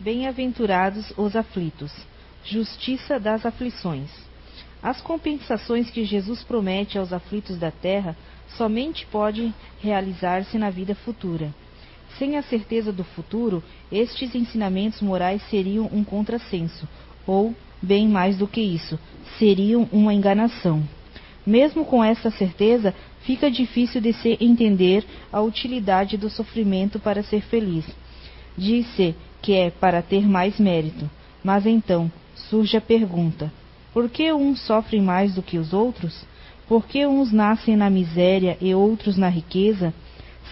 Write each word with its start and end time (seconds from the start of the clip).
Bem-aventurados 0.00 1.12
os 1.16 1.34
aflitos. 1.34 1.90
Justiça 2.44 3.18
das 3.18 3.44
aflições. 3.44 4.08
As 4.80 5.00
compensações 5.00 5.90
que 5.90 6.04
Jesus 6.04 6.44
promete 6.44 6.96
aos 6.96 7.12
aflitos 7.12 7.58
da 7.58 7.72
terra 7.72 8.16
somente 8.56 9.04
podem 9.06 9.52
realizar-se 9.80 10.56
na 10.56 10.70
vida 10.70 10.94
futura. 10.94 11.52
Sem 12.16 12.36
a 12.36 12.42
certeza 12.42 12.92
do 12.92 13.02
futuro, 13.02 13.60
estes 13.90 14.36
ensinamentos 14.36 15.02
morais 15.02 15.42
seriam 15.50 15.90
um 15.92 16.04
contrassenso, 16.04 16.88
ou, 17.26 17.52
bem 17.82 18.06
mais 18.06 18.38
do 18.38 18.46
que 18.46 18.60
isso, 18.60 18.96
seriam 19.36 19.88
uma 19.90 20.14
enganação. 20.14 20.80
Mesmo 21.44 21.84
com 21.84 22.04
essa 22.04 22.30
certeza, 22.30 22.94
fica 23.22 23.50
difícil 23.50 24.00
de 24.00 24.12
se 24.12 24.38
entender 24.40 25.04
a 25.32 25.40
utilidade 25.40 26.16
do 26.16 26.30
sofrimento 26.30 27.00
para 27.00 27.24
ser 27.24 27.42
feliz. 27.42 27.84
Diz-se 28.56 29.14
que 29.48 29.54
é 29.54 29.70
para 29.70 30.02
ter 30.02 30.28
mais 30.28 30.60
mérito, 30.60 31.08
mas 31.42 31.64
então 31.64 32.12
surge 32.34 32.76
a 32.76 32.82
pergunta: 32.82 33.50
por 33.94 34.10
que 34.10 34.30
uns 34.30 34.60
sofrem 34.60 35.00
mais 35.00 35.34
do 35.34 35.42
que 35.42 35.56
os 35.56 35.72
outros? 35.72 36.26
Por 36.68 36.84
que 36.84 37.06
uns 37.06 37.32
nascem 37.32 37.74
na 37.74 37.88
miséria 37.88 38.58
e 38.60 38.74
outros 38.74 39.16
na 39.16 39.30
riqueza? 39.30 39.94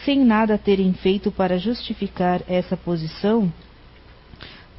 sem 0.02 0.24
nada 0.24 0.56
terem 0.56 0.94
feito 0.94 1.30
para 1.30 1.58
justificar 1.58 2.40
essa 2.48 2.74
posição? 2.74 3.52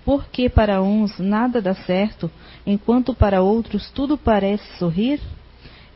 Porque 0.03 0.49
para 0.49 0.81
uns 0.81 1.19
nada 1.19 1.61
dá 1.61 1.75
certo, 1.75 2.31
enquanto 2.65 3.13
para 3.13 3.43
outros 3.43 3.91
tudo 3.91 4.17
parece 4.17 4.65
sorrir? 4.79 5.19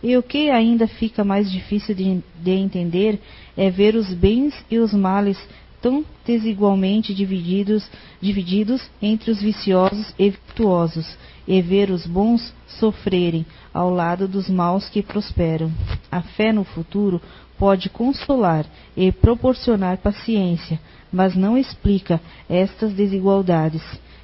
E 0.03 0.15
o 0.15 0.21
que 0.21 0.51
ainda 0.51 0.87
fica 0.87 1.23
mais 1.23 1.51
difícil 1.51 1.95
de, 1.95 2.21
de 2.35 2.51
entender 2.51 3.19
é 3.57 3.71
ver 3.71 3.95
os 3.95 4.13
bens 4.13 4.53
e 4.69 4.77
os 4.77 4.93
males 4.93 5.39
tão 5.81 6.05
desigualmente 6.25 7.13
divididos, 7.13 7.89
divididos 8.21 8.81
entre 9.01 9.31
os 9.31 9.41
viciosos 9.41 10.13
e 10.17 10.29
virtuosos, 10.29 11.17
e 11.47 11.61
ver 11.61 11.89
os 11.89 12.05
bons 12.05 12.53
sofrerem 12.67 13.45
ao 13.73 13.89
lado 13.89 14.27
dos 14.27 14.49
maus 14.49 14.87
que 14.89 15.01
prosperam. 15.01 15.71
A 16.11 16.21
fé 16.21 16.53
no 16.53 16.63
futuro 16.63 17.21
pode 17.57 17.89
consolar 17.89 18.65
e 18.95 19.11
proporcionar 19.11 19.97
paciência, 19.97 20.79
mas 21.11 21.35
não 21.35 21.57
explica 21.57 22.21
estas 22.47 22.93
desigualdades, 22.93 23.81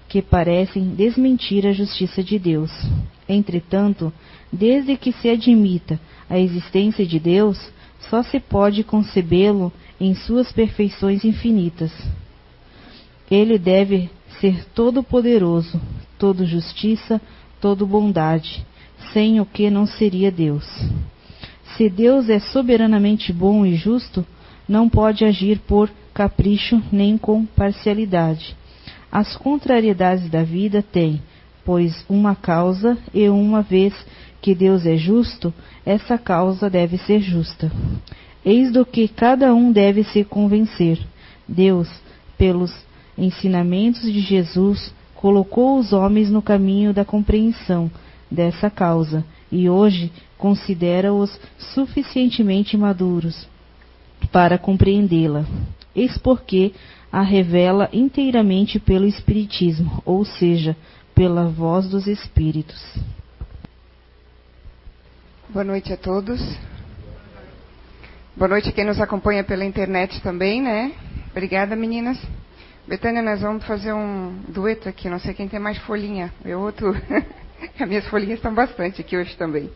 que 0.08 0.22
parecem 0.22 0.96
desmentir 0.96 1.68
a 1.68 1.74
justiça 1.74 2.24
de 2.24 2.40
Deus. 2.40 2.72
Entretanto, 3.28 4.14
desde 4.52 4.96
que 4.96 5.12
se 5.12 5.30
admita 5.30 6.00
a 6.30 6.40
existência 6.40 7.06
de 7.06 7.20
Deus, 7.20 7.60
só 8.10 8.24
se 8.24 8.40
pode 8.40 8.84
concebê-lo 8.84 9.72
em 10.00 10.14
suas 10.14 10.52
perfeições 10.52 11.26
infinitas. 11.26 11.92
Ele 13.30 13.58
deve 13.58 14.10
ser 14.40 14.66
todo-poderoso, 14.74 15.80
todo 16.18 16.46
justiça, 16.46 17.20
todo 17.60 17.86
bondade, 17.86 18.66
sem 19.12 19.40
o 19.40 19.46
que 19.46 19.70
não 19.70 19.86
seria 19.86 20.32
Deus. 20.32 20.66
Se 21.76 21.90
Deus 21.90 22.30
é 22.30 22.40
soberanamente 22.40 23.34
bom 23.34 23.66
e 23.66 23.76
justo, 23.76 24.26
não 24.68 24.90
pode 24.90 25.26
agir 25.26 25.60
por 25.60 25.90
capricho 26.14 26.82
nem 26.92 27.18
com 27.18 27.46
parcialidade. 27.46 28.56
As 29.12 29.36
contrariedades 29.36 30.30
da 30.30 30.44
vida 30.44 30.82
têm, 30.82 31.22
pois, 31.64 32.06
uma 32.10 32.36
causa, 32.36 32.98
e 33.14 33.28
uma 33.30 33.62
vez 33.62 33.94
que 34.42 34.56
Deus 34.56 34.86
é 34.86 34.96
justo, 34.96 35.54
essa 35.86 36.18
causa 36.18 36.70
deve 36.70 36.98
ser 36.98 37.20
justa. 37.20 37.72
Eis 38.48 38.72
do 38.72 38.86
que 38.86 39.10
cada 39.10 39.54
um 39.54 39.74
deve 39.74 40.06
se 40.06 40.24
convencer. 40.24 40.98
Deus, 41.46 41.90
pelos 42.38 42.74
ensinamentos 43.18 44.04
de 44.04 44.22
Jesus, 44.22 44.94
colocou 45.14 45.78
os 45.78 45.92
homens 45.92 46.30
no 46.30 46.42
caminho 46.42 46.94
da 46.94 47.04
compreensão 47.04 47.92
dessa 48.32 48.70
causa 48.70 49.26
e 49.52 49.70
hoje 49.70 50.14
considera-os 50.38 51.38
suficientemente 51.58 52.78
maduros 52.78 53.50
para 54.32 54.58
compreendê-la. 54.58 55.46
Eis 55.94 56.18
porque 56.18 56.72
a 57.12 57.24
revela 57.24 57.90
inteiramente 57.92 58.80
pelo 58.80 59.06
Espiritismo, 59.06 60.02
ou 60.06 60.24
seja, 60.24 60.74
pela 61.14 61.50
voz 61.50 61.90
dos 61.90 62.08
Espíritos. 62.08 62.82
Boa 65.50 65.66
noite 65.66 65.92
a 65.92 65.98
todos. 65.98 66.40
Boa 68.38 68.50
noite 68.50 68.70
a 68.70 68.72
quem 68.72 68.86
nos 68.86 69.02
acompanha 69.02 69.44
pela 69.44 69.66
internet 69.66 70.22
também, 70.22 70.62
né? 70.62 70.92
Obrigada, 71.32 71.76
meninas. 71.76 72.22
Betânia, 72.88 73.20
nós 73.20 73.42
vamos 73.42 73.66
fazer 73.66 73.92
um 73.94 74.44
dueto 74.48 74.88
aqui. 74.88 75.10
Não 75.10 75.18
sei 75.18 75.34
quem 75.34 75.48
tem 75.48 75.60
mais 75.60 75.80
folhinha. 75.80 76.32
Eu 76.46 76.60
ou 76.60 76.72
tu? 76.72 76.86
As 77.80 77.88
minhas 77.88 78.06
folhinhas 78.06 78.38
estão 78.38 78.54
bastante 78.54 79.02
aqui 79.02 79.18
hoje 79.18 79.36
também. 79.38 79.72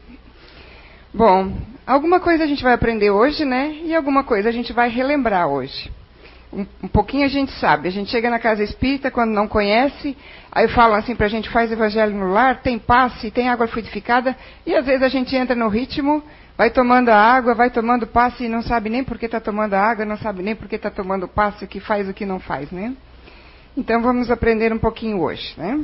Bom, 1.11 1.57
alguma 1.87 2.19
coisa 2.19 2.43
a 2.43 2.45
gente 2.47 2.61
vai 2.61 2.73
aprender 2.73 3.09
hoje, 3.09 3.43
né? 3.45 3.79
E 3.83 3.95
alguma 3.95 4.23
coisa 4.23 4.49
a 4.49 4.51
gente 4.51 4.71
vai 4.71 4.89
relembrar 4.89 5.47
hoje. 5.47 5.91
Um, 6.53 6.63
um 6.83 6.87
pouquinho 6.87 7.25
a 7.25 7.29
gente 7.29 7.51
sabe. 7.53 7.87
A 7.87 7.91
gente 7.91 8.11
chega 8.11 8.29
na 8.29 8.37
casa 8.37 8.63
espírita 8.63 9.09
quando 9.09 9.31
não 9.31 9.47
conhece, 9.47 10.15
aí 10.51 10.67
falam 10.67 10.97
assim 10.97 11.15
pra 11.15 11.27
gente, 11.27 11.49
faz 11.49 11.71
evangelho 11.71 12.13
no 12.13 12.31
lar, 12.31 12.61
tem 12.61 12.77
passe, 12.77 13.31
tem 13.31 13.49
água 13.49 13.65
fluidificada, 13.65 14.37
e 14.67 14.75
às 14.75 14.85
vezes 14.85 15.01
a 15.01 15.09
gente 15.09 15.35
entra 15.35 15.55
no 15.55 15.67
ritmo, 15.67 16.21
vai 16.57 16.69
tomando 16.69 17.09
a 17.09 17.15
água, 17.15 17.53
vai 17.53 17.69
tomando 17.69 18.05
passe 18.07 18.45
e 18.45 18.49
não 18.49 18.61
sabe 18.61 18.89
nem 18.89 19.03
por 19.03 19.17
que 19.17 19.25
está 19.25 19.39
tomando 19.39 19.73
a 19.73 19.81
água, 19.81 20.05
não 20.05 20.17
sabe 20.17 20.43
nem 20.43 20.55
por 20.55 20.67
que 20.67 20.75
está 20.75 20.89
tomando 20.89 21.27
passe, 21.27 21.65
o 21.65 21.67
que 21.67 21.79
faz, 21.79 22.07
o 22.07 22.13
que 22.13 22.25
não 22.25 22.39
faz, 22.39 22.71
né? 22.71 22.93
Então 23.75 24.01
vamos 24.01 24.29
aprender 24.29 24.73
um 24.73 24.79
pouquinho 24.79 25.21
hoje, 25.21 25.53
né? 25.57 25.83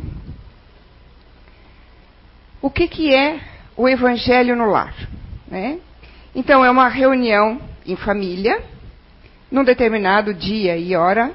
O 2.61 2.69
que, 2.69 2.87
que 2.87 3.13
é 3.13 3.39
o 3.75 3.87
evangelho 3.87 4.55
no 4.55 4.65
lar? 4.65 4.93
Né? 5.47 5.79
Então, 6.35 6.65
é 6.65 6.69
uma 6.69 6.87
reunião 6.87 7.61
em 7.85 7.95
família, 7.95 8.61
num 9.49 9.63
determinado 9.63 10.33
dia 10.33 10.75
e 10.75 10.95
hora 10.95 11.31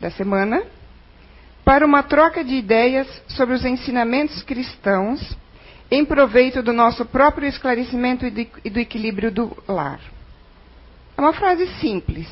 da 0.00 0.10
semana, 0.10 0.62
para 1.64 1.86
uma 1.86 2.02
troca 2.02 2.42
de 2.42 2.54
ideias 2.54 3.06
sobre 3.28 3.54
os 3.54 3.64
ensinamentos 3.64 4.42
cristãos 4.42 5.36
em 5.94 6.04
proveito 6.04 6.62
do 6.62 6.72
nosso 6.72 7.04
próprio 7.04 7.48
esclarecimento 7.48 8.26
e 8.26 8.70
do 8.70 8.78
equilíbrio 8.78 9.30
do 9.30 9.56
lar. 9.68 10.00
É 11.16 11.20
uma 11.20 11.32
frase 11.32 11.66
simples, 11.80 12.28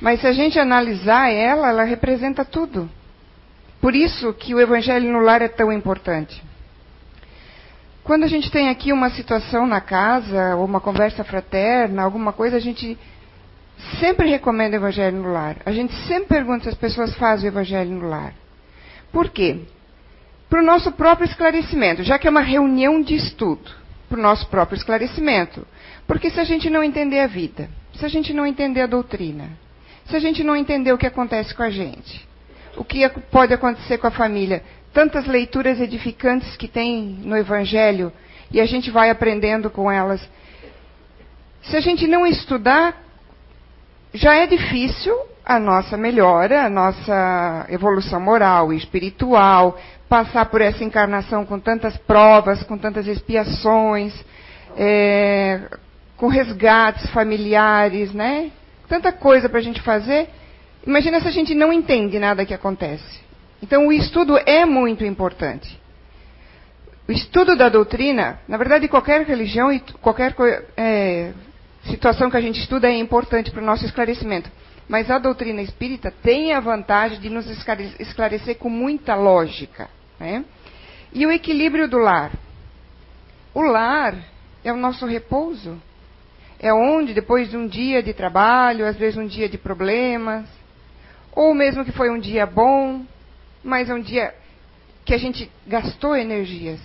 mas 0.00 0.20
se 0.20 0.26
a 0.26 0.32
gente 0.32 0.58
analisar 0.58 1.30
ela, 1.30 1.68
ela 1.68 1.84
representa 1.84 2.44
tudo. 2.44 2.88
Por 3.80 3.94
isso 3.94 4.32
que 4.32 4.54
o 4.54 4.60
evangelho 4.60 5.10
no 5.10 5.20
lar 5.20 5.42
é 5.42 5.48
tão 5.48 5.72
importante. 5.72 6.42
Quando 8.04 8.24
a 8.24 8.28
gente 8.28 8.50
tem 8.50 8.70
aqui 8.70 8.92
uma 8.92 9.10
situação 9.10 9.66
na 9.66 9.80
casa, 9.80 10.56
ou 10.56 10.64
uma 10.64 10.80
conversa 10.80 11.22
fraterna, 11.22 12.02
alguma 12.02 12.32
coisa, 12.32 12.56
a 12.56 12.60
gente 12.60 12.96
sempre 14.00 14.28
recomenda 14.30 14.76
o 14.76 14.80
Evangelho 14.80 15.18
no 15.18 15.32
lar. 15.32 15.56
A 15.66 15.72
gente 15.72 15.94
sempre 16.06 16.28
pergunta 16.28 16.64
se 16.64 16.70
as 16.70 16.74
pessoas 16.74 17.14
fazem 17.16 17.48
o 17.48 17.52
Evangelho 17.52 17.90
no 17.90 18.08
lar. 18.08 18.32
Por 19.12 19.28
quê? 19.28 19.60
Para 20.48 20.60
o 20.60 20.64
nosso 20.64 20.92
próprio 20.92 21.26
esclarecimento, 21.26 22.02
já 22.02 22.18
que 22.18 22.26
é 22.26 22.30
uma 22.30 22.40
reunião 22.40 23.02
de 23.02 23.14
estudo, 23.14 23.70
para 24.08 24.18
o 24.18 24.22
nosso 24.22 24.46
próprio 24.48 24.76
esclarecimento. 24.76 25.66
Porque 26.06 26.30
se 26.30 26.40
a 26.40 26.44
gente 26.44 26.70
não 26.70 26.82
entender 26.82 27.20
a 27.20 27.26
vida, 27.26 27.68
se 27.94 28.04
a 28.04 28.08
gente 28.08 28.32
não 28.32 28.46
entender 28.46 28.82
a 28.82 28.86
doutrina, 28.86 29.50
se 30.06 30.16
a 30.16 30.18
gente 30.18 30.42
não 30.42 30.56
entender 30.56 30.92
o 30.92 30.98
que 30.98 31.06
acontece 31.06 31.54
com 31.54 31.62
a 31.62 31.70
gente, 31.70 32.26
o 32.76 32.84
que 32.84 33.06
pode 33.30 33.52
acontecer 33.52 33.98
com 33.98 34.06
a 34.06 34.10
família, 34.10 34.62
tantas 34.92 35.26
leituras 35.26 35.80
edificantes 35.80 36.56
que 36.56 36.66
tem 36.66 37.18
no 37.22 37.36
Evangelho 37.36 38.12
e 38.50 38.60
a 38.60 38.66
gente 38.66 38.90
vai 38.90 39.10
aprendendo 39.10 39.68
com 39.68 39.90
elas. 39.90 40.26
Se 41.62 41.76
a 41.76 41.80
gente 41.80 42.06
não 42.06 42.26
estudar, 42.26 42.96
já 44.14 44.34
é 44.34 44.46
difícil 44.46 45.14
a 45.44 45.58
nossa 45.58 45.96
melhora, 45.96 46.64
a 46.64 46.70
nossa 46.70 47.66
evolução 47.68 48.20
moral 48.20 48.72
e 48.72 48.76
espiritual, 48.76 49.78
passar 50.08 50.46
por 50.46 50.60
essa 50.60 50.82
encarnação 50.82 51.44
com 51.44 51.60
tantas 51.60 51.96
provas, 51.98 52.62
com 52.62 52.78
tantas 52.78 53.06
expiações, 53.06 54.14
é, 54.76 55.60
com 56.16 56.28
resgates 56.28 57.10
familiares, 57.10 58.12
né? 58.12 58.50
Tanta 58.88 59.12
coisa 59.12 59.48
para 59.48 59.58
a 59.58 59.62
gente 59.62 59.82
fazer. 59.82 60.28
Imagina 60.86 61.20
se 61.20 61.28
a 61.28 61.30
gente 61.30 61.54
não 61.54 61.72
entende 61.72 62.18
nada 62.18 62.46
que 62.46 62.54
acontece. 62.54 63.20
Então, 63.62 63.88
o 63.88 63.92
estudo 63.92 64.38
é 64.46 64.64
muito 64.64 65.04
importante. 65.04 65.78
O 67.06 67.12
estudo 67.12 67.56
da 67.56 67.68
doutrina, 67.68 68.40
na 68.46 68.56
verdade, 68.56 68.88
qualquer 68.88 69.26
religião 69.26 69.72
e 69.72 69.80
qualquer 70.00 70.34
é, 70.76 71.32
situação 71.84 72.30
que 72.30 72.36
a 72.36 72.40
gente 72.40 72.60
estuda 72.60 72.88
é 72.88 72.96
importante 72.96 73.50
para 73.50 73.62
o 73.62 73.66
nosso 73.66 73.84
esclarecimento. 73.84 74.50
Mas 74.88 75.10
a 75.10 75.18
doutrina 75.18 75.60
espírita 75.60 76.10
tem 76.22 76.52
a 76.52 76.60
vantagem 76.60 77.20
de 77.20 77.28
nos 77.28 77.46
esclarecer 77.98 78.56
com 78.56 78.70
muita 78.70 79.14
lógica. 79.14 79.88
Né? 80.18 80.44
E 81.12 81.26
o 81.26 81.32
equilíbrio 81.32 81.88
do 81.88 81.98
lar. 81.98 82.32
O 83.54 83.62
lar 83.62 84.14
é 84.64 84.72
o 84.72 84.76
nosso 84.76 85.06
repouso. 85.06 85.80
É 86.58 86.72
onde, 86.72 87.14
depois 87.14 87.50
de 87.50 87.56
um 87.56 87.66
dia 87.66 88.02
de 88.02 88.12
trabalho, 88.12 88.86
às 88.86 88.96
vezes 88.96 89.16
um 89.16 89.26
dia 89.26 89.48
de 89.48 89.56
problemas, 89.56 90.46
ou 91.32 91.54
mesmo 91.54 91.84
que 91.84 91.92
foi 91.92 92.10
um 92.10 92.18
dia 92.18 92.44
bom, 92.44 93.04
mas 93.62 93.88
é 93.88 93.94
um 93.94 94.00
dia 94.00 94.34
que 95.04 95.14
a 95.14 95.18
gente 95.18 95.50
gastou 95.66 96.16
energias. 96.16 96.80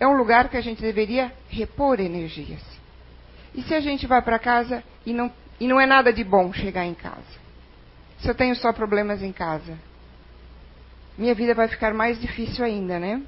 É 0.00 0.06
um 0.06 0.16
lugar 0.16 0.48
que 0.48 0.56
a 0.56 0.60
gente 0.60 0.80
deveria 0.80 1.32
repor 1.48 2.00
energias. 2.00 2.62
E 3.54 3.62
se 3.62 3.74
a 3.74 3.80
gente 3.80 4.06
vai 4.06 4.22
para 4.22 4.38
casa 4.38 4.82
e 5.04 5.12
não, 5.12 5.32
e 5.60 5.66
não 5.66 5.80
é 5.80 5.86
nada 5.86 6.12
de 6.12 6.24
bom 6.24 6.52
chegar 6.52 6.86
em 6.86 6.94
casa? 6.94 7.38
Se 8.20 8.28
eu 8.28 8.34
tenho 8.34 8.54
só 8.56 8.72
problemas 8.72 9.22
em 9.22 9.32
casa, 9.32 9.78
minha 11.18 11.34
vida 11.34 11.52
vai 11.52 11.66
ficar 11.66 11.92
mais 11.92 12.20
difícil 12.20 12.64
ainda, 12.64 12.98
né? 12.98 13.20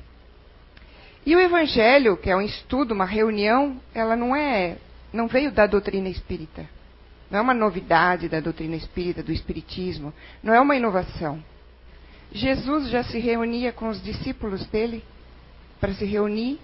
E 1.26 1.34
o 1.34 1.40
Evangelho, 1.40 2.16
que 2.16 2.30
é 2.30 2.36
um 2.36 2.40
estudo, 2.40 2.94
uma 2.94 3.04
reunião, 3.04 3.80
ela 3.92 4.14
não 4.14 4.34
é, 4.34 4.78
não 5.12 5.26
veio 5.26 5.50
da 5.50 5.66
doutrina 5.66 6.08
espírita. 6.08 6.66
Não 7.30 7.40
é 7.40 7.42
uma 7.42 7.54
novidade 7.54 8.28
da 8.28 8.40
doutrina 8.40 8.76
espírita, 8.76 9.22
do 9.22 9.32
espiritismo. 9.32 10.14
Não 10.42 10.54
é 10.54 10.60
uma 10.60 10.76
inovação. 10.76 11.42
Jesus 12.32 12.88
já 12.88 13.02
se 13.02 13.18
reunia 13.18 13.72
com 13.72 13.88
os 13.88 14.02
discípulos 14.02 14.64
dele 14.66 15.04
para 15.80 15.92
se 15.94 16.04
reunir, 16.04 16.58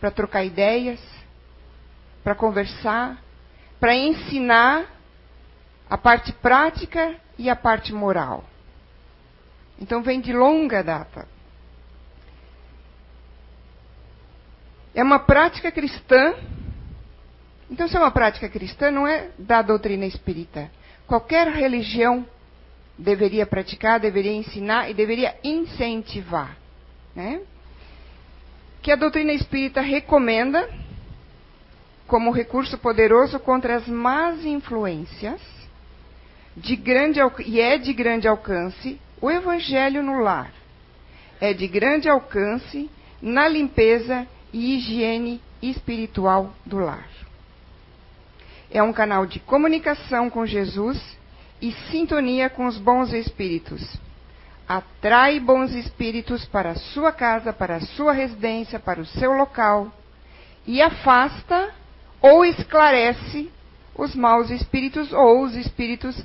para 0.00 0.10
trocar 0.10 0.44
ideias, 0.44 1.00
para 2.24 2.34
conversar, 2.34 3.22
para 3.78 3.94
ensinar 3.94 4.84
a 5.88 5.96
parte 5.96 6.32
prática 6.32 7.14
e 7.38 7.48
a 7.48 7.54
parte 7.54 7.92
moral. 7.92 8.44
Então 9.80 10.02
vem 10.02 10.20
de 10.20 10.32
longa 10.32 10.82
data. 10.82 11.28
É 14.94 15.02
uma 15.02 15.18
prática 15.18 15.70
cristã. 15.70 16.34
Então, 17.70 17.86
se 17.86 17.96
é 17.96 17.98
uma 17.98 18.10
prática 18.10 18.48
cristã, 18.48 18.90
não 18.90 19.06
é 19.06 19.30
da 19.38 19.60
doutrina 19.60 20.06
espírita. 20.06 20.70
Qualquer 21.06 21.48
religião 21.48 22.26
deveria 22.96 23.46
praticar, 23.46 24.00
deveria 24.00 24.32
ensinar 24.32 24.88
e 24.88 24.94
deveria 24.94 25.36
incentivar. 25.44 26.56
Né? 27.14 27.42
Que 28.80 28.90
a 28.90 28.96
doutrina 28.96 29.32
espírita 29.32 29.82
recomenda 29.82 30.68
como 32.06 32.30
recurso 32.30 32.78
poderoso 32.78 33.38
contra 33.40 33.76
as 33.76 33.86
más 33.88 34.44
influências 34.44 35.40
de 36.56 36.74
grande, 36.76 37.20
e 37.44 37.60
é 37.60 37.76
de 37.76 37.92
grande 37.92 38.26
alcance 38.26 38.98
o 39.20 39.30
evangelho 39.30 40.02
no 40.02 40.20
lar. 40.20 40.52
É 41.40 41.52
de 41.52 41.66
grande 41.66 42.08
alcance 42.08 42.90
na 43.20 43.48
limpeza 43.48 44.26
e 44.52 44.76
higiene 44.76 45.40
espiritual 45.62 46.52
do 46.64 46.78
lar. 46.78 47.06
É 48.70 48.82
um 48.82 48.92
canal 48.92 49.26
de 49.26 49.40
comunicação 49.40 50.28
com 50.28 50.46
Jesus 50.46 51.00
e 51.60 51.72
sintonia 51.90 52.50
com 52.50 52.66
os 52.66 52.78
bons 52.78 53.12
espíritos. 53.12 53.82
Atrai 54.68 55.38
bons 55.38 55.72
espíritos 55.72 56.44
para 56.46 56.70
a 56.70 56.74
sua 56.74 57.12
casa, 57.12 57.52
para 57.52 57.76
a 57.76 57.80
sua 57.80 58.12
residência, 58.12 58.80
para 58.80 59.00
o 59.00 59.06
seu 59.06 59.32
local 59.32 59.92
e 60.66 60.82
afasta 60.82 61.72
ou 62.20 62.44
esclarece 62.44 63.50
os 63.94 64.14
maus 64.14 64.50
espíritos 64.50 65.12
ou 65.12 65.44
os 65.44 65.54
espíritos 65.54 66.20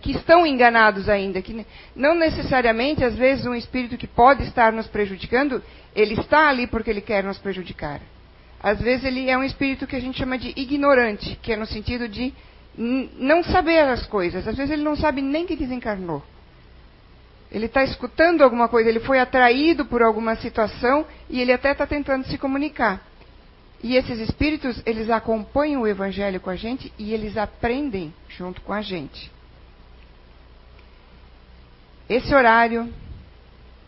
que 0.00 0.12
estão 0.12 0.46
enganados 0.46 1.08
ainda, 1.08 1.42
que 1.42 1.66
não 1.94 2.14
necessariamente, 2.14 3.04
às 3.04 3.14
vezes, 3.14 3.44
um 3.44 3.54
espírito 3.54 3.96
que 3.96 4.06
pode 4.06 4.42
estar 4.44 4.72
nos 4.72 4.86
prejudicando, 4.86 5.62
ele 5.94 6.14
está 6.14 6.48
ali 6.48 6.66
porque 6.66 6.90
ele 6.90 7.00
quer 7.00 7.22
nos 7.22 7.38
prejudicar. 7.38 8.00
Às 8.62 8.80
vezes 8.80 9.04
ele 9.04 9.28
é 9.28 9.36
um 9.36 9.42
espírito 9.42 9.86
que 9.86 9.96
a 9.96 10.00
gente 10.00 10.16
chama 10.18 10.38
de 10.38 10.52
ignorante, 10.56 11.38
que 11.42 11.52
é 11.52 11.56
no 11.56 11.66
sentido 11.66 12.08
de 12.08 12.32
não 13.18 13.42
saber 13.42 13.80
as 13.80 14.06
coisas. 14.06 14.46
Às 14.46 14.56
vezes 14.56 14.72
ele 14.72 14.82
não 14.82 14.96
sabe 14.96 15.20
nem 15.20 15.44
que 15.44 15.56
desencarnou. 15.56 16.22
Ele 17.50 17.66
está 17.66 17.82
escutando 17.84 18.42
alguma 18.42 18.68
coisa, 18.68 18.88
ele 18.88 19.00
foi 19.00 19.18
atraído 19.18 19.84
por 19.84 20.00
alguma 20.00 20.36
situação 20.36 21.04
e 21.28 21.40
ele 21.40 21.52
até 21.52 21.72
está 21.72 21.86
tentando 21.86 22.24
se 22.26 22.38
comunicar. 22.38 23.02
E 23.82 23.96
esses 23.96 24.20
espíritos, 24.20 24.80
eles 24.86 25.10
acompanham 25.10 25.82
o 25.82 25.86
evangelho 25.86 26.40
com 26.40 26.50
a 26.50 26.56
gente 26.56 26.92
e 26.96 27.12
eles 27.12 27.36
aprendem 27.36 28.14
junto 28.28 28.60
com 28.60 28.72
a 28.72 28.80
gente. 28.80 29.30
Esse 32.08 32.32
horário 32.34 32.92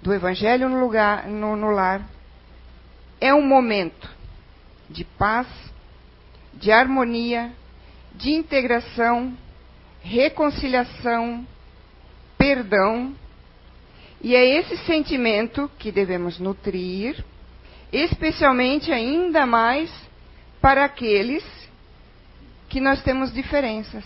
do 0.02 0.12
evangelho 0.12 0.68
no, 0.68 0.80
lugar, 0.80 1.28
no, 1.28 1.54
no 1.54 1.70
lar 1.70 2.02
é 3.20 3.32
um 3.32 3.46
momento 3.46 4.10
de 4.90 5.04
paz, 5.04 5.46
de 6.52 6.72
harmonia, 6.72 7.52
de 8.14 8.32
integração, 8.32 9.36
reconciliação, 10.02 11.46
perdão. 12.36 13.14
E 14.20 14.34
é 14.34 14.58
esse 14.58 14.76
sentimento 14.78 15.70
que 15.78 15.92
devemos 15.92 16.38
nutrir 16.38 17.24
especialmente 18.02 18.92
ainda 18.92 19.46
mais 19.46 19.90
para 20.60 20.84
aqueles 20.84 21.44
que 22.68 22.80
nós 22.80 23.02
temos 23.02 23.32
diferenças. 23.32 24.04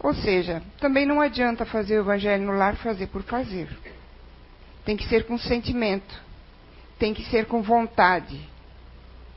Ou 0.00 0.14
seja, 0.14 0.62
também 0.80 1.06
não 1.06 1.20
adianta 1.20 1.64
fazer 1.64 1.98
o 1.98 2.02
evangelho 2.02 2.44
no 2.44 2.52
lar 2.52 2.76
fazer 2.76 3.08
por 3.08 3.22
fazer. 3.22 3.68
Tem 4.84 4.96
que 4.96 5.06
ser 5.08 5.26
com 5.26 5.36
sentimento, 5.38 6.20
tem 6.98 7.12
que 7.12 7.24
ser 7.26 7.46
com 7.46 7.62
vontade 7.62 8.40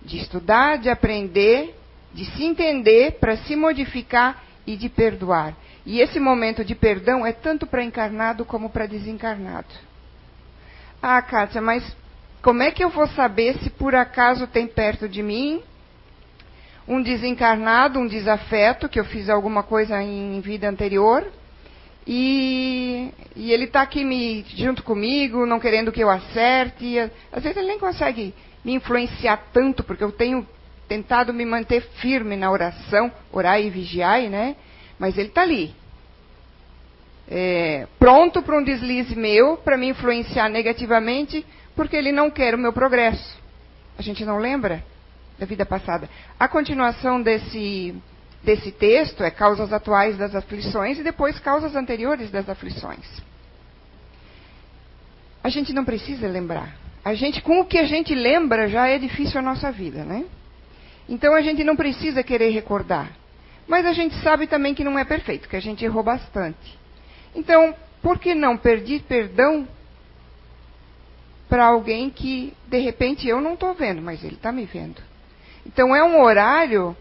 de 0.01 0.17
estudar, 0.17 0.77
de 0.77 0.89
aprender, 0.89 1.75
de 2.13 2.25
se 2.25 2.43
entender 2.43 3.19
para 3.19 3.37
se 3.37 3.55
modificar 3.55 4.43
e 4.65 4.75
de 4.75 4.89
perdoar. 4.89 5.55
E 5.85 5.99
esse 5.99 6.19
momento 6.19 6.63
de 6.63 6.75
perdão 6.75 7.25
é 7.25 7.31
tanto 7.31 7.65
para 7.67 7.83
encarnado 7.83 8.45
como 8.45 8.69
para 8.69 8.85
desencarnado. 8.85 9.73
Ah, 11.01 11.21
Kátia, 11.21 11.61
mas 11.61 11.83
como 12.41 12.63
é 12.63 12.71
que 12.71 12.83
eu 12.83 12.89
vou 12.89 13.07
saber 13.07 13.57
se 13.59 13.69
por 13.69 13.93
acaso 13.95 14.47
tem 14.47 14.67
perto 14.67 15.07
de 15.07 15.21
mim 15.21 15.61
um 16.87 17.01
desencarnado, 17.01 17.99
um 17.99 18.07
desafeto, 18.07 18.89
que 18.89 18.99
eu 18.99 19.05
fiz 19.05 19.29
alguma 19.29 19.63
coisa 19.63 20.01
em 20.01 20.41
vida 20.41 20.67
anterior, 20.67 21.25
e, 22.05 23.13
e 23.35 23.51
ele 23.51 23.65
está 23.65 23.81
aqui 23.81 24.03
me, 24.03 24.43
junto 24.55 24.83
comigo, 24.83 25.45
não 25.45 25.59
querendo 25.59 25.91
que 25.91 26.01
eu 26.01 26.09
acerte. 26.09 26.97
Às 27.31 27.43
vezes 27.43 27.57
ele 27.57 27.67
nem 27.67 27.79
consegue 27.79 28.33
me 28.65 28.73
influenciar 28.73 29.37
tanto, 29.53 29.83
porque 29.83 30.03
eu 30.03 30.11
tenho 30.11 30.45
tentado 30.87 31.33
me 31.33 31.45
manter 31.45 31.81
firme 32.01 32.35
na 32.35 32.51
oração, 32.51 33.11
orar 33.31 33.61
e 33.61 33.69
vigiar, 33.69 34.21
né? 34.23 34.55
Mas 34.99 35.17
ele 35.17 35.29
está 35.29 35.43
ali. 35.43 35.73
É, 37.29 37.87
pronto 37.97 38.41
para 38.41 38.57
um 38.57 38.63
deslize 38.63 39.15
meu, 39.15 39.55
para 39.55 39.77
me 39.77 39.87
influenciar 39.87 40.49
negativamente, 40.49 41.45
porque 41.81 41.95
ele 41.95 42.11
não 42.11 42.29
quer 42.29 42.53
o 42.53 42.59
meu 42.59 42.71
progresso. 42.71 43.35
A 43.97 44.03
gente 44.03 44.23
não 44.23 44.37
lembra 44.37 44.83
da 45.39 45.47
vida 45.47 45.65
passada. 45.65 46.07
A 46.39 46.47
continuação 46.47 47.19
desse, 47.19 47.95
desse 48.43 48.71
texto 48.71 49.23
é 49.23 49.31
causas 49.31 49.73
atuais 49.73 50.15
das 50.15 50.35
aflições 50.35 50.99
e 50.99 51.03
depois 51.03 51.39
causas 51.39 51.75
anteriores 51.75 52.29
das 52.29 52.47
aflições. 52.47 53.03
A 55.43 55.49
gente 55.49 55.73
não 55.73 55.83
precisa 55.83 56.27
lembrar. 56.27 56.75
A 57.03 57.15
gente, 57.15 57.41
com 57.41 57.61
o 57.61 57.65
que 57.65 57.79
a 57.79 57.85
gente 57.85 58.13
lembra, 58.13 58.67
já 58.67 58.87
é 58.87 58.99
difícil 58.99 59.39
a 59.39 59.41
nossa 59.41 59.71
vida, 59.71 60.05
né? 60.05 60.25
Então 61.09 61.33
a 61.33 61.41
gente 61.41 61.63
não 61.63 61.75
precisa 61.75 62.21
querer 62.21 62.51
recordar. 62.51 63.09
Mas 63.67 63.87
a 63.87 63.91
gente 63.91 64.13
sabe 64.21 64.45
também 64.45 64.75
que 64.75 64.83
não 64.83 64.99
é 64.99 65.03
perfeito, 65.03 65.49
que 65.49 65.55
a 65.55 65.59
gente 65.59 65.83
errou 65.83 66.03
bastante. 66.03 66.77
Então, 67.33 67.73
por 68.03 68.19
que 68.19 68.35
não 68.35 68.55
pedir 68.55 69.01
perdão 69.01 69.67
para 71.51 71.65
alguém 71.65 72.09
que, 72.09 72.53
de 72.69 72.79
repente, 72.79 73.27
eu 73.27 73.41
não 73.41 73.55
estou 73.55 73.73
vendo, 73.73 74.01
mas 74.01 74.23
ele 74.23 74.35
está 74.35 74.53
me 74.53 74.63
vendo. 74.63 75.01
Então, 75.65 75.93
é 75.93 76.01
um 76.01 76.21
horário, 76.21 76.95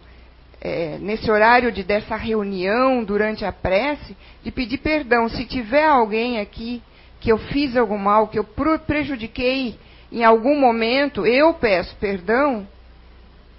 é, 0.59 0.97
nesse 0.99 1.31
horário 1.31 1.71
de, 1.71 1.83
dessa 1.83 2.17
reunião, 2.17 3.01
durante 3.01 3.45
a 3.45 3.53
prece, 3.53 4.13
de 4.43 4.51
pedir 4.51 4.79
perdão. 4.79 5.29
Se 5.29 5.45
tiver 5.45 5.85
alguém 5.85 6.41
aqui 6.41 6.83
que 7.21 7.31
eu 7.31 7.37
fiz 7.37 7.77
algum 7.77 7.97
mal, 7.97 8.27
que 8.27 8.37
eu 8.37 8.43
prejudiquei 8.85 9.79
em 10.11 10.25
algum 10.25 10.59
momento, 10.59 11.25
eu 11.25 11.53
peço 11.53 11.95
perdão 11.95 12.67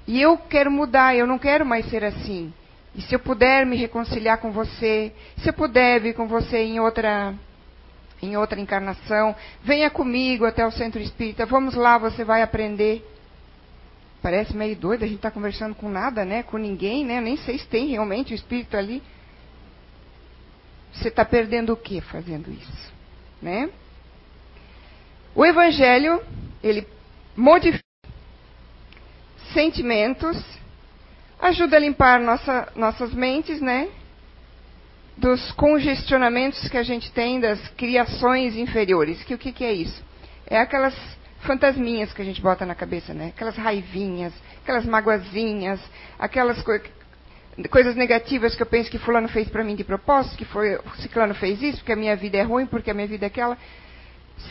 e 0.06 0.20
eu 0.20 0.36
quero 0.36 0.70
mudar, 0.70 1.16
eu 1.16 1.26
não 1.26 1.38
quero 1.38 1.64
mais 1.64 1.88
ser 1.88 2.04
assim. 2.04 2.52
E 2.94 3.00
se 3.00 3.14
eu 3.14 3.18
puder 3.18 3.64
me 3.64 3.76
reconciliar 3.76 4.36
com 4.36 4.52
você, 4.52 5.10
se 5.38 5.48
eu 5.48 5.54
puder 5.54 6.02
vir 6.02 6.14
com 6.14 6.28
você 6.28 6.58
em 6.58 6.80
outra 6.80 7.32
em 8.22 8.36
outra 8.36 8.60
encarnação, 8.60 9.34
venha 9.64 9.90
comigo 9.90 10.44
até 10.46 10.64
o 10.64 10.70
centro 10.70 11.00
espírita, 11.00 11.44
vamos 11.44 11.74
lá, 11.74 11.98
você 11.98 12.24
vai 12.24 12.40
aprender. 12.40 13.04
Parece 14.22 14.56
meio 14.56 14.76
doido, 14.76 15.02
a 15.02 15.06
gente 15.06 15.16
está 15.16 15.32
conversando 15.32 15.74
com 15.74 15.88
nada, 15.88 16.24
né? 16.24 16.44
Com 16.44 16.56
ninguém, 16.56 17.04
né? 17.04 17.20
Nem 17.20 17.36
sei 17.36 17.58
se 17.58 17.66
tem 17.66 17.88
realmente 17.88 18.32
o 18.32 18.36
espírito 18.36 18.76
ali. 18.76 19.02
Você 20.92 21.08
está 21.08 21.24
perdendo 21.24 21.72
o 21.72 21.76
que 21.76 22.00
fazendo 22.00 22.48
isso? 22.52 22.92
Né? 23.40 23.68
O 25.34 25.44
Evangelho, 25.44 26.22
ele 26.62 26.86
modifica 27.36 27.82
sentimentos, 29.52 30.40
ajuda 31.40 31.76
a 31.76 31.80
limpar 31.80 32.20
nossa, 32.20 32.70
nossas 32.76 33.12
mentes, 33.12 33.60
né? 33.60 33.88
Dos 35.16 35.52
congestionamentos 35.52 36.68
que 36.68 36.76
a 36.76 36.82
gente 36.82 37.12
tem 37.12 37.40
das 37.40 37.60
criações 37.70 38.56
inferiores. 38.56 39.22
Que 39.24 39.34
o 39.34 39.38
que, 39.38 39.52
que 39.52 39.64
é 39.64 39.72
isso? 39.72 40.02
É 40.46 40.58
aquelas 40.58 40.94
fantasminhas 41.40 42.12
que 42.12 42.22
a 42.22 42.24
gente 42.24 42.40
bota 42.40 42.64
na 42.64 42.74
cabeça, 42.74 43.12
né? 43.12 43.32
Aquelas 43.34 43.56
raivinhas, 43.56 44.32
aquelas 44.62 44.84
magoazinhas, 44.84 45.80
aquelas 46.18 46.62
co 46.62 46.72
coisas 47.70 47.94
negativas 47.94 48.54
que 48.54 48.62
eu 48.62 48.66
penso 48.66 48.90
que 48.90 48.98
fulano 48.98 49.28
fez 49.28 49.48
para 49.48 49.62
mim 49.62 49.76
de 49.76 49.84
propósito, 49.84 50.38
que 50.38 50.44
foi 50.46 50.78
ciclano 51.00 51.34
fez 51.34 51.60
isso, 51.62 51.78
porque 51.78 51.92
a 51.92 51.96
minha 51.96 52.16
vida 52.16 52.38
é 52.38 52.42
ruim, 52.42 52.64
porque 52.64 52.90
a 52.90 52.94
minha 52.94 53.06
vida 53.06 53.26
é 53.26 53.28
aquela. 53.28 53.58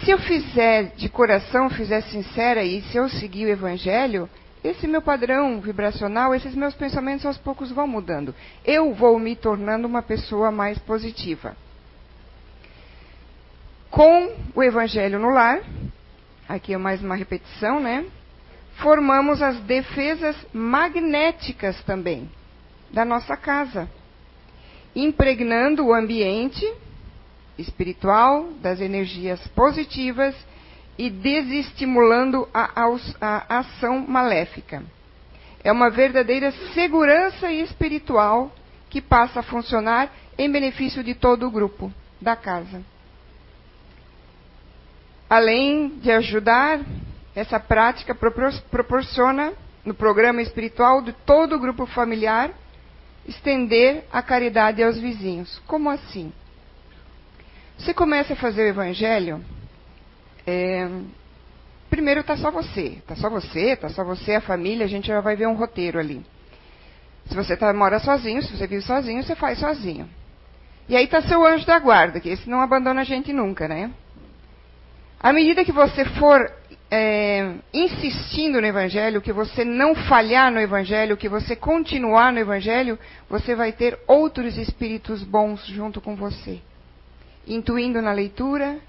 Se 0.03 0.11
eu 0.11 0.19
fizer 0.19 0.93
de 0.95 1.09
coração, 1.09 1.69
fizer 1.69 2.01
sincera 2.03 2.63
e 2.63 2.81
se 2.83 2.97
eu 2.97 3.09
seguir 3.09 3.45
o 3.45 3.49
evangelho, 3.49 4.29
esse 4.63 4.87
meu 4.87 5.01
padrão 5.01 5.59
vibracional, 5.59 6.35
esses 6.35 6.53
meus 6.53 6.75
pensamentos 6.75 7.25
aos 7.25 7.37
poucos 7.37 7.71
vão 7.71 7.87
mudando. 7.87 8.35
Eu 8.63 8.93
vou 8.93 9.17
me 9.17 9.35
tornando 9.35 9.87
uma 9.87 10.03
pessoa 10.03 10.51
mais 10.51 10.77
positiva. 10.79 11.55
Com 13.89 14.35
o 14.55 14.63
evangelho 14.63 15.19
no 15.19 15.29
lar, 15.29 15.61
aqui 16.47 16.73
é 16.73 16.77
mais 16.77 17.01
uma 17.01 17.15
repetição, 17.15 17.79
né? 17.79 18.05
Formamos 18.75 19.41
as 19.41 19.59
defesas 19.61 20.35
magnéticas 20.53 21.81
também 21.83 22.29
da 22.91 23.03
nossa 23.03 23.35
casa, 23.35 23.89
impregnando 24.95 25.85
o 25.85 25.93
ambiente 25.93 26.65
espiritual 27.57 28.49
das 28.61 28.79
energias 28.79 29.45
positivas 29.49 30.35
e 31.01 31.09
desestimulando 31.09 32.47
a, 32.53 32.85
a, 33.19 33.57
ação 33.57 34.05
maléfica. 34.07 34.83
É 35.63 35.71
uma 35.71 35.89
verdadeira 35.89 36.51
segurança 36.75 37.51
espiritual 37.51 38.51
que 38.87 39.01
passa 39.01 39.39
a 39.39 39.43
funcionar 39.43 40.13
em 40.37 40.51
benefício 40.51 41.03
de 41.03 41.15
todo 41.15 41.47
o 41.47 41.49
grupo 41.49 41.91
da 42.21 42.35
casa. 42.35 42.83
Além 45.27 45.89
de 45.89 46.11
ajudar, 46.11 46.81
essa 47.33 47.59
prática 47.59 48.13
proporciona, 48.69 49.53
no 49.83 49.95
programa 49.95 50.43
espiritual 50.43 51.01
de 51.01 51.13
todo 51.13 51.55
o 51.55 51.59
grupo 51.59 51.87
familiar, 51.87 52.51
estender 53.27 54.05
a 54.13 54.21
caridade 54.21 54.83
aos 54.83 54.99
vizinhos. 54.99 55.59
Como 55.65 55.89
assim? 55.89 56.31
Você 57.75 57.91
começa 57.91 58.33
a 58.33 58.35
fazer 58.35 58.65
o 58.65 58.67
evangelho 58.67 59.43
é, 60.45 60.89
primeiro 61.89 62.21
está 62.21 62.37
só 62.37 62.51
você, 62.51 62.97
está 62.99 63.15
só 63.15 63.29
você, 63.29 63.73
está 63.73 63.89
só 63.89 64.03
você, 64.03 64.35
a 64.35 64.41
família, 64.41 64.85
a 64.85 64.89
gente 64.89 65.07
já 65.07 65.21
vai 65.21 65.35
ver 65.35 65.47
um 65.47 65.55
roteiro 65.55 65.99
ali. 65.99 66.23
Se 67.27 67.35
você 67.35 67.55
tá, 67.55 67.71
mora 67.73 67.99
sozinho, 67.99 68.41
se 68.41 68.55
você 68.55 68.67
vive 68.67 68.81
sozinho, 68.81 69.23
você 69.23 69.35
faz 69.35 69.59
sozinho. 69.59 70.09
E 70.89 70.95
aí 70.95 71.05
está 71.05 71.21
seu 71.21 71.45
anjo 71.45 71.65
da 71.65 71.79
guarda, 71.79 72.19
que 72.19 72.29
esse 72.29 72.49
não 72.49 72.61
abandona 72.61 73.01
a 73.01 73.05
gente 73.05 73.31
nunca, 73.31 73.67
né? 73.67 73.91
À 75.19 75.31
medida 75.31 75.63
que 75.63 75.71
você 75.71 76.03
for 76.03 76.51
é, 76.89 77.53
insistindo 77.73 78.59
no 78.59 78.67
Evangelho, 78.67 79.21
que 79.21 79.31
você 79.31 79.63
não 79.63 79.95
falhar 79.95 80.51
no 80.51 80.59
Evangelho, 80.59 81.15
que 81.15 81.29
você 81.29 81.55
continuar 81.55 82.33
no 82.33 82.39
Evangelho, 82.39 82.99
você 83.29 83.55
vai 83.55 83.71
ter 83.71 83.97
outros 84.07 84.57
espíritos 84.57 85.23
bons 85.23 85.65
junto 85.67 86.01
com 86.01 86.15
você. 86.15 86.59
Intuindo 87.47 88.01
na 88.01 88.11
leitura, 88.11 88.79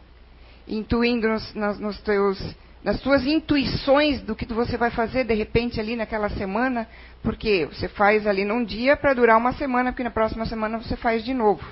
intuindo 0.66 1.28
nos, 1.28 1.54
nos, 1.54 1.78
nos 1.78 2.00
teus, 2.00 2.38
nas 2.84 3.00
tuas 3.00 3.26
intuições 3.26 4.20
do 4.22 4.34
que 4.34 4.46
você 4.52 4.76
vai 4.76 4.90
fazer 4.90 5.24
de 5.24 5.34
repente 5.34 5.80
ali 5.80 5.96
naquela 5.96 6.28
semana, 6.30 6.88
porque 7.22 7.66
você 7.66 7.88
faz 7.88 8.26
ali 8.26 8.44
num 8.44 8.64
dia 8.64 8.96
para 8.96 9.14
durar 9.14 9.38
uma 9.38 9.52
semana, 9.52 9.92
porque 9.92 10.04
na 10.04 10.10
próxima 10.10 10.46
semana 10.46 10.78
você 10.78 10.96
faz 10.96 11.24
de 11.24 11.32
novo. 11.34 11.64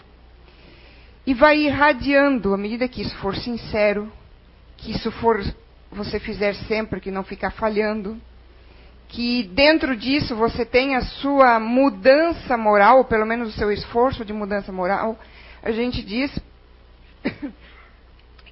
E 1.26 1.35
vai 1.35 1.59
irradiando 1.59 2.54
à 2.54 2.56
medida 2.56 2.88
que 2.88 3.02
isso 3.02 3.14
for 3.16 3.37
sincero, 3.37 4.11
que 4.76 4.92
isso 4.92 5.11
for 5.12 5.42
você 5.90 6.18
fizer 6.18 6.54
sempre, 6.66 7.00
que 7.00 7.11
não 7.11 7.23
ficar 7.23 7.50
falhando, 7.50 8.20
que 9.09 9.42
dentro 9.42 9.97
disso 9.97 10.37
você 10.37 10.64
tenha 10.64 10.99
a 10.99 11.02
sua 11.02 11.59
mudança 11.59 12.56
moral, 12.56 12.99
ou 12.99 13.04
pelo 13.04 13.26
menos 13.26 13.49
o 13.49 13.59
seu 13.59 13.70
esforço 13.70 14.25
de 14.25 14.32
mudança 14.32 14.73
moral. 14.73 15.18
A 15.62 15.73
gente 15.73 16.02
diz 16.02 16.30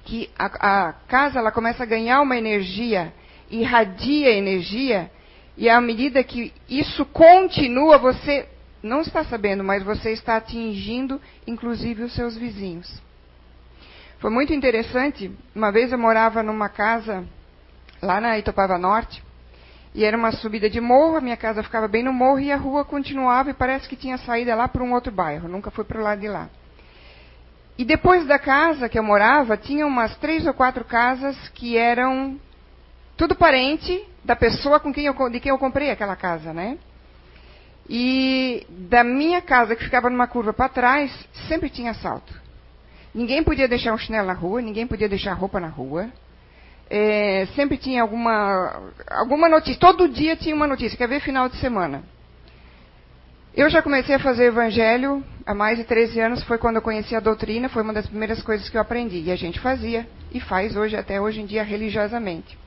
que 0.03 0.29
a, 0.37 0.87
a 0.89 0.93
casa 0.93 1.39
ela 1.39 1.51
começa 1.51 1.83
a 1.83 1.85
ganhar 1.85 2.21
uma 2.21 2.37
energia, 2.37 3.13
irradia 3.49 4.31
energia, 4.31 5.11
e 5.57 5.69
à 5.69 5.79
medida 5.81 6.23
que 6.23 6.53
isso 6.69 7.05
continua, 7.05 7.97
você 7.97 8.47
não 8.81 9.01
está 9.01 9.23
sabendo, 9.23 9.63
mas 9.63 9.83
você 9.83 10.11
está 10.11 10.37
atingindo, 10.37 11.21
inclusive, 11.45 12.03
os 12.03 12.13
seus 12.13 12.37
vizinhos. 12.37 13.01
Foi 14.19 14.29
muito 14.29 14.53
interessante. 14.53 15.31
Uma 15.53 15.71
vez 15.71 15.91
eu 15.91 15.97
morava 15.97 16.41
numa 16.43 16.69
casa 16.69 17.25
lá 18.01 18.21
na 18.21 18.37
Itopava 18.37 18.77
Norte, 18.77 19.21
e 19.93 20.05
era 20.05 20.15
uma 20.15 20.31
subida 20.31 20.69
de 20.69 20.79
morro, 20.79 21.17
a 21.17 21.21
minha 21.21 21.35
casa 21.35 21.63
ficava 21.63 21.87
bem 21.87 22.03
no 22.03 22.13
morro 22.13 22.39
e 22.39 22.51
a 22.51 22.57
rua 22.57 22.85
continuava 22.85 23.49
e 23.49 23.53
parece 23.53 23.89
que 23.89 23.95
tinha 23.95 24.17
saída 24.19 24.55
lá 24.55 24.67
para 24.67 24.83
um 24.83 24.93
outro 24.93 25.11
bairro. 25.11 25.49
Nunca 25.49 25.71
fui 25.71 25.83
para 25.83 25.99
o 25.99 26.03
lado 26.03 26.21
de 26.21 26.27
lá. 26.27 26.49
E 27.79 27.85
depois 27.85 28.27
da 28.27 28.37
casa 28.37 28.89
que 28.89 28.99
eu 28.99 29.03
morava, 29.03 29.55
tinha 29.55 29.87
umas 29.87 30.13
três 30.17 30.45
ou 30.45 30.53
quatro 30.53 30.83
casas 30.83 31.37
que 31.55 31.77
eram 31.77 32.37
tudo 33.15 33.35
parente 33.35 34.05
da 34.21 34.35
pessoa 34.35 34.81
com 34.81 34.91
quem 34.91 35.05
eu, 35.05 35.13
de 35.29 35.39
quem 35.39 35.49
eu 35.49 35.57
comprei 35.57 35.89
aquela 35.89 36.17
casa, 36.17 36.53
né? 36.53 36.77
E 37.89 38.67
da 38.67 39.01
minha 39.01 39.41
casa, 39.41 39.77
que 39.77 39.85
ficava 39.85 40.09
numa 40.09 40.27
curva 40.27 40.51
para 40.51 40.67
trás, 40.67 41.09
sempre 41.47 41.69
tinha 41.69 41.91
assalto. 41.91 42.33
Ninguém 43.15 43.45
podia 43.45 43.65
deixar 43.65 43.93
um 43.93 43.97
chinelo 43.97 44.27
na 44.27 44.33
rua, 44.33 44.61
ninguém 44.61 44.85
podia 44.85 45.07
deixar 45.07 45.31
roupa 45.31 45.57
na 45.61 45.69
rua. 45.69 46.09
É, 46.89 47.47
sempre 47.55 47.77
tinha 47.77 48.01
alguma, 48.01 48.91
alguma 49.09 49.47
notícia. 49.47 49.79
Todo 49.79 50.09
dia 50.09 50.35
tinha 50.35 50.53
uma 50.53 50.67
notícia. 50.67 50.97
Quer 50.97 51.07
ver 51.07 51.21
final 51.21 51.47
de 51.47 51.55
semana? 51.55 52.03
Eu 53.59 53.69
já 53.69 53.81
comecei 53.81 54.15
a 54.15 54.19
fazer 54.19 54.45
evangelho 54.45 55.21
há 55.45 55.53
mais 55.53 55.77
de 55.77 55.83
13 55.83 56.17
anos, 56.21 56.43
foi 56.43 56.57
quando 56.57 56.77
eu 56.77 56.81
conheci 56.81 57.13
a 57.13 57.19
doutrina, 57.19 57.67
foi 57.67 57.83
uma 57.83 57.91
das 57.91 58.07
primeiras 58.07 58.41
coisas 58.41 58.69
que 58.69 58.77
eu 58.77 58.79
aprendi. 58.79 59.19
E 59.19 59.31
a 59.33 59.35
gente 59.35 59.59
fazia, 59.59 60.07
e 60.31 60.39
faz 60.39 60.77
hoje, 60.77 60.95
até 60.95 61.19
hoje 61.19 61.41
em 61.41 61.45
dia, 61.45 61.61
religiosamente. 61.61 62.57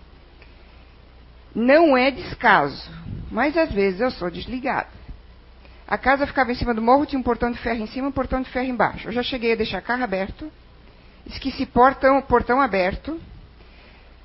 Não 1.54 1.96
é 1.96 2.10
descaso, 2.10 2.90
mas 3.30 3.56
às 3.56 3.72
vezes 3.72 4.02
eu 4.02 4.10
sou 4.10 4.30
desligada. 4.30 4.90
A 5.88 5.96
casa 5.96 6.26
ficava 6.26 6.52
em 6.52 6.54
cima 6.54 6.74
do 6.74 6.82
morro, 6.82 7.06
tinha 7.06 7.18
um 7.18 7.22
portão 7.22 7.50
de 7.50 7.58
ferro 7.58 7.80
em 7.80 7.86
cima 7.86 8.08
e 8.08 8.10
um 8.10 8.12
portão 8.12 8.42
de 8.42 8.50
ferro 8.50 8.68
embaixo. 8.68 9.08
Eu 9.08 9.12
já 9.12 9.22
cheguei 9.22 9.52
a 9.54 9.56
deixar 9.56 9.80
carro 9.80 10.04
aberto, 10.04 10.52
esqueci 11.24 11.64
portão, 11.64 12.20
portão 12.20 12.60
aberto. 12.60 13.18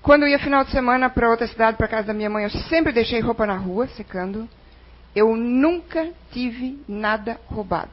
Quando 0.02 0.24
eu 0.24 0.28
ia 0.28 0.40
final 0.40 0.66
de 0.66 0.72
semana 0.72 1.10
para 1.10 1.30
outra 1.30 1.48
cidade, 1.48 1.78
para 1.78 1.88
casa 1.88 2.08
da 2.08 2.14
minha 2.14 2.30
mãe, 2.30 2.44
eu 2.44 2.50
sempre 2.50 2.92
deixei 2.92 3.22
roupa 3.22 3.46
na 3.46 3.56
rua, 3.56 3.88
secando. 3.96 4.50
Eu 5.18 5.36
nunca 5.36 6.12
tive 6.32 6.80
nada 6.88 7.40
roubado. 7.48 7.90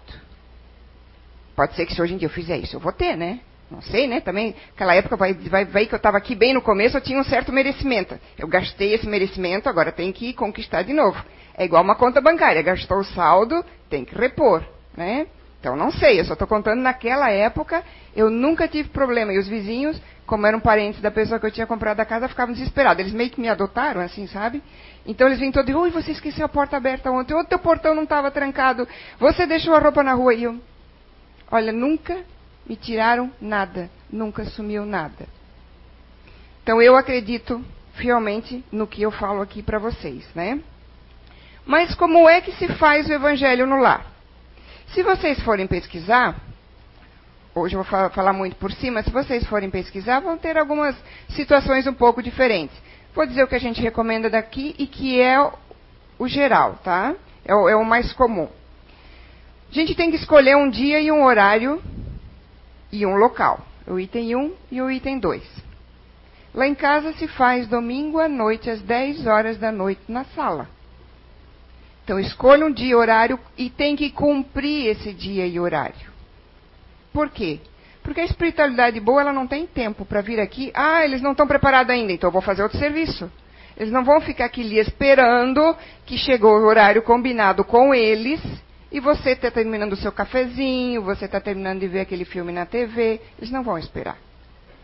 Pode 1.56 1.74
ser 1.74 1.86
que 1.86 1.94
se 1.94 2.02
hoje 2.02 2.12
em 2.12 2.18
dia 2.18 2.26
eu 2.26 2.30
fizer 2.30 2.58
isso, 2.58 2.76
eu 2.76 2.80
vou 2.80 2.92
ter, 2.92 3.16
né? 3.16 3.40
Não 3.70 3.80
sei, 3.80 4.06
né? 4.06 4.20
Também, 4.20 4.54
aquela 4.74 4.94
época, 4.94 5.16
vai, 5.16 5.32
vai, 5.32 5.64
vai 5.64 5.86
que 5.86 5.94
eu 5.94 5.96
estava 5.96 6.18
aqui 6.18 6.34
bem 6.34 6.52
no 6.52 6.60
começo, 6.60 6.98
eu 6.98 7.00
tinha 7.00 7.18
um 7.18 7.24
certo 7.24 7.50
merecimento. 7.50 8.20
Eu 8.38 8.46
gastei 8.46 8.92
esse 8.92 9.08
merecimento, 9.08 9.70
agora 9.70 9.90
tem 9.90 10.12
que 10.12 10.34
conquistar 10.34 10.82
de 10.82 10.92
novo. 10.92 11.18
É 11.56 11.64
igual 11.64 11.82
uma 11.82 11.94
conta 11.94 12.20
bancária, 12.20 12.60
gastou 12.60 12.98
o 12.98 13.04
saldo, 13.04 13.64
tem 13.88 14.04
que 14.04 14.14
repor, 14.14 14.62
né? 14.94 15.26
Então, 15.58 15.74
não 15.76 15.90
sei, 15.90 16.20
eu 16.20 16.26
só 16.26 16.34
estou 16.34 16.46
contando 16.46 16.82
naquela 16.82 17.30
época, 17.30 17.82
eu 18.14 18.28
nunca 18.28 18.68
tive 18.68 18.90
problema. 18.90 19.32
E 19.32 19.38
os 19.38 19.48
vizinhos, 19.48 19.98
como 20.26 20.46
eram 20.46 20.60
parentes 20.60 21.00
da 21.00 21.10
pessoa 21.10 21.40
que 21.40 21.46
eu 21.46 21.50
tinha 21.50 21.66
comprado 21.66 22.00
a 22.00 22.04
casa, 22.04 22.28
ficavam 22.28 22.52
desesperados. 22.52 23.00
Eles 23.00 23.14
meio 23.14 23.30
que 23.30 23.40
me 23.40 23.48
adotaram, 23.48 24.02
assim, 24.02 24.26
sabe? 24.26 24.62
Então 25.06 25.26
eles 25.26 25.38
vinham 25.38 25.52
todos 25.52 25.70
e 25.70 25.74
ui, 25.74 25.90
você 25.90 26.12
esqueceu 26.12 26.46
a 26.46 26.48
porta 26.48 26.76
aberta 26.76 27.10
ontem, 27.10 27.34
o 27.34 27.44
teu 27.44 27.58
portão 27.58 27.94
não 27.94 28.04
estava 28.04 28.30
trancado, 28.30 28.88
você 29.18 29.46
deixou 29.46 29.74
a 29.74 29.78
roupa 29.78 30.02
na 30.02 30.14
rua. 30.14 30.32
E 30.34 30.44
eu, 30.44 30.58
olha, 31.50 31.72
nunca 31.72 32.24
me 32.66 32.74
tiraram 32.74 33.30
nada, 33.40 33.90
nunca 34.10 34.44
sumiu 34.44 34.86
nada. 34.86 35.26
Então 36.62 36.80
eu 36.80 36.96
acredito 36.96 37.62
fielmente 37.94 38.64
no 38.72 38.86
que 38.86 39.02
eu 39.02 39.10
falo 39.10 39.42
aqui 39.42 39.62
para 39.62 39.78
vocês, 39.78 40.26
né? 40.34 40.60
Mas 41.66 41.94
como 41.94 42.28
é 42.28 42.40
que 42.40 42.52
se 42.52 42.68
faz 42.74 43.08
o 43.08 43.12
evangelho 43.12 43.66
no 43.66 43.76
lar? 43.76 44.06
Se 44.88 45.02
vocês 45.02 45.40
forem 45.42 45.66
pesquisar, 45.66 46.36
hoje 47.54 47.76
eu 47.76 47.82
vou 47.82 48.10
falar 48.10 48.32
muito 48.32 48.56
por 48.56 48.72
cima, 48.72 49.02
se 49.02 49.10
vocês 49.10 49.46
forem 49.46 49.70
pesquisar, 49.70 50.20
vão 50.20 50.36
ter 50.38 50.56
algumas 50.56 50.96
situações 51.30 51.86
um 51.86 51.94
pouco 51.94 52.22
diferentes. 52.22 52.76
Vou 53.14 53.26
dizer 53.26 53.44
o 53.44 53.46
que 53.46 53.54
a 53.54 53.60
gente 53.60 53.80
recomenda 53.80 54.28
daqui 54.28 54.74
e 54.78 54.86
que 54.86 55.20
é 55.20 55.38
o 56.18 56.26
geral, 56.26 56.78
tá? 56.82 57.14
É 57.44 57.54
o, 57.54 57.68
é 57.68 57.76
o 57.76 57.84
mais 57.84 58.12
comum. 58.12 58.48
A 59.70 59.74
gente 59.74 59.94
tem 59.94 60.10
que 60.10 60.16
escolher 60.16 60.56
um 60.56 60.68
dia 60.68 61.00
e 61.00 61.12
um 61.12 61.24
horário 61.24 61.82
e 62.90 63.06
um 63.06 63.14
local. 63.14 63.64
O 63.86 63.98
item 64.00 64.34
1 64.34 64.54
e 64.72 64.82
o 64.82 64.90
item 64.90 65.18
2. 65.18 65.42
Lá 66.54 66.66
em 66.66 66.74
casa 66.74 67.12
se 67.12 67.28
faz 67.28 67.68
domingo 67.68 68.18
à 68.18 68.28
noite, 68.28 68.70
às 68.70 68.80
10 68.80 69.26
horas 69.26 69.58
da 69.58 69.70
noite, 69.70 70.00
na 70.08 70.24
sala. 70.24 70.68
Então 72.04 72.18
escolha 72.18 72.66
um 72.66 72.72
dia 72.72 72.90
e 72.90 72.94
horário 72.94 73.38
e 73.56 73.70
tem 73.70 73.96
que 73.96 74.10
cumprir 74.10 74.86
esse 74.86 75.12
dia 75.12 75.46
e 75.46 75.58
horário. 75.58 76.12
Por 77.12 77.30
quê? 77.30 77.60
Porque 78.04 78.20
a 78.20 78.24
espiritualidade 78.24 79.00
boa, 79.00 79.22
ela 79.22 79.32
não 79.32 79.46
tem 79.46 79.66
tempo 79.66 80.04
para 80.04 80.20
vir 80.20 80.38
aqui. 80.38 80.70
Ah, 80.74 81.02
eles 81.04 81.22
não 81.22 81.32
estão 81.32 81.46
preparados 81.46 81.90
ainda, 81.90 82.12
então 82.12 82.28
eu 82.28 82.32
vou 82.32 82.42
fazer 82.42 82.62
outro 82.62 82.78
serviço. 82.78 83.32
Eles 83.78 83.90
não 83.90 84.04
vão 84.04 84.20
ficar 84.20 84.44
aqui 84.44 84.60
ali 84.60 84.78
esperando 84.78 85.74
que 86.04 86.18
chegou 86.18 86.52
o 86.52 86.66
horário 86.66 87.02
combinado 87.02 87.64
com 87.64 87.94
eles 87.94 88.40
e 88.92 89.00
você 89.00 89.30
está 89.30 89.50
terminando 89.50 89.94
o 89.94 89.96
seu 89.96 90.12
cafezinho, 90.12 91.02
você 91.02 91.24
está 91.24 91.40
terminando 91.40 91.80
de 91.80 91.88
ver 91.88 92.00
aquele 92.00 92.26
filme 92.26 92.52
na 92.52 92.66
TV. 92.66 93.20
Eles 93.38 93.50
não 93.50 93.62
vão 93.62 93.78
esperar. 93.78 94.18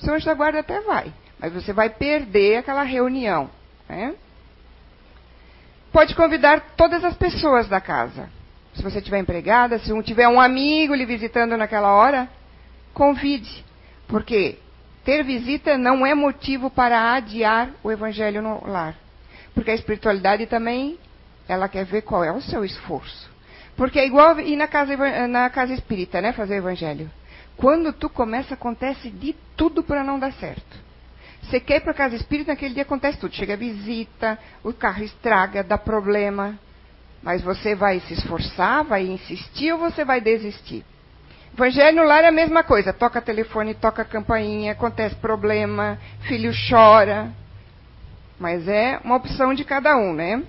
O 0.01 0.05
seu 0.05 0.15
anjo 0.15 0.25
da 0.25 0.35
guarda 0.35 0.61
até 0.61 0.81
vai, 0.81 1.13
mas 1.39 1.53
você 1.53 1.75
vai 1.75 1.91
perder 1.91 2.57
aquela 2.57 2.83
reunião. 2.83 3.51
Né? 3.87 4.15
Pode 5.93 6.15
convidar 6.15 6.75
todas 6.75 7.05
as 7.05 7.15
pessoas 7.17 7.69
da 7.69 7.83
casa. 7.83 8.31
Se 8.73 8.83
você 8.83 9.01
tiver 9.03 9.19
empregada, 9.19 9.79
se 9.79 9.93
um 9.93 10.01
tiver 10.01 10.27
um 10.27 10.41
amigo 10.41 10.95
lhe 10.95 11.05
visitando 11.05 11.55
naquela 11.57 11.93
hora, 11.93 12.29
convide. 12.93 13.65
Porque 14.07 14.59
ter 15.05 15.23
visita 15.25 15.79
não 15.79 16.05
é 16.05 16.15
motivo 16.15 16.71
para 16.71 17.15
adiar 17.15 17.71
o 17.83 17.91
evangelho 17.91 18.43
no 18.43 18.67
lar. 18.67 18.95
Porque 19.55 19.71
a 19.71 19.75
espiritualidade 19.75 20.47
também, 20.47 20.99
ela 21.49 21.69
quer 21.69 21.85
ver 21.85 22.03
qual 22.03 22.23
é 22.23 22.33
o 22.33 22.41
seu 22.41 22.65
esforço. 22.65 23.31
Porque 23.77 23.99
é 23.99 24.07
igual 24.07 24.39
ir 24.41 24.57
na 24.57 24.69
casa, 24.69 24.97
na 25.27 25.49
casa 25.49 25.73
espírita, 25.73 26.21
né? 26.21 26.33
Fazer 26.33 26.57
evangelho. 26.57 27.11
Quando 27.57 27.93
tu 27.93 28.09
começa, 28.09 28.55
acontece 28.55 29.11
de 29.11 29.35
tudo 29.57 29.83
para 29.83 30.05
não 30.05 30.19
dar 30.19 30.33
certo. 30.35 30.79
Você 31.43 31.59
quer 31.61 31.77
ir 31.77 31.81
para 31.81 31.93
a 31.93 31.95
casa 31.95 32.17
espírita, 32.17 32.53
naquele 32.53 32.75
dia 32.75 32.83
acontece 32.83 33.19
tudo. 33.19 33.35
Chega 33.35 33.55
a 33.55 33.57
visita, 33.57 34.39
o 34.63 34.73
carro 34.73 35.03
estraga, 35.03 35.65
dá 35.65 35.77
problema. 35.77 36.59
Mas 37.23 37.43
você 37.43 37.75
vai 37.75 38.01
se 38.01 38.15
esforçar, 38.15 38.85
vai 38.85 39.07
insistir 39.07 39.73
ou 39.73 39.79
você 39.79 40.05
vai 40.05 40.21
desistir? 40.21 40.85
Evangelho 41.55 41.97
no 41.97 42.05
lar 42.05 42.25
é 42.25 42.29
a 42.29 42.33
mesma 42.33 42.63
coisa. 42.63 42.93
Toca 42.93 43.21
telefone, 43.21 43.75
toca 43.75 44.05
campainha, 44.05 44.73
acontece 44.73 45.15
problema, 45.17 45.99
filho 46.23 46.53
chora. 46.69 47.31
Mas 48.39 48.67
é 48.69 48.99
uma 49.05 49.17
opção 49.17 49.53
de 49.53 49.65
cada 49.65 49.97
um, 49.97 50.15
né? 50.15 50.43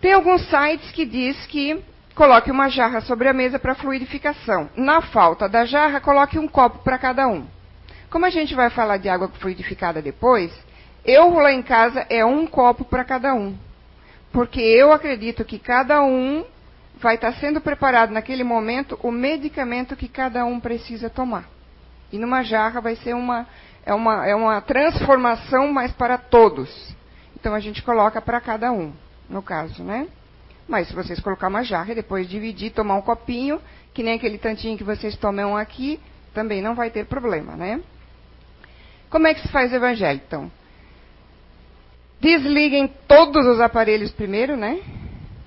Tem 0.00 0.12
alguns 0.12 0.42
sites 0.48 0.90
que 0.92 1.06
diz 1.06 1.46
que 1.46 1.82
coloque 2.14 2.50
uma 2.50 2.68
jarra 2.68 3.00
sobre 3.00 3.28
a 3.28 3.32
mesa 3.32 3.58
para 3.58 3.74
fluidificação. 3.74 4.68
Na 4.76 5.00
falta 5.00 5.48
da 5.48 5.64
jarra, 5.64 6.00
coloque 6.00 6.38
um 6.38 6.48
copo 6.48 6.78
para 6.78 6.98
cada 6.98 7.28
um. 7.28 7.46
Como 8.10 8.24
a 8.24 8.30
gente 8.30 8.54
vai 8.54 8.70
falar 8.70 8.96
de 8.96 9.08
água 9.08 9.28
fluidificada 9.28 10.00
depois, 10.00 10.52
eu 11.04 11.32
lá 11.34 11.52
em 11.52 11.62
casa 11.62 12.06
é 12.10 12.24
um 12.24 12.46
copo 12.46 12.84
para 12.84 13.04
cada 13.04 13.34
um. 13.34 13.56
Porque 14.32 14.60
eu 14.60 14.92
acredito 14.92 15.44
que 15.44 15.58
cada 15.58 16.02
um 16.02 16.44
vai 16.96 17.16
estar 17.16 17.32
sendo 17.34 17.60
preparado 17.60 18.10
naquele 18.10 18.42
momento 18.42 18.98
o 19.02 19.10
medicamento 19.10 19.96
que 19.96 20.08
cada 20.08 20.44
um 20.44 20.58
precisa 20.58 21.10
tomar. 21.10 21.44
E 22.12 22.18
numa 22.18 22.42
jarra 22.42 22.80
vai 22.80 22.96
ser 22.96 23.14
uma, 23.14 23.46
é 23.84 23.92
uma, 23.92 24.26
é 24.26 24.34
uma 24.34 24.60
transformação 24.60 25.72
mais 25.72 25.92
para 25.92 26.16
todos. 26.16 26.94
Então 27.38 27.54
a 27.54 27.60
gente 27.60 27.82
coloca 27.82 28.20
para 28.20 28.40
cada 28.40 28.72
um, 28.72 28.92
no 29.28 29.42
caso, 29.42 29.82
né? 29.82 30.08
Mas 30.66 30.88
se 30.88 30.94
vocês 30.94 31.20
colocar 31.20 31.48
uma 31.48 31.62
jarra 31.62 31.92
e 31.92 31.96
depois 31.96 32.28
dividir, 32.28 32.72
tomar 32.72 32.96
um 32.96 33.02
copinho, 33.02 33.60
que 33.94 34.02
nem 34.02 34.14
aquele 34.14 34.38
tantinho 34.38 34.76
que 34.76 34.82
vocês 34.82 35.16
tomam 35.16 35.56
aqui, 35.56 36.00
também 36.34 36.60
não 36.60 36.74
vai 36.74 36.90
ter 36.90 37.06
problema, 37.06 37.54
né? 37.54 37.80
Como 39.08 39.26
é 39.26 39.34
que 39.34 39.42
se 39.42 39.48
faz 39.48 39.72
o 39.72 39.76
evangelho, 39.76 40.20
então? 40.26 40.50
Desliguem 42.20 42.92
todos 43.06 43.46
os 43.46 43.60
aparelhos 43.60 44.10
primeiro, 44.10 44.56
né? 44.56 44.80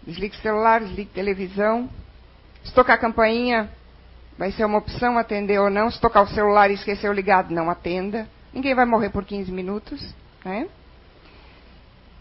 Desligue 0.05 0.37
celular, 0.37 0.81
desligue 0.81 1.11
televisão. 1.11 1.89
Se 2.63 2.73
tocar 2.73 2.95
a 2.95 2.97
campainha, 2.97 3.69
vai 4.37 4.51
ser 4.51 4.65
uma 4.65 4.77
opção 4.77 5.17
atender 5.17 5.59
ou 5.59 5.69
não. 5.69 5.91
Se 5.91 5.99
tocar 5.99 6.21
o 6.21 6.27
celular 6.27 6.71
e 6.71 6.75
esquecer 6.75 7.09
o 7.09 7.13
ligado, 7.13 7.53
não 7.53 7.69
atenda. 7.69 8.27
Ninguém 8.53 8.73
vai 8.73 8.85
morrer 8.85 9.09
por 9.09 9.25
15 9.25 9.51
minutos. 9.51 10.13
Né? 10.43 10.67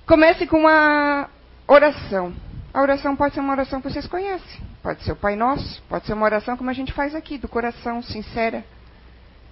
Comece 0.06 0.46
com 0.46 0.58
uma 0.60 1.28
oração. 1.66 2.34
A 2.72 2.82
oração 2.82 3.16
pode 3.16 3.34
ser 3.34 3.40
uma 3.40 3.52
oração 3.52 3.80
que 3.80 3.90
vocês 3.90 4.06
conhecem. 4.06 4.60
Pode 4.82 5.02
ser 5.02 5.12
o 5.12 5.16
Pai 5.16 5.36
Nosso, 5.36 5.82
pode 5.88 6.06
ser 6.06 6.12
uma 6.12 6.24
oração 6.24 6.56
como 6.56 6.70
a 6.70 6.72
gente 6.74 6.92
faz 6.92 7.14
aqui, 7.14 7.38
do 7.38 7.48
coração, 7.48 8.02
sincera, 8.02 8.64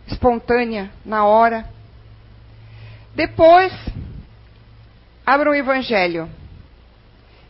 espontânea, 0.07 0.91
na 1.05 1.25
hora. 1.25 1.69
Depois, 3.15 3.73
abra 5.27 5.51
o 5.51 5.55
Evangelho 5.55 6.31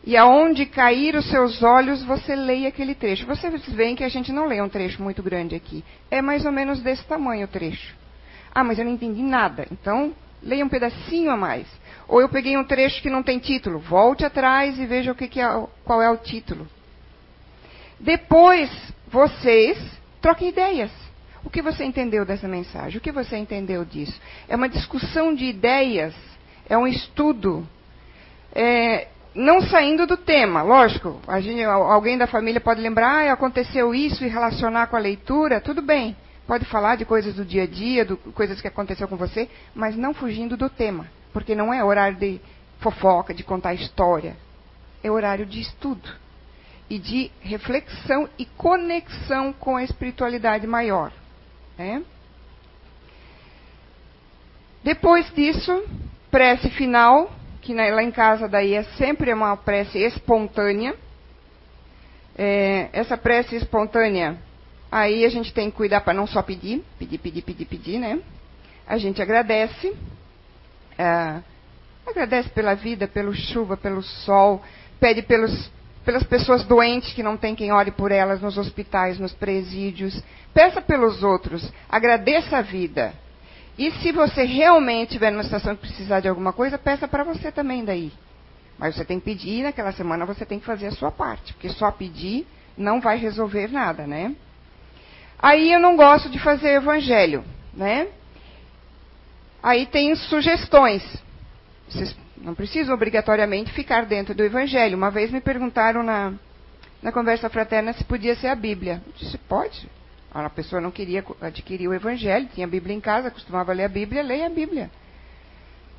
e 0.07 0.15
aonde 0.15 0.65
cair 0.65 1.15
os 1.15 1.29
seus 1.29 1.61
olhos, 1.61 2.01
você 2.01 2.33
leia 2.33 2.69
aquele 2.69 2.95
trecho. 2.95 3.25
Vocês 3.25 3.67
veem 3.73 3.93
que 3.93 4.05
a 4.05 4.09
gente 4.09 4.31
não 4.31 4.45
lê 4.45 4.61
um 4.61 4.69
trecho 4.69 5.03
muito 5.03 5.21
grande 5.21 5.53
aqui. 5.53 5.83
É 6.09 6.21
mais 6.21 6.45
ou 6.45 6.51
menos 6.53 6.79
desse 6.79 7.03
tamanho 7.03 7.43
o 7.43 7.49
trecho. 7.49 7.93
Ah, 8.55 8.63
mas 8.63 8.79
eu 8.79 8.85
não 8.85 8.93
entendi 8.93 9.21
nada. 9.21 9.67
Então, 9.69 10.15
leia 10.41 10.63
um 10.63 10.69
pedacinho 10.69 11.29
a 11.29 11.35
mais. 11.35 11.67
Ou 12.07 12.21
eu 12.21 12.29
peguei 12.29 12.55
um 12.55 12.63
trecho 12.63 13.01
que 13.01 13.09
não 13.09 13.21
tem 13.21 13.37
título. 13.37 13.79
Volte 13.79 14.23
atrás 14.23 14.79
e 14.79 14.85
veja 14.85 15.11
o 15.11 15.15
que, 15.15 15.27
que 15.27 15.41
é, 15.41 15.67
qual 15.83 16.01
é 16.01 16.09
o 16.09 16.15
título. 16.15 16.65
Depois, 17.99 18.71
vocês 19.09 19.77
troquem 20.21 20.47
ideias. 20.47 20.91
O 21.43 21.49
que 21.49 21.61
você 21.61 21.83
entendeu 21.83 22.23
dessa 22.23 22.47
mensagem? 22.47 22.97
O 22.97 23.01
que 23.01 23.11
você 23.11 23.35
entendeu 23.35 23.83
disso? 23.83 24.17
É 24.47 24.55
uma 24.55 24.69
discussão 24.69 25.35
de 25.35 25.43
ideias, 25.43 26.15
é 26.69 26.77
um 26.77 26.87
estudo. 26.87 27.67
É, 28.55 29.09
não 29.37 29.61
saindo 29.61 30.07
do 30.07 30.17
tema, 30.17 30.63
lógico, 30.63 31.21
gente, 31.39 31.63
alguém 31.63 32.17
da 32.17 32.25
família 32.25 32.59
pode 32.59 32.81
lembrar, 32.81 33.27
ah, 33.27 33.33
aconteceu 33.33 33.93
isso 33.93 34.25
e 34.25 34.27
relacionar 34.27 34.87
com 34.87 34.95
a 34.95 34.99
leitura, 34.99 35.61
tudo 35.61 35.79
bem. 35.79 36.17
Pode 36.47 36.65
falar 36.65 36.95
de 36.95 37.05
coisas 37.05 37.35
do 37.35 37.45
dia 37.45 37.63
a 37.63 37.67
dia, 37.67 38.03
de 38.03 38.15
coisas 38.15 38.59
que 38.59 38.67
aconteceu 38.67 39.07
com 39.07 39.15
você, 39.15 39.47
mas 39.75 39.95
não 39.95 40.11
fugindo 40.11 40.57
do 40.57 40.69
tema, 40.69 41.05
porque 41.31 41.53
não 41.53 41.71
é 41.71 41.83
horário 41.83 42.17
de 42.17 42.41
fofoca, 42.79 43.31
de 43.31 43.43
contar 43.43 43.75
história. 43.75 44.35
É 45.03 45.11
horário 45.11 45.45
de 45.45 45.61
estudo 45.61 46.09
e 46.89 46.97
de 46.97 47.29
reflexão 47.39 48.27
e 48.39 48.45
conexão 48.45 49.53
com 49.53 49.75
a 49.75 49.83
espiritualidade 49.83 50.65
maior. 50.65 51.11
Né? 51.77 52.01
Depois 54.83 55.31
disso, 55.35 55.83
prece 56.31 56.71
final, 56.71 57.36
que 57.67 57.73
lá 57.73 58.01
em 58.01 58.11
casa 58.11 58.47
daí 58.47 58.75
é 58.75 58.83
sempre 58.97 59.33
uma 59.33 59.57
prece 59.57 59.97
espontânea. 59.99 60.95
É, 62.37 62.87
essa 62.93 63.17
prece 63.17 63.57
espontânea, 63.57 64.37
aí 64.89 65.25
a 65.25 65.29
gente 65.29 65.53
tem 65.53 65.69
que 65.69 65.75
cuidar 65.75 65.99
para 66.01 66.13
não 66.13 66.25
só 66.25 66.41
pedir, 66.41 66.81
pedir, 66.97 67.17
pedir, 67.17 67.41
pedir, 67.41 67.65
pedir, 67.65 67.99
né? 67.99 68.21
A 68.87 68.97
gente 68.97 69.21
agradece, 69.21 69.93
é, 70.97 71.41
agradece 72.07 72.47
pela 72.49 72.73
vida, 72.73 73.05
pelo 73.05 73.33
chuva, 73.33 73.75
pelo 73.75 74.01
sol, 74.01 74.63
pede 74.97 75.23
pelos, 75.23 75.69
pelas 76.05 76.23
pessoas 76.23 76.63
doentes 76.63 77.11
que 77.11 77.23
não 77.23 77.35
tem 77.35 77.53
quem 77.53 77.73
ore 77.73 77.91
por 77.91 78.13
elas 78.13 78.39
nos 78.39 78.57
hospitais, 78.57 79.19
nos 79.19 79.33
presídios, 79.33 80.23
peça 80.53 80.79
pelos 80.79 81.21
outros, 81.21 81.69
agradeça 81.89 82.59
a 82.59 82.61
vida. 82.61 83.13
E 83.77 83.91
se 83.91 84.11
você 84.11 84.43
realmente 84.43 85.09
estiver 85.09 85.31
numa 85.31 85.43
situação 85.43 85.75
que 85.75 85.81
precisar 85.81 86.19
de 86.19 86.27
alguma 86.27 86.51
coisa, 86.51 86.77
peça 86.77 87.07
para 87.07 87.23
você 87.23 87.51
também 87.51 87.85
daí. 87.85 88.11
Mas 88.77 88.95
você 88.95 89.05
tem 89.05 89.19
que 89.19 89.25
pedir, 89.25 89.63
naquela 89.63 89.91
semana 89.91 90.25
você 90.25 90.45
tem 90.45 90.59
que 90.59 90.65
fazer 90.65 90.87
a 90.87 90.91
sua 90.91 91.11
parte, 91.11 91.53
porque 91.53 91.69
só 91.69 91.91
pedir 91.91 92.47
não 92.77 93.01
vai 93.01 93.17
resolver 93.17 93.71
nada, 93.71 94.05
né? 94.05 94.35
Aí 95.39 95.71
eu 95.71 95.79
não 95.79 95.95
gosto 95.95 96.29
de 96.29 96.39
fazer 96.39 96.69
evangelho, 96.69 97.43
né? 97.73 98.07
Aí 99.61 99.85
tem 99.85 100.15
sugestões. 100.15 101.03
Vocês 101.87 102.15
não 102.37 102.55
precisam 102.55 102.93
obrigatoriamente 102.93 103.71
ficar 103.73 104.05
dentro 104.05 104.33
do 104.33 104.43
evangelho. 104.43 104.97
Uma 104.97 105.11
vez 105.11 105.31
me 105.31 105.41
perguntaram 105.41 106.03
na, 106.03 106.33
na 107.01 107.11
conversa 107.11 107.49
fraterna 107.49 107.93
se 107.93 108.03
podia 108.03 108.35
ser 108.35 108.47
a 108.47 108.55
Bíblia. 108.55 109.01
Eu 109.05 109.13
disse, 109.17 109.37
pode. 109.37 109.89
A 110.45 110.49
pessoa 110.49 110.79
não 110.79 110.91
queria 110.91 111.25
adquirir 111.41 111.87
o 111.87 111.93
Evangelho, 111.93 112.47
tinha 112.53 112.67
a 112.67 112.69
Bíblia 112.69 112.95
em 112.95 113.01
casa, 113.01 113.31
costumava 113.31 113.73
ler 113.73 113.85
a 113.85 113.89
Bíblia, 113.89 114.21
leia 114.21 114.45
a 114.45 114.49
Bíblia. 114.49 114.91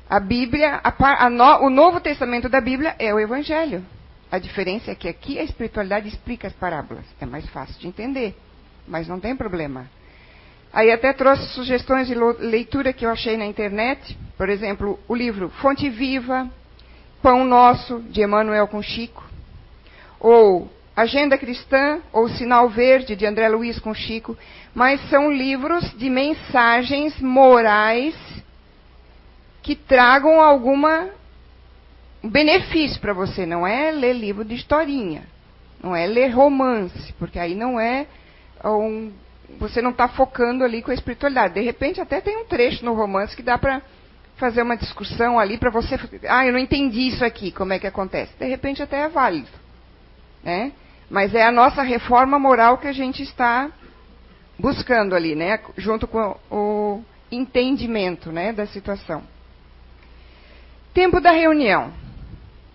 A 0.09 0.19
Bíblia, 0.19 0.79
a, 0.83 1.25
a 1.25 1.29
no, 1.29 1.65
o 1.65 1.69
Novo 1.69 1.99
Testamento 1.99 2.47
da 2.47 2.61
Bíblia 2.61 2.95
é 2.97 3.13
o 3.13 3.19
Evangelho. 3.19 3.85
A 4.31 4.39
diferença 4.39 4.91
é 4.91 4.95
que 4.95 5.07
aqui 5.07 5.37
a 5.37 5.43
espiritualidade 5.43 6.07
explica 6.07 6.47
as 6.47 6.53
parábolas. 6.53 7.05
É 7.19 7.25
mais 7.25 7.47
fácil 7.49 7.79
de 7.79 7.87
entender, 7.87 8.35
mas 8.87 9.07
não 9.07 9.19
tem 9.19 9.35
problema. 9.35 9.87
Aí 10.71 10.91
até 10.91 11.11
trouxe 11.13 11.47
sugestões 11.53 12.07
de 12.07 12.15
leitura 12.15 12.93
que 12.93 13.05
eu 13.05 13.09
achei 13.09 13.35
na 13.35 13.45
internet. 13.45 14.17
Por 14.37 14.49
exemplo, 14.49 14.99
o 15.07 15.15
livro 15.15 15.49
Fonte 15.61 15.89
Viva, 15.89 16.49
Pão 17.21 17.43
Nosso, 17.43 17.99
de 18.09 18.21
Emmanuel 18.21 18.67
com 18.67 18.81
Chico. 18.81 19.23
Ou 20.19 20.71
Agenda 20.99 21.37
Cristã 21.37 22.01
ou 22.11 22.27
Sinal 22.27 22.67
Verde, 22.67 23.15
de 23.15 23.25
André 23.25 23.47
Luiz 23.47 23.79
com 23.79 23.93
Chico, 23.93 24.37
mas 24.75 24.99
são 25.09 25.31
livros 25.31 25.93
de 25.97 26.09
mensagens 26.09 27.21
morais 27.21 28.13
que 29.61 29.77
tragam 29.77 30.41
alguma 30.41 31.09
benefício 32.21 32.99
para 32.99 33.13
você. 33.13 33.45
Não 33.45 33.65
é 33.65 33.91
ler 33.91 34.11
livro 34.11 34.43
de 34.43 34.55
historinha, 34.55 35.23
não 35.81 35.95
é 35.95 36.05
ler 36.05 36.31
romance, 36.31 37.13
porque 37.13 37.39
aí 37.39 37.55
não 37.55 37.79
é 37.79 38.05
um, 38.65 39.13
você 39.57 39.81
não 39.81 39.91
está 39.91 40.09
focando 40.09 40.65
ali 40.65 40.81
com 40.81 40.91
a 40.91 40.95
espiritualidade. 40.95 41.53
De 41.53 41.61
repente, 41.61 42.01
até 42.01 42.19
tem 42.19 42.35
um 42.35 42.45
trecho 42.45 42.83
no 42.83 42.93
romance 42.93 43.33
que 43.37 43.41
dá 43.41 43.57
para 43.57 43.81
fazer 44.35 44.63
uma 44.63 44.75
discussão 44.75 45.39
ali 45.39 45.57
para 45.57 45.69
você. 45.69 45.97
Ah, 46.27 46.45
eu 46.45 46.51
não 46.51 46.59
entendi 46.59 47.07
isso 47.07 47.23
aqui, 47.23 47.53
como 47.53 47.71
é 47.71 47.79
que 47.79 47.87
acontece. 47.87 48.37
De 48.37 48.45
repente, 48.45 48.83
até 48.83 49.03
é 49.03 49.07
válido. 49.07 49.47
Né? 50.43 50.73
Mas 51.09 51.33
é 51.33 51.43
a 51.43 51.51
nossa 51.51 51.81
reforma 51.81 52.37
moral 52.37 52.77
que 52.77 52.87
a 52.87 52.91
gente 52.91 53.23
está 53.23 53.71
buscando 54.57 55.15
ali, 55.15 55.35
né? 55.35 55.59
junto 55.77 56.07
com 56.07 56.37
o 56.51 57.01
entendimento 57.31 58.31
né, 58.31 58.51
da 58.51 58.65
situação. 58.67 59.23
Tempo 60.93 61.19
da 61.21 61.31
reunião. 61.31 61.91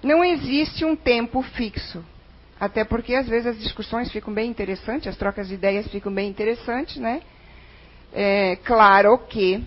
Não 0.02 0.24
existe 0.24 0.84
um 0.84 0.96
tempo 0.96 1.42
fixo. 1.42 2.04
Até 2.58 2.84
porque 2.84 3.14
às 3.14 3.28
vezes 3.28 3.48
as 3.48 3.58
discussões 3.58 4.10
ficam 4.10 4.32
bem 4.32 4.48
interessantes, 4.48 5.08
as 5.08 5.16
trocas 5.16 5.48
de 5.48 5.54
ideias 5.54 5.88
ficam 5.88 6.12
bem 6.12 6.28
interessantes, 6.28 6.96
né? 6.96 7.20
É, 8.12 8.56
claro 8.64 9.18
que 9.18 9.62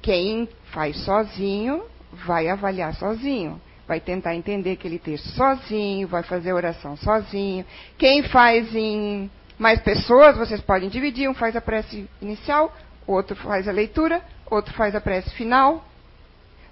quem 0.00 0.48
faz 0.72 0.96
sozinho 1.04 1.82
vai 2.12 2.48
avaliar 2.48 2.94
sozinho, 2.94 3.60
vai 3.86 4.00
tentar 4.00 4.34
entender 4.34 4.72
aquele 4.72 4.98
texto 4.98 5.28
sozinho, 5.30 6.08
vai 6.08 6.22
fazer 6.22 6.52
oração 6.52 6.96
sozinho. 6.96 7.64
Quem 7.96 8.22
faz 8.24 8.74
em 8.74 9.30
mais 9.58 9.80
pessoas, 9.80 10.36
vocês 10.36 10.60
podem 10.60 10.88
dividir, 10.88 11.28
um 11.28 11.34
faz 11.34 11.56
a 11.56 11.60
prece 11.60 12.08
inicial, 12.20 12.74
outro 13.06 13.36
faz 13.36 13.68
a 13.68 13.72
leitura, 13.72 14.20
outro 14.50 14.74
faz 14.74 14.94
a 14.94 15.00
prece 15.00 15.30
final. 15.30 15.84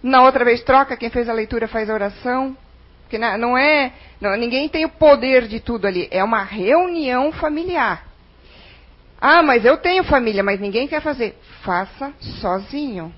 Na 0.02 0.22
outra 0.22 0.44
vez 0.44 0.62
troca, 0.62 0.96
quem 0.96 1.08
fez 1.08 1.28
a 1.28 1.32
leitura 1.32 1.66
faz 1.66 1.88
a 1.88 1.94
oração. 1.94 2.56
Porque 3.02 3.18
não 3.18 3.56
é. 3.56 3.92
Não, 4.20 4.36
ninguém 4.36 4.68
tem 4.68 4.84
o 4.84 4.90
poder 4.90 5.46
de 5.46 5.60
tudo 5.60 5.86
ali. 5.86 6.08
É 6.10 6.22
uma 6.22 6.42
reunião 6.42 7.32
familiar. 7.32 8.06
Ah, 9.20 9.42
mas 9.42 9.64
eu 9.64 9.78
tenho 9.78 10.04
família, 10.04 10.42
mas 10.42 10.60
ninguém 10.60 10.86
quer 10.86 11.00
fazer. 11.00 11.38
Faça 11.62 12.12
sozinho. 12.40 13.14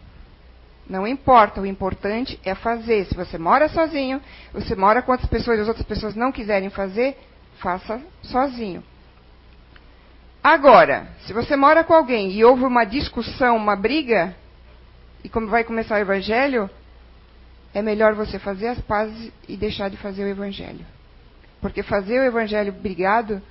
Não 0.89 1.07
importa, 1.07 1.61
o 1.61 1.67
importante 1.67 2.39
é 2.45 2.55
fazer. 2.55 3.07
Se 3.07 3.15
você 3.15 3.37
mora 3.37 3.69
sozinho, 3.69 4.21
você 4.53 4.77
mora 4.77 5.03
com 5.03 5.13
outras 5.13 5.29
pessoas 5.29 5.59
e 5.59 5.63
as 5.63 5.69
outras 5.69 5.87
pessoas 5.87 6.15
não 6.15 6.31
quiserem 6.31 6.71
fazer, 6.71 7.19
faça 7.59 8.01
sozinho. 8.23 8.83
Agora, 10.43 11.09
se 11.27 11.33
você 11.33 11.57
mora 11.57 11.83
com 11.83 11.93
alguém 11.93 12.31
e 12.31 12.45
houve 12.45 12.65
uma 12.65 12.85
discussão, 12.85 13.57
uma 13.57 13.75
briga, 13.75 14.37
e 15.25 15.29
como 15.29 15.49
vai 15.49 15.65
começar 15.65 15.97
o 15.97 15.99
evangelho, 15.99 16.71
é 17.75 17.83
melhor 17.83 18.15
você 18.15 18.39
fazer 18.39 18.69
as 18.69 18.81
pazes 18.81 19.33
e 19.49 19.57
deixar 19.57 19.91
de 19.91 19.97
fazer 19.97 20.23
o 20.23 20.29
evangelho. 20.29 20.87
Porque 21.61 21.83
fazer 21.83 22.21
o 22.21 22.25
evangelho 22.25 22.73
brigado, 22.73 23.43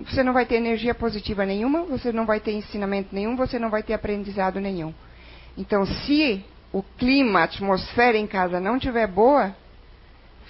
você 0.00 0.22
não 0.22 0.32
vai 0.32 0.46
ter 0.46 0.54
energia 0.54 0.94
positiva 0.94 1.44
nenhuma, 1.44 1.82
você 1.82 2.12
não 2.12 2.24
vai 2.24 2.40
ter 2.40 2.52
ensinamento 2.52 3.14
nenhum, 3.14 3.36
você 3.36 3.58
não 3.58 3.68
vai 3.68 3.82
ter 3.82 3.92
aprendizado 3.92 4.58
nenhum. 4.58 4.94
Então, 5.54 5.84
se 5.84 6.42
o 6.72 6.82
clima, 6.82 7.40
a 7.40 7.44
atmosfera 7.44 8.16
em 8.16 8.26
casa 8.26 8.60
não 8.60 8.76
estiver 8.76 9.06
boa, 9.06 9.54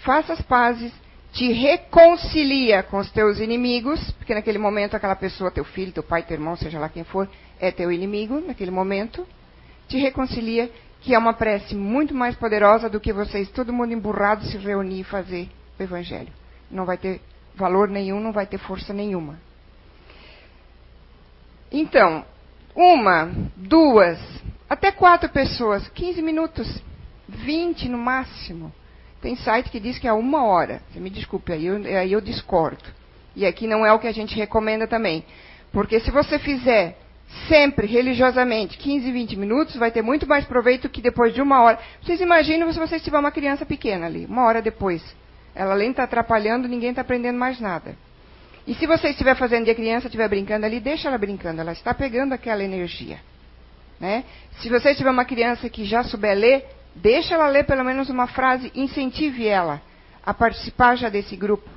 faça 0.05 0.33
as 0.33 0.43
pazes, 0.43 0.93
te 1.33 1.53
reconcilia 1.53 2.83
com 2.83 2.99
os 2.99 3.11
teus 3.13 3.39
inimigos, 3.39 4.11
porque 4.13 4.35
naquele 4.35 4.59
momento 4.59 4.95
aquela 4.95 5.15
pessoa, 5.15 5.51
teu 5.51 5.65
filho, 5.65 5.93
teu 5.93 6.03
pai, 6.03 6.23
teu 6.23 6.35
irmão, 6.35 6.57
seja 6.57 6.79
lá 6.79 6.89
quem 6.89 7.05
for, 7.05 7.29
é 7.61 7.71
teu 7.71 7.93
inimigo 7.93 8.41
naquele 8.41 8.71
momento. 8.71 9.27
Te 9.87 9.99
reconcilia, 9.99 10.71
que 11.01 11.15
é 11.15 11.19
uma 11.19 11.33
prece 11.33 11.75
muito 11.75 12.15
mais 12.15 12.35
poderosa 12.35 12.89
do 12.89 13.01
que 13.01 13.13
vocês, 13.13 13.51
todo 13.51 13.73
mundo 13.73 13.93
emburrado, 13.93 14.45
se 14.45 14.57
reunir 14.57 15.01
e 15.01 15.05
fazer 15.05 15.49
o 15.79 15.83
evangelho. 15.83 16.33
Não 16.71 16.85
vai 16.85 16.97
ter 16.99 17.21
valor 17.55 17.89
nenhum, 17.89 18.21
não 18.21 18.33
vai 18.33 18.47
ter 18.47 18.59
força 18.59 18.93
nenhuma. 18.93 19.39
Então, 21.71 22.25
uma, 22.75 23.31
duas, 23.57 24.19
até 24.69 24.93
quatro 24.93 25.29
pessoas, 25.31 25.89
15 25.89 26.21
minutos, 26.21 26.83
20 27.29 27.89
no 27.89 27.99
máximo. 27.99 28.73
Tem 29.21 29.35
site 29.37 29.71
que 29.71 29.81
diz 29.81 29.99
que 29.99 30.07
é 30.07 30.13
uma 30.13 30.45
hora. 30.45 30.83
Você 30.91 31.01
me 31.01 31.11
desculpe, 31.11 31.53
aí 31.53 31.67
eu, 31.67 31.77
aí 31.77 32.13
eu 32.13 32.21
discordo. 32.21 32.85
E 33.35 33.47
aqui 33.47 33.67
não 33.67 33.85
é 33.85 33.93
o 33.93 33.99
que 33.99 34.07
a 34.07 34.13
gente 34.13 34.37
recomenda 34.37 34.87
também. 34.87 35.25
Porque 35.73 36.01
se 36.01 36.11
você 36.11 36.39
fizer 36.39 36.97
sempre, 37.49 37.87
religiosamente, 37.87 38.79
15, 38.79 39.11
20 39.11 39.37
minutos, 39.37 39.77
vai 39.77 39.91
ter 39.91 40.03
muito 40.03 40.27
mais 40.27 40.45
proveito 40.45 40.89
que 40.89 41.03
depois 41.03 41.35
de 41.35 41.43
uma 41.43 41.63
hora. 41.63 41.79
Vocês 42.03 42.21
imaginam 42.21 42.73
se 42.73 42.79
você 42.79 42.99
tiver 43.01 43.19
uma 43.19 43.31
criança 43.31 43.67
pequena 43.67 44.07
ali, 44.07 44.27
uma 44.27 44.45
hora 44.45 44.63
depois. 44.63 45.03
Ela 45.55 45.73
além 45.73 45.91
está 45.91 46.05
atrapalhando, 46.05 46.69
ninguém 46.69 46.91
está 46.91 47.03
aprendendo 47.03 47.39
mais 47.39 47.61
nada. 47.61 47.97
E 48.67 48.75
se 48.75 48.87
você 48.87 49.09
estiver 49.09 49.35
fazendo 49.35 49.67
e 49.67 49.71
a 49.71 49.75
criança 49.75 50.07
estiver 50.07 50.29
brincando 50.29 50.65
ali, 50.65 50.79
deixa 50.79 51.09
ela 51.09 51.19
brincando, 51.19 51.61
ela 51.61 51.73
está 51.73 51.93
pegando 51.93 52.33
aquela 52.35 52.63
energia. 52.63 53.19
Né? 54.01 54.25
Se 54.61 54.69
você 54.69 54.95
tiver 54.95 55.11
uma 55.11 55.25
criança 55.25 55.69
que 55.69 55.85
já 55.85 56.03
souber 56.05 56.37
ler, 56.37 56.65
Deixa 57.01 57.35
ela 57.35 57.49
ler 57.49 57.65
pelo 57.65 57.85
menos 57.85 58.11
uma 58.11 58.27
frase, 58.27 58.73
incentive 58.75 59.47
ela 59.47 59.81
a 60.25 60.35
participar 60.35 60.97
já 60.97 61.09
desse 61.09 61.37
grupo, 61.37 61.69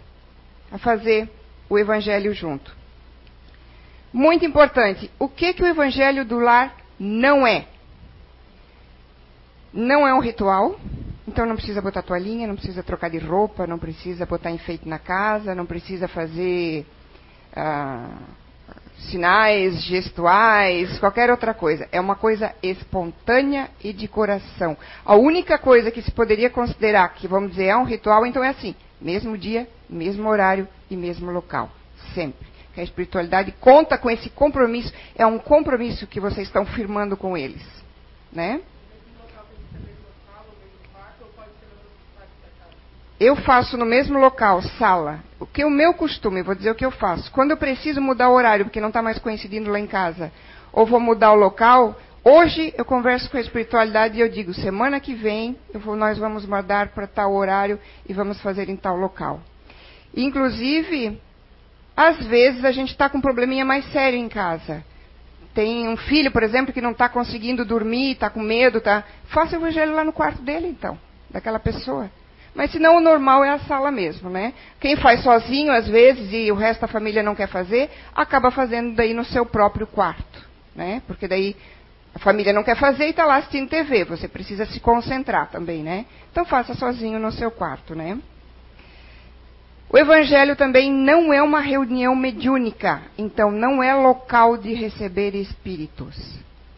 a 0.71 0.77
fazer 0.77 1.29
o 1.69 1.77
evangelho 1.77 2.33
junto. 2.33 2.75
Muito 4.11 4.43
importante, 4.43 5.09
o 5.19 5.29
que 5.29 5.53
que 5.53 5.63
o 5.63 5.67
evangelho 5.67 6.25
do 6.25 6.39
lar 6.39 6.75
não 6.99 7.45
é? 7.45 7.67
Não 9.71 10.07
é 10.07 10.13
um 10.13 10.19
ritual, 10.19 10.77
então 11.27 11.45
não 11.45 11.55
precisa 11.55 11.81
botar 11.81 12.01
toalhinha, 12.01 12.47
não 12.47 12.55
precisa 12.55 12.83
trocar 12.83 13.09
de 13.09 13.19
roupa, 13.19 13.67
não 13.67 13.77
precisa 13.77 14.25
botar 14.25 14.51
enfeite 14.51 14.89
na 14.89 14.99
casa, 14.99 15.55
não 15.55 15.65
precisa 15.65 16.07
fazer 16.07 16.85
ah, 17.55 18.17
sinais 19.09 19.81
gestuais, 19.83 20.99
qualquer 20.99 21.29
outra 21.29 21.53
coisa. 21.53 21.87
É 21.91 21.99
uma 21.99 22.15
coisa 22.15 22.53
espontânea 22.61 23.69
e 23.83 23.93
de 23.93 24.07
coração. 24.07 24.77
A 25.05 25.15
única 25.15 25.57
coisa 25.57 25.91
que 25.91 26.01
se 26.01 26.11
poderia 26.11 26.49
considerar 26.49 27.09
que, 27.13 27.27
vamos 27.27 27.51
dizer, 27.51 27.65
é 27.65 27.77
um 27.77 27.83
ritual, 27.83 28.25
então 28.25 28.43
é 28.43 28.49
assim: 28.49 28.75
mesmo 28.99 29.37
dia, 29.37 29.67
mesmo 29.89 30.29
horário 30.29 30.67
e 30.89 30.95
mesmo 30.95 31.31
local. 31.31 31.69
Sempre. 32.13 32.47
Que 32.73 32.79
a 32.79 32.83
espiritualidade 32.83 33.53
conta 33.59 33.97
com 33.97 34.09
esse 34.09 34.29
compromisso, 34.29 34.93
é 35.15 35.25
um 35.25 35.37
compromisso 35.37 36.07
que 36.07 36.19
vocês 36.19 36.47
estão 36.47 36.65
firmando 36.65 37.17
com 37.17 37.37
eles. 37.37 37.61
Né? 38.31 38.61
Eu 43.23 43.35
faço 43.35 43.77
no 43.77 43.85
mesmo 43.85 44.17
local, 44.17 44.63
sala. 44.79 45.19
O 45.39 45.45
que 45.45 45.61
é 45.61 45.65
o 45.65 45.69
meu 45.69 45.93
costume, 45.93 46.41
vou 46.41 46.55
dizer 46.55 46.71
o 46.71 46.75
que 46.75 46.83
eu 46.83 46.89
faço. 46.89 47.31
Quando 47.31 47.51
eu 47.51 47.57
preciso 47.57 48.01
mudar 48.01 48.29
o 48.29 48.33
horário, 48.33 48.65
porque 48.65 48.81
não 48.81 48.87
está 48.87 48.99
mais 48.99 49.19
coincidindo 49.19 49.69
lá 49.69 49.79
em 49.79 49.85
casa, 49.85 50.31
ou 50.73 50.87
vou 50.87 50.99
mudar 50.99 51.31
o 51.31 51.35
local, 51.35 51.95
hoje 52.23 52.73
eu 52.75 52.83
converso 52.83 53.29
com 53.29 53.37
a 53.37 53.39
espiritualidade 53.39 54.17
e 54.17 54.21
eu 54.21 54.27
digo, 54.27 54.55
semana 54.55 54.99
que 54.99 55.13
vem 55.13 55.55
vou, 55.71 55.95
nós 55.95 56.17
vamos 56.17 56.47
mudar 56.47 56.87
para 56.95 57.05
tal 57.05 57.31
horário 57.33 57.79
e 58.09 58.11
vamos 58.11 58.41
fazer 58.41 58.69
em 58.69 58.75
tal 58.75 58.95
local. 58.97 59.39
Inclusive, 60.17 61.21
às 61.95 62.25
vezes 62.25 62.65
a 62.65 62.71
gente 62.71 62.89
está 62.89 63.07
com 63.07 63.19
um 63.19 63.21
probleminha 63.21 63.63
mais 63.63 63.85
sério 63.91 64.17
em 64.17 64.27
casa. 64.27 64.83
Tem 65.53 65.87
um 65.87 65.95
filho, 65.95 66.31
por 66.31 66.41
exemplo, 66.41 66.73
que 66.73 66.81
não 66.81 66.89
está 66.89 67.07
conseguindo 67.07 67.63
dormir, 67.63 68.13
está 68.13 68.31
com 68.31 68.41
medo, 68.41 68.81
tá? 68.81 69.03
Faça 69.25 69.55
o 69.55 69.59
evangelho 69.59 69.93
lá 69.93 70.03
no 70.03 70.11
quarto 70.11 70.41
dele, 70.41 70.65
então, 70.65 70.97
daquela 71.29 71.59
pessoa. 71.59 72.09
Mas 72.53 72.71
se 72.71 72.79
não, 72.79 72.97
o 72.97 73.01
normal 73.01 73.43
é 73.43 73.49
a 73.49 73.59
sala 73.59 73.91
mesmo, 73.91 74.29
né? 74.29 74.53
Quem 74.79 74.95
faz 74.97 75.23
sozinho, 75.23 75.71
às 75.71 75.87
vezes, 75.87 76.31
e 76.33 76.51
o 76.51 76.55
resto 76.55 76.81
da 76.81 76.87
família 76.87 77.23
não 77.23 77.35
quer 77.35 77.47
fazer, 77.47 77.89
acaba 78.13 78.51
fazendo 78.51 78.93
daí 78.93 79.13
no 79.13 79.23
seu 79.23 79.45
próprio 79.45 79.87
quarto, 79.87 80.45
né? 80.75 81.01
Porque 81.07 81.27
daí 81.27 81.55
a 82.13 82.19
família 82.19 82.51
não 82.51 82.63
quer 82.63 82.75
fazer 82.75 83.07
e 83.07 83.11
está 83.11 83.25
lá 83.25 83.37
assistindo 83.37 83.69
TV. 83.69 84.03
Você 84.03 84.27
precisa 84.27 84.65
se 84.65 84.79
concentrar 84.81 85.49
também, 85.49 85.81
né? 85.81 86.05
Então 86.31 86.43
faça 86.43 86.73
sozinho 86.73 87.19
no 87.19 87.31
seu 87.31 87.49
quarto, 87.49 87.95
né? 87.95 88.17
O 89.89 89.97
evangelho 89.97 90.55
também 90.55 90.91
não 90.91 91.33
é 91.33 91.41
uma 91.41 91.59
reunião 91.59 92.15
mediúnica, 92.15 93.01
então 93.17 93.51
não 93.51 93.83
é 93.83 93.93
local 93.93 94.57
de 94.57 94.73
receber 94.73 95.35
espíritos. 95.35 96.15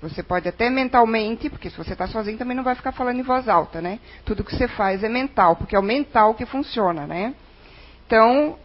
Você 0.03 0.21
pode 0.21 0.49
até 0.49 0.69
mentalmente, 0.69 1.49
porque 1.49 1.69
se 1.69 1.77
você 1.77 1.93
está 1.93 2.07
sozinho 2.07 2.37
também 2.37 2.57
não 2.57 2.63
vai 2.63 2.75
ficar 2.75 2.91
falando 2.91 3.19
em 3.19 3.23
voz 3.23 3.47
alta, 3.47 3.81
né? 3.81 3.99
Tudo 4.25 4.43
que 4.43 4.53
você 4.53 4.67
faz 4.67 5.01
é 5.01 5.07
mental, 5.07 5.55
porque 5.55 5.77
é 5.77 5.79
o 5.79 5.83
mental 5.83 6.33
que 6.33 6.45
funciona, 6.45 7.07
né? 7.07 7.33
Então, 8.05 8.57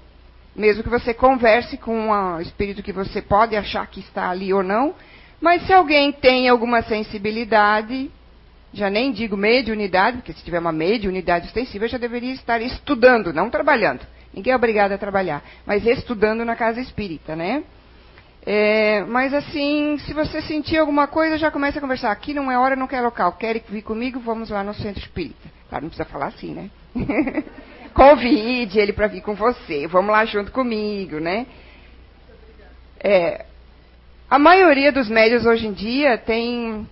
mesmo 0.55 0.83
que 0.83 0.89
você 0.89 1.15
converse 1.15 1.77
com 1.77 2.11
o 2.11 2.41
espírito 2.41 2.83
que 2.83 2.93
você 2.93 3.23
pode 3.23 3.55
achar 3.55 3.87
que 3.87 4.01
está 4.01 4.29
ali 4.29 4.53
ou 4.53 4.65
não, 4.65 4.97
mas 5.41 5.65
se 5.65 5.73
alguém 5.73 6.11
tem 6.11 6.49
alguma 6.49 6.83
sensibilidade, 6.83 8.11
já 8.75 8.91
nem 8.91 9.13
digo 9.13 9.37
mediunidade, 9.37 10.17
porque 10.17 10.33
se 10.33 10.43
tiver 10.43 10.59
uma 10.59 10.73
mediunidade 10.73 11.47
extensiva, 11.47 11.87
já 11.87 11.99
deveria 11.99 12.33
estar 12.33 12.61
estudando, 12.61 13.33
não 13.33 13.49
trabalhando. 13.49 14.05
Ninguém 14.35 14.53
é 14.53 14.57
obrigado 14.57 14.91
a 14.91 14.99
trabalhar, 14.99 15.43
mas 15.65 15.87
estudando 15.87 16.45
na 16.45 16.57
casa 16.57 16.81
espírita, 16.81 17.37
né? 17.37 17.63
É, 18.51 19.05
mas 19.05 19.35
assim, 19.35 19.99
se 20.07 20.15
você 20.15 20.41
sentir 20.41 20.79
alguma 20.79 21.07
coisa, 21.07 21.37
já 21.37 21.51
começa 21.51 21.77
a 21.77 21.83
conversar. 21.83 22.11
Aqui 22.11 22.33
não 22.33 22.51
é 22.51 22.59
hora, 22.59 22.75
não 22.75 22.87
quer 22.87 23.03
local. 23.03 23.33
Quer 23.33 23.61
vir 23.69 23.83
comigo? 23.83 24.19
Vamos 24.21 24.49
lá 24.49 24.65
no 24.65 24.73
centro 24.73 25.03
espírita. 25.03 25.51
Claro, 25.69 25.85
não 25.85 25.91
precisa 25.91 26.09
falar 26.09 26.29
assim, 26.29 26.55
né? 26.55 26.71
Convide 27.93 28.79
ele 28.79 28.95
para 28.95 29.07
vir 29.07 29.21
com 29.21 29.35
você. 29.35 29.87
Vamos 29.87 30.13
lá 30.13 30.25
junto 30.25 30.51
comigo, 30.51 31.21
né? 31.21 31.47
É, 33.01 33.45
A 34.31 34.39
maioria 34.39 34.91
dos 34.91 35.11
médios 35.11 35.45
hoje 35.45 35.67
em 35.67 35.73
dia 35.75 36.17
tem 36.17 36.89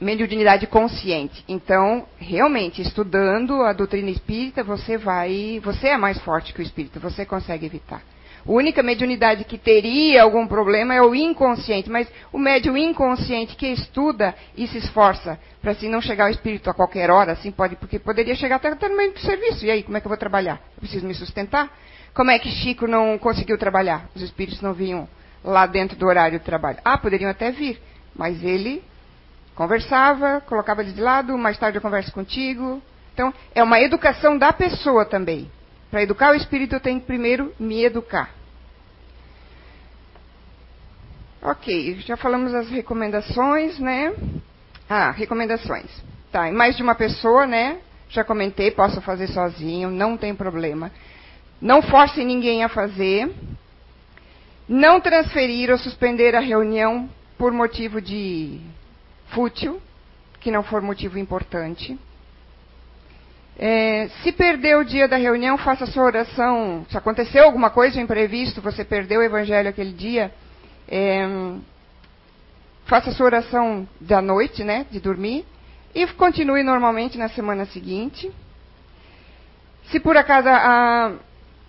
mediunidade 0.00 0.68
consciente. 0.68 1.42
Então, 1.48 2.06
realmente, 2.16 2.80
estudando 2.80 3.62
a 3.62 3.72
doutrina 3.72 4.08
espírita, 4.08 4.62
você 4.62 4.96
vai. 4.96 5.60
Você 5.64 5.88
é 5.88 5.96
mais 5.96 6.20
forte 6.20 6.54
que 6.54 6.60
o 6.60 6.62
espírito, 6.62 7.00
você 7.00 7.26
consegue 7.26 7.66
evitar. 7.66 8.02
A 8.46 8.50
única 8.50 8.82
mediunidade 8.82 9.44
que 9.44 9.56
teria 9.56 10.22
algum 10.22 10.46
problema 10.46 10.94
é 10.94 11.00
o 11.00 11.14
inconsciente, 11.14 11.88
mas 11.88 12.08
o 12.32 12.38
médium 12.38 12.76
inconsciente 12.76 13.54
que 13.54 13.68
estuda 13.68 14.34
e 14.56 14.66
se 14.66 14.78
esforça 14.78 15.38
para 15.60 15.72
assim 15.72 15.88
não 15.88 16.00
chegar 16.00 16.24
ao 16.24 16.30
espírito 16.30 16.68
a 16.68 16.74
qualquer 16.74 17.08
hora, 17.08 17.32
assim 17.32 17.52
pode, 17.52 17.76
porque 17.76 18.00
poderia 18.00 18.34
chegar 18.34 18.56
até, 18.56 18.68
até 18.68 18.88
no 18.88 18.96
meio 18.96 19.12
do 19.12 19.20
serviço. 19.20 19.64
E 19.64 19.70
aí, 19.70 19.82
como 19.84 19.96
é 19.96 20.00
que 20.00 20.06
eu 20.06 20.10
vou 20.10 20.18
trabalhar? 20.18 20.60
Eu 20.76 20.80
preciso 20.80 21.06
me 21.06 21.14
sustentar? 21.14 21.70
Como 22.12 22.30
é 22.30 22.38
que 22.38 22.50
Chico 22.50 22.86
não 22.86 23.16
conseguiu 23.16 23.56
trabalhar? 23.56 24.08
Os 24.14 24.22
espíritos 24.22 24.60
não 24.60 24.74
vinham 24.74 25.08
lá 25.44 25.64
dentro 25.66 25.96
do 25.96 26.06
horário 26.06 26.38
de 26.38 26.44
trabalho. 26.44 26.78
Ah, 26.84 26.98
poderiam 26.98 27.30
até 27.30 27.52
vir, 27.52 27.80
mas 28.14 28.42
ele 28.42 28.82
conversava, 29.54 30.40
colocava 30.40 30.82
eles 30.82 30.94
de 30.94 31.00
lado, 31.00 31.38
mais 31.38 31.56
tarde 31.58 31.78
eu 31.78 31.82
converso 31.82 32.12
contigo. 32.12 32.82
Então, 33.14 33.32
é 33.54 33.62
uma 33.62 33.80
educação 33.80 34.36
da 34.36 34.52
pessoa 34.52 35.04
também. 35.04 35.50
Para 35.92 36.02
educar 36.02 36.32
o 36.32 36.34
espírito, 36.34 36.74
eu 36.74 36.80
tenho 36.80 36.98
que 36.98 37.06
primeiro 37.06 37.52
me 37.60 37.84
educar. 37.84 38.30
Ok, 41.42 42.00
já 42.00 42.16
falamos 42.16 42.54
as 42.54 42.70
recomendações, 42.70 43.78
né? 43.78 44.14
Ah, 44.88 45.10
recomendações. 45.10 45.90
Tá, 46.32 46.48
em 46.48 46.52
mais 46.54 46.78
de 46.78 46.82
uma 46.82 46.94
pessoa, 46.94 47.46
né? 47.46 47.78
Já 48.08 48.24
comentei, 48.24 48.70
posso 48.70 49.02
fazer 49.02 49.26
sozinho, 49.26 49.90
não 49.90 50.16
tem 50.16 50.34
problema. 50.34 50.90
Não 51.60 51.82
force 51.82 52.24
ninguém 52.24 52.64
a 52.64 52.70
fazer. 52.70 53.30
Não 54.66 54.98
transferir 54.98 55.70
ou 55.70 55.76
suspender 55.76 56.34
a 56.34 56.40
reunião 56.40 57.06
por 57.36 57.52
motivo 57.52 58.00
de 58.00 58.58
fútil, 59.26 59.78
que 60.40 60.50
não 60.50 60.62
for 60.62 60.80
motivo 60.80 61.18
importante. 61.18 61.98
É, 63.58 64.08
se 64.22 64.32
perdeu 64.32 64.80
o 64.80 64.84
dia 64.84 65.06
da 65.06 65.16
reunião, 65.16 65.58
faça 65.58 65.86
sua 65.86 66.04
oração. 66.04 66.86
Se 66.90 66.96
aconteceu 66.96 67.44
alguma 67.44 67.70
coisa 67.70 68.00
imprevisto, 68.00 68.62
você 68.62 68.84
perdeu 68.84 69.20
o 69.20 69.22
evangelho 69.22 69.68
aquele 69.68 69.92
dia, 69.92 70.32
é, 70.88 71.26
faça 72.86 73.12
sua 73.12 73.26
oração 73.26 73.86
da 74.00 74.20
noite, 74.22 74.64
né, 74.64 74.86
de 74.90 75.00
dormir, 75.00 75.44
e 75.94 76.06
continue 76.08 76.62
normalmente 76.62 77.18
na 77.18 77.28
semana 77.28 77.66
seguinte. 77.66 78.30
Se 79.90 80.00
por 80.00 80.16
acaso 80.16 80.48
a, 80.48 81.12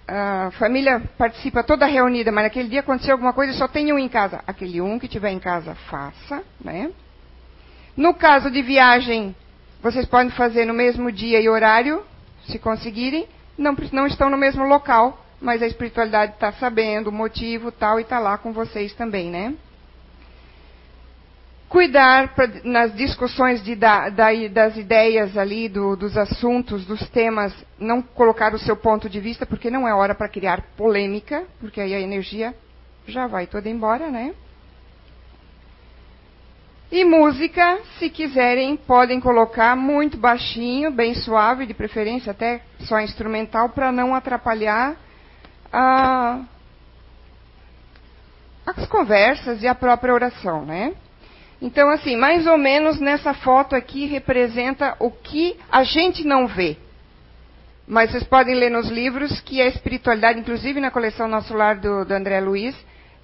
a 0.08 0.52
família 0.52 1.02
participa 1.18 1.64
toda 1.64 1.86
reunida, 1.86 2.32
mas 2.32 2.46
naquele 2.46 2.70
dia 2.70 2.80
aconteceu 2.80 3.14
alguma 3.14 3.34
coisa 3.34 3.54
só 3.54 3.68
tem 3.68 3.92
um 3.92 4.00
em 4.00 4.08
casa, 4.08 4.42
aquele 4.48 4.80
um 4.80 4.98
que 4.98 5.08
tiver 5.08 5.32
em 5.32 5.40
casa, 5.40 5.76
faça, 5.90 6.42
né? 6.64 6.92
No 7.96 8.14
caso 8.14 8.50
de 8.50 8.62
viagem, 8.62 9.36
vocês 9.84 10.06
podem 10.06 10.32
fazer 10.32 10.66
no 10.66 10.74
mesmo 10.74 11.12
dia 11.12 11.42
e 11.42 11.50
horário, 11.50 12.04
se 12.48 12.58
conseguirem. 12.58 13.28
Não, 13.58 13.76
não 13.92 14.08
estão 14.08 14.30
no 14.30 14.38
mesmo 14.38 14.64
local, 14.64 15.24
mas 15.42 15.62
a 15.62 15.68
espiritualidade 15.68 16.34
está 16.34 16.54
sabendo 16.54 17.10
o 17.10 17.12
motivo 17.12 17.70
tal 17.70 18.00
e 18.00 18.04
está 18.04 18.18
lá 18.18 18.38
com 18.38 18.54
vocês 18.54 18.94
também, 18.94 19.30
né? 19.30 19.54
Cuidar 21.68 22.34
pra, 22.34 22.48
nas 22.64 22.96
discussões 22.96 23.62
de, 23.62 23.76
da, 23.76 24.08
da, 24.08 24.30
das 24.50 24.78
ideias 24.78 25.38
ali, 25.38 25.68
do, 25.68 25.98
dos 25.98 26.18
assuntos, 26.18 26.86
dos 26.86 27.10
temas, 27.10 27.54
não 27.78 28.02
colocar 28.02 28.54
o 28.54 28.60
seu 28.60 28.78
ponto 28.78 29.10
de 29.10 29.20
vista, 29.20 29.46
porque 29.46 29.70
não 29.70 29.86
é 29.86 29.94
hora 29.94 30.16
para 30.16 30.30
criar 30.30 30.62
polêmica, 30.78 31.44
porque 31.60 31.82
aí 31.82 31.94
a 31.94 32.00
energia 32.00 32.56
já 33.06 33.28
vai 33.28 33.48
toda 33.48 33.68
embora, 33.68 34.10
né? 34.10 34.34
E 36.94 37.04
música, 37.04 37.80
se 37.98 38.08
quiserem, 38.08 38.78
podem 38.78 39.20
colocar 39.20 39.76
muito 39.76 40.16
baixinho, 40.16 40.92
bem 40.92 41.16
suave, 41.16 41.66
de 41.66 41.74
preferência 41.74 42.30
até 42.30 42.62
só 42.82 43.00
instrumental, 43.00 43.70
para 43.70 43.92
não 43.92 44.14
atrapalhar 44.14 44.96
a, 45.72 46.42
as 48.68 48.86
conversas 48.86 49.64
e 49.64 49.68
a 49.68 49.74
própria 49.74 50.14
oração, 50.14 50.68
né? 50.68 50.94
Então, 51.60 51.90
assim, 51.90 52.16
mais 52.16 52.46
ou 52.46 52.60
menos 52.60 53.00
nessa 53.00 53.34
foto 53.34 53.76
aqui 53.76 54.06
representa 54.06 54.96
o 55.00 55.10
que 55.10 55.58
a 55.72 55.84
gente 55.84 56.24
não 56.24 56.46
vê. 56.46 56.78
Mas 57.88 58.12
vocês 58.12 58.24
podem 58.24 58.54
ler 58.54 58.70
nos 58.70 58.88
livros 58.92 59.42
que 59.42 59.60
a 59.60 59.66
espiritualidade, 59.66 60.40
inclusive 60.40 60.80
na 60.80 60.92
coleção 60.92 61.28
Nosso 61.28 61.56
Lar 61.56 61.76
do, 61.80 62.06
do 62.06 62.14
André 62.14 62.40
Luiz, 62.40 62.76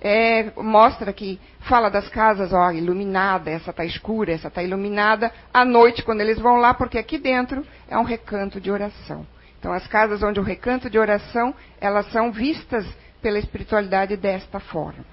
é, 0.02 0.52
mostra 0.56 1.12
que 1.12 1.40
fala 1.62 1.90
das 1.90 2.08
casas, 2.10 2.54
ó, 2.54 2.72
iluminada, 2.72 3.50
essa 3.50 3.72
está 3.72 3.84
escura, 3.84 4.32
essa 4.32 4.48
está 4.48 4.64
iluminada, 4.64 5.32
à 5.54 5.66
noite, 5.66 6.04
quando 6.04 6.22
eles 6.22 6.40
vão 6.40 6.56
lá, 6.56 6.74
porque 6.74 6.98
aqui 6.98 7.18
dentro 7.18 7.66
é 7.88 7.98
um 7.98 8.04
recanto 8.04 8.62
de 8.62 8.72
oração. 8.72 9.26
Então, 9.60 9.74
as 9.74 9.86
casas 9.88 10.24
onde 10.24 10.40
o 10.40 10.44
recanto 10.44 10.90
de 10.90 10.98
oração, 10.98 11.54
elas 11.82 12.10
são 12.12 12.32
vistas 12.32 12.86
pela 13.22 13.38
espiritualidade 13.38 14.16
desta 14.16 14.60
forma. 14.60 15.06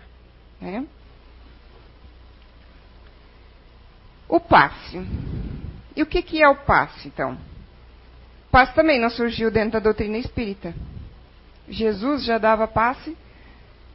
Né? 0.61 0.87
O 4.29 4.39
passe. 4.39 5.05
E 5.97 6.03
o 6.03 6.07
que, 6.07 6.23
que 6.23 6.41
é 6.41 6.49
o 6.49 6.55
passe, 6.55 7.09
então? 7.09 7.33
O 7.33 8.51
passe 8.53 8.73
também 8.73 9.01
não 9.01 9.11
surgiu 9.11 9.51
dentro 9.51 9.73
da 9.73 9.81
doutrina 9.81 10.17
espírita. 10.17 10.73
Jesus 11.69 12.25
já 12.25 12.39
dava 12.39 12.69
passe 12.69 13.17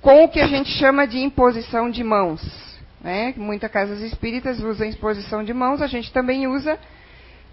com 0.02 0.24
o 0.24 0.30
que 0.30 0.40
a 0.40 0.48
gente 0.48 0.70
chama 0.72 1.06
de 1.06 1.20
imposição 1.20 1.90
de 1.90 2.04
mãos. 2.04 2.42
Né? 3.00 3.34
Muitas 3.38 3.72
casas 3.72 4.02
espíritas 4.02 4.60
usam 4.60 4.88
imposição 4.88 5.44
de 5.44 5.54
mãos, 5.54 5.82
a 5.82 5.88
gente 5.88 6.12
também 6.12 6.48
usa, 6.48 6.78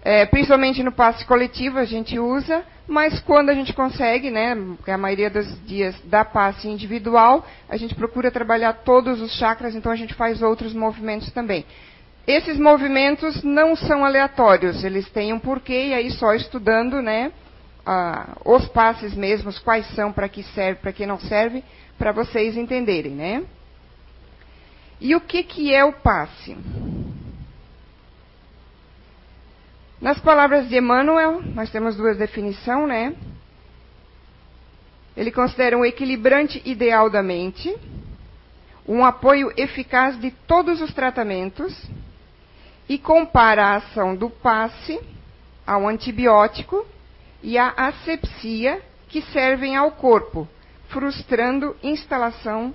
é, 0.03 0.25
principalmente 0.25 0.81
no 0.83 0.91
passe 0.91 1.25
coletivo 1.25 1.77
a 1.77 1.85
gente 1.85 2.17
usa, 2.17 2.63
mas 2.87 3.19
quando 3.19 3.49
a 3.49 3.53
gente 3.53 3.73
consegue, 3.73 4.31
né, 4.31 4.55
porque 4.77 4.91
a 4.91 4.97
maioria 4.97 5.29
dos 5.29 5.47
dias 5.65 5.95
dá 6.05 6.23
passe 6.23 6.67
individual, 6.67 7.45
a 7.67 7.77
gente 7.77 7.93
procura 7.93 8.31
trabalhar 8.31 8.73
todos 8.73 9.21
os 9.21 9.31
chakras, 9.33 9.75
então 9.75 9.91
a 9.91 9.95
gente 9.95 10.13
faz 10.13 10.41
outros 10.41 10.73
movimentos 10.73 11.31
também. 11.31 11.65
Esses 12.25 12.57
movimentos 12.59 13.43
não 13.43 13.75
são 13.75 14.05
aleatórios, 14.05 14.83
eles 14.83 15.09
têm 15.09 15.33
um 15.33 15.39
porquê, 15.39 15.87
e 15.87 15.93
aí 15.93 16.11
só 16.11 16.33
estudando, 16.33 17.01
né, 17.01 17.31
ah, 17.85 18.37
os 18.45 18.67
passes 18.67 19.13
mesmos, 19.15 19.59
quais 19.59 19.85
são, 19.95 20.11
para 20.11 20.29
que 20.29 20.43
serve, 20.43 20.79
para 20.79 20.93
que 20.93 21.05
não 21.05 21.19
serve, 21.19 21.63
para 21.99 22.13
vocês 22.13 22.55
entenderem, 22.55 23.11
né? 23.11 23.45
E 25.01 25.15
o 25.15 25.21
que, 25.21 25.43
que 25.43 25.73
é 25.75 25.83
o 25.83 25.91
passe? 25.91 26.57
Nas 30.01 30.17
palavras 30.19 30.69
de 30.69 30.77
Emmanuel, 30.77 31.41
nós 31.53 31.69
temos 31.69 31.97
duas 31.97 32.17
definições, 32.17 32.87
né? 32.87 33.15
Ele 35.15 35.29
considera 35.29 35.77
um 35.77 35.83
equilibrante 35.83 36.61
ideal 36.63 37.09
da 37.09 37.21
mente, 37.21 37.75
um 38.87 39.03
apoio 39.03 39.51
eficaz 39.57 40.17
de 40.19 40.31
todos 40.31 40.81
os 40.81 40.93
tratamentos 40.93 41.85
e 42.87 42.97
compara 42.97 43.65
a 43.65 43.75
ação 43.75 44.15
do 44.15 44.29
passe 44.29 44.99
ao 45.67 45.85
antibiótico 45.85 46.85
e 47.43 47.57
à 47.57 47.73
asepsia 47.75 48.81
que 49.09 49.21
servem 49.21 49.75
ao 49.75 49.91
corpo, 49.91 50.47
frustrando 50.89 51.75
instalação 51.81 52.73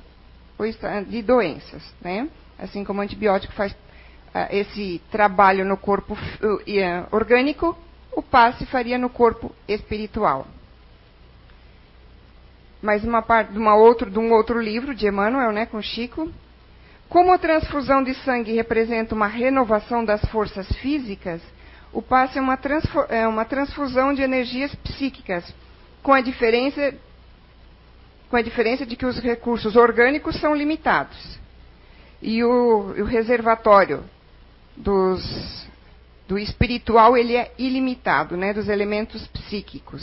de 1.08 1.22
doenças, 1.22 1.82
né? 2.00 2.28
Assim 2.58 2.84
como 2.84 3.00
o 3.00 3.02
antibiótico 3.02 3.52
faz 3.54 3.72
uh, 3.72 4.48
esse 4.50 5.02
trabalho 5.10 5.64
no 5.64 5.76
corpo 5.76 6.14
uh, 6.14 7.08
orgânico, 7.10 7.76
o 8.12 8.22
passe 8.22 8.64
faria 8.66 8.96
no 8.96 9.10
corpo 9.10 9.52
espiritual. 9.66 10.46
Mais 12.80 13.02
uma 13.04 13.22
parte 13.22 13.52
de, 13.52 13.58
uma 13.58 13.74
outro, 13.74 14.10
de 14.10 14.18
um 14.18 14.32
outro 14.32 14.60
livro 14.60 14.94
de 14.94 15.06
Emmanuel, 15.06 15.52
né, 15.52 15.66
com 15.66 15.82
Chico. 15.82 16.30
Como 17.08 17.32
a 17.32 17.38
transfusão 17.38 18.02
de 18.02 18.14
sangue 18.14 18.52
representa 18.52 19.14
uma 19.14 19.26
renovação 19.26 20.04
das 20.04 20.24
forças 20.26 20.68
físicas, 20.76 21.42
o 21.92 22.02
passe 22.02 22.38
é 22.38 22.40
uma, 22.40 22.58
é 23.08 23.26
uma 23.26 23.44
transfusão 23.44 24.12
de 24.12 24.22
energias 24.22 24.74
psíquicas, 24.76 25.44
com 26.02 26.12
a 26.12 26.20
diferença 26.20 26.94
com 28.34 28.38
a 28.38 28.42
diferença 28.42 28.84
de 28.84 28.96
que 28.96 29.06
os 29.06 29.20
recursos 29.20 29.76
orgânicos 29.76 30.40
são 30.40 30.56
limitados. 30.56 31.38
E 32.20 32.42
o, 32.42 32.92
o 32.98 33.04
reservatório 33.04 34.02
dos, 34.76 35.68
do 36.26 36.36
espiritual 36.36 37.16
ele 37.16 37.36
é 37.36 37.52
ilimitado, 37.56 38.36
né, 38.36 38.52
dos 38.52 38.68
elementos 38.68 39.24
psíquicos. 39.28 40.02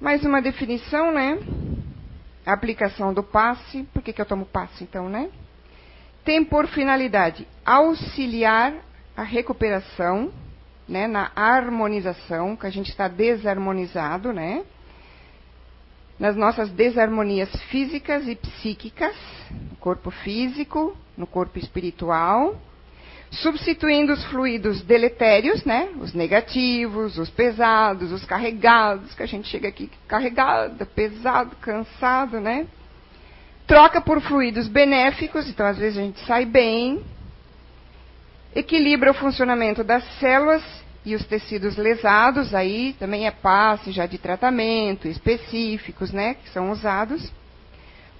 Mais 0.00 0.24
uma 0.24 0.40
definição, 0.40 1.10
né? 1.10 1.36
Aplicação 2.46 3.12
do 3.12 3.24
passe. 3.24 3.82
Por 3.92 4.02
que, 4.02 4.12
que 4.12 4.20
eu 4.20 4.26
tomo 4.26 4.46
passe, 4.46 4.84
então, 4.84 5.08
né? 5.08 5.30
Tem 6.24 6.44
por 6.44 6.68
finalidade 6.68 7.44
auxiliar 7.66 8.72
a 9.16 9.24
recuperação, 9.24 10.32
né, 10.86 11.08
na 11.08 11.32
harmonização, 11.34 12.54
que 12.54 12.68
a 12.68 12.70
gente 12.70 12.90
está 12.90 13.08
desarmonizado, 13.08 14.32
né? 14.32 14.64
Nas 16.22 16.36
nossas 16.36 16.70
desarmonias 16.70 17.50
físicas 17.64 18.28
e 18.28 18.36
psíquicas, 18.36 19.12
no 19.50 19.76
corpo 19.78 20.08
físico, 20.08 20.96
no 21.16 21.26
corpo 21.26 21.58
espiritual, 21.58 22.54
substituindo 23.32 24.12
os 24.12 24.24
fluidos 24.26 24.82
deletérios, 24.82 25.64
né? 25.64 25.88
Os 26.00 26.14
negativos, 26.14 27.18
os 27.18 27.28
pesados, 27.28 28.12
os 28.12 28.24
carregados, 28.24 29.12
que 29.14 29.22
a 29.24 29.26
gente 29.26 29.48
chega 29.48 29.66
aqui 29.66 29.90
carregado, 30.06 30.86
pesado, 30.86 31.56
cansado, 31.56 32.38
né? 32.38 32.68
Troca 33.66 34.00
por 34.00 34.20
fluidos 34.20 34.68
benéficos, 34.68 35.48
então 35.48 35.66
às 35.66 35.76
vezes 35.76 35.98
a 35.98 36.02
gente 36.02 36.24
sai 36.24 36.44
bem. 36.44 37.02
Equilibra 38.54 39.10
o 39.10 39.14
funcionamento 39.14 39.82
das 39.82 40.04
células 40.20 40.62
e 41.04 41.14
os 41.14 41.24
tecidos 41.26 41.76
lesados, 41.76 42.54
aí 42.54 42.94
também 42.98 43.26
é 43.26 43.30
passe 43.30 43.90
já 43.90 44.06
de 44.06 44.18
tratamento 44.18 45.08
específicos, 45.08 46.12
né, 46.12 46.34
que 46.34 46.48
são 46.50 46.70
usados. 46.70 47.32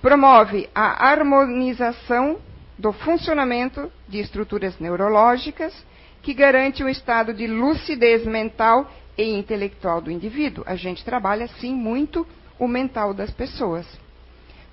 Promove 0.00 0.68
a 0.74 1.08
harmonização 1.08 2.38
do 2.76 2.92
funcionamento 2.92 3.90
de 4.08 4.18
estruturas 4.18 4.78
neurológicas, 4.80 5.72
que 6.20 6.34
garante 6.34 6.82
um 6.82 6.88
estado 6.88 7.32
de 7.32 7.46
lucidez 7.46 8.24
mental 8.24 8.90
e 9.16 9.24
intelectual 9.24 10.00
do 10.00 10.10
indivíduo. 10.10 10.64
A 10.66 10.74
gente 10.74 11.04
trabalha, 11.04 11.46
sim, 11.60 11.74
muito 11.74 12.26
o 12.58 12.66
mental 12.66 13.14
das 13.14 13.30
pessoas. 13.30 13.86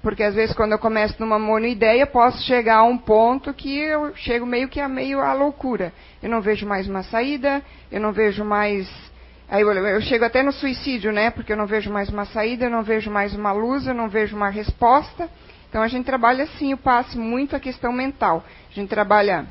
Porque 0.02 0.24
às 0.24 0.34
vezes 0.34 0.56
quando 0.56 0.72
eu 0.72 0.80
começo 0.80 1.16
numa 1.20 1.38
monoideia, 1.38 2.08
posso 2.08 2.42
chegar 2.44 2.78
a 2.78 2.84
um 2.84 2.98
ponto 2.98 3.54
que 3.54 3.78
eu 3.78 4.16
chego 4.16 4.46
meio 4.46 4.70
que 4.70 4.80
a 4.80 4.88
meio 4.88 5.20
à 5.20 5.34
loucura. 5.34 5.92
Eu 6.24 6.30
não 6.30 6.42
vejo 6.42 6.66
mais 6.66 6.88
uma 6.88 7.04
saída, 7.04 7.62
eu 7.92 8.00
não 8.00 8.14
vejo 8.14 8.46
mais. 8.46 8.90
Aí 9.50 9.62
eu, 9.62 9.72
eu 9.72 10.02
chego 10.02 10.24
até 10.24 10.42
no 10.42 10.54
suicídio, 10.54 11.12
né? 11.12 11.30
Porque 11.32 11.52
eu 11.52 11.58
não 11.58 11.66
vejo 11.66 11.92
mais 11.92 12.10
uma 12.10 12.26
saída, 12.26 12.66
eu 12.66 12.70
não 12.70 12.84
vejo 12.84 13.12
mais 13.12 13.36
uma 13.36 13.52
luz, 13.52 13.88
eu 13.88 13.94
não 13.94 14.08
vejo 14.08 14.36
uma 14.36 14.50
resposta. 14.50 15.30
Então 15.70 15.82
a 15.82 15.88
gente 15.88 16.06
trabalha 16.06 16.46
assim 16.46 16.74
o 16.74 16.78
passe 16.78 17.18
muito 17.18 17.56
a 17.56 17.60
questão 17.60 17.92
mental. 17.92 18.44
A 18.72 18.74
gente 18.74 18.90
trabalha 18.90 19.46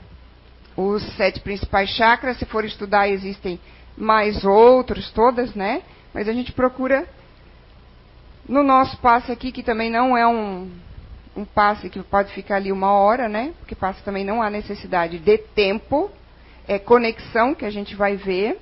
os 0.76 1.02
sete 1.16 1.40
principais 1.40 1.90
chakras, 1.90 2.38
se 2.38 2.46
for 2.46 2.64
estudar 2.64 3.08
existem 3.08 3.60
mais 3.96 4.44
outros, 4.44 5.10
todas, 5.10 5.54
né? 5.54 5.82
Mas 6.14 6.28
a 6.28 6.32
gente 6.32 6.52
procura 6.52 7.06
no 8.48 8.62
nosso 8.62 8.96
passe 8.98 9.30
aqui, 9.30 9.52
que 9.52 9.62
também 9.62 9.90
não 9.90 10.16
é 10.16 10.26
um, 10.26 10.70
um 11.36 11.44
passe 11.44 11.90
que 11.90 12.02
pode 12.02 12.32
ficar 12.32 12.56
ali 12.56 12.72
uma 12.72 12.92
hora, 12.92 13.28
né? 13.28 13.52
Porque 13.58 13.74
passe 13.74 14.02
também 14.02 14.24
não 14.24 14.42
há 14.42 14.48
necessidade 14.48 15.18
de 15.18 15.38
tempo, 15.38 16.10
é 16.66 16.78
conexão 16.78 17.54
que 17.54 17.66
a 17.66 17.70
gente 17.70 17.94
vai 17.94 18.16
ver. 18.16 18.58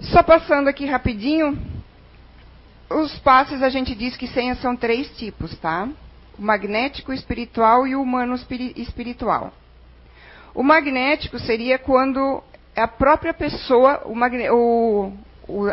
Só 0.00 0.22
passando 0.22 0.68
aqui 0.68 0.84
rapidinho, 0.84 1.58
os 2.90 3.18
passes 3.20 3.62
a 3.62 3.68
gente 3.68 3.94
diz 3.94 4.16
que 4.16 4.26
senhas 4.28 4.60
são 4.60 4.76
três 4.76 5.10
tipos, 5.16 5.56
tá? 5.58 5.88
O 6.38 6.42
magnético, 6.42 7.10
o 7.10 7.14
espiritual 7.14 7.86
e 7.86 7.96
o 7.96 8.02
humano 8.02 8.34
espiritual. 8.76 9.52
O 10.54 10.62
magnético 10.62 11.38
seria 11.38 11.78
quando 11.78 12.42
a 12.76 12.86
própria 12.86 13.34
pessoa, 13.34 14.02
o, 14.06 15.12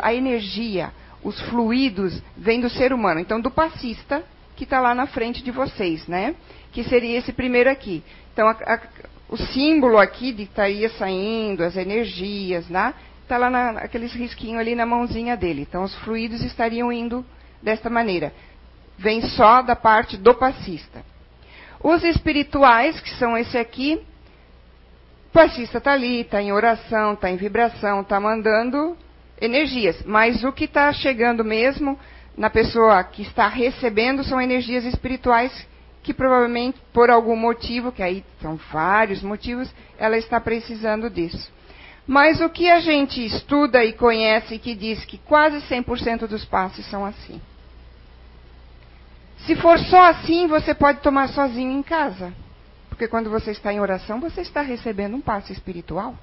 a 0.02 0.14
energia, 0.14 0.92
os 1.26 1.42
fluidos 1.50 2.22
vêm 2.38 2.62
do 2.62 2.70
ser 2.70 2.94
humano. 2.94 3.20
Então, 3.20 3.42
do 3.42 3.50
passista, 3.50 4.24
que 4.56 4.64
está 4.64 4.80
lá 4.80 4.94
na 4.94 5.08
frente 5.08 5.44
de 5.44 5.50
vocês, 5.50 6.08
né? 6.08 6.36
Que 6.72 6.84
seria 6.84 7.18
esse 7.18 7.34
primeiro 7.34 7.68
aqui. 7.68 8.04
Então, 8.32 8.48
a, 8.48 8.52
a, 8.52 8.80
o 9.28 9.36
símbolo 9.36 9.98
aqui 9.98 10.32
de 10.32 10.44
estaria 10.44 10.88
saindo, 10.90 11.64
as 11.64 11.76
energias, 11.76 12.70
né? 12.70 12.94
Está 13.24 13.40
lá 13.40 13.50
na, 13.50 13.70
aqueles 13.72 14.14
risquinhos 14.14 14.60
ali 14.60 14.76
na 14.76 14.86
mãozinha 14.86 15.36
dele. 15.36 15.66
Então, 15.68 15.84
os 15.84 15.96
fluidos 15.96 16.44
estariam 16.44 16.92
indo 16.92 17.26
desta 17.60 17.90
maneira. 17.90 18.32
Vem 18.96 19.22
só 19.22 19.64
da 19.64 19.76
parte 19.76 20.18
do 20.18 20.36
passista. 20.36 21.04
Os 21.82 22.04
espirituais, 22.04 23.00
que 23.00 23.10
são 23.16 23.36
esse 23.36 23.58
aqui, 23.58 24.00
o 25.30 25.32
passista 25.34 25.80
está 25.80 25.94
ali, 25.94 26.22
está 26.22 26.40
em 26.40 26.54
oração, 26.54 27.14
está 27.14 27.32
em 27.32 27.36
vibração, 27.36 28.02
está 28.02 28.20
mandando 28.20 28.96
energias, 29.40 30.02
mas 30.06 30.44
o 30.44 30.52
que 30.52 30.66
está 30.66 30.92
chegando 30.94 31.44
mesmo 31.44 32.00
na 32.38 32.50
pessoa 32.50 33.04
que 33.04 33.22
está 33.22 33.48
recebendo 33.48 34.24
são 34.24 34.40
energias 34.40 34.84
espirituais 34.86 35.68
que 36.04 36.14
provavelmente, 36.14 36.80
por 36.94 37.10
algum 37.10 37.36
motivo, 37.36 37.92
que 37.92 38.04
aí 38.04 38.24
são 38.40 38.60
vários 38.72 39.24
motivos, 39.24 39.74
ela 39.98 40.18
está 40.18 40.40
precisando 40.40 41.10
disso. 41.10 41.52
Mas 42.06 42.40
o 42.42 42.50
que 42.50 42.70
a 42.70 42.80
gente 42.80 43.26
estuda 43.26 43.84
e 43.84 43.92
conhece 43.92 44.60
que 44.60 44.76
diz 44.76 45.04
que 45.04 45.18
quase 45.18 45.58
100% 45.68 46.28
dos 46.28 46.46
passes 46.46 46.86
são 46.86 47.04
assim. 47.04 47.42
Se 49.48 49.56
for 49.56 49.80
só 49.80 50.04
assim, 50.12 50.46
você 50.46 50.76
pode 50.76 51.00
tomar 51.00 51.30
sozinho 51.30 51.72
em 51.72 51.82
casa. 51.82 52.32
Porque 52.88 53.08
quando 53.08 53.30
você 53.30 53.50
está 53.50 53.74
em 53.74 53.80
oração, 53.80 54.20
você 54.20 54.42
está 54.42 54.62
recebendo 54.62 55.16
um 55.16 55.22
passe 55.22 55.52
espiritual 55.52 56.16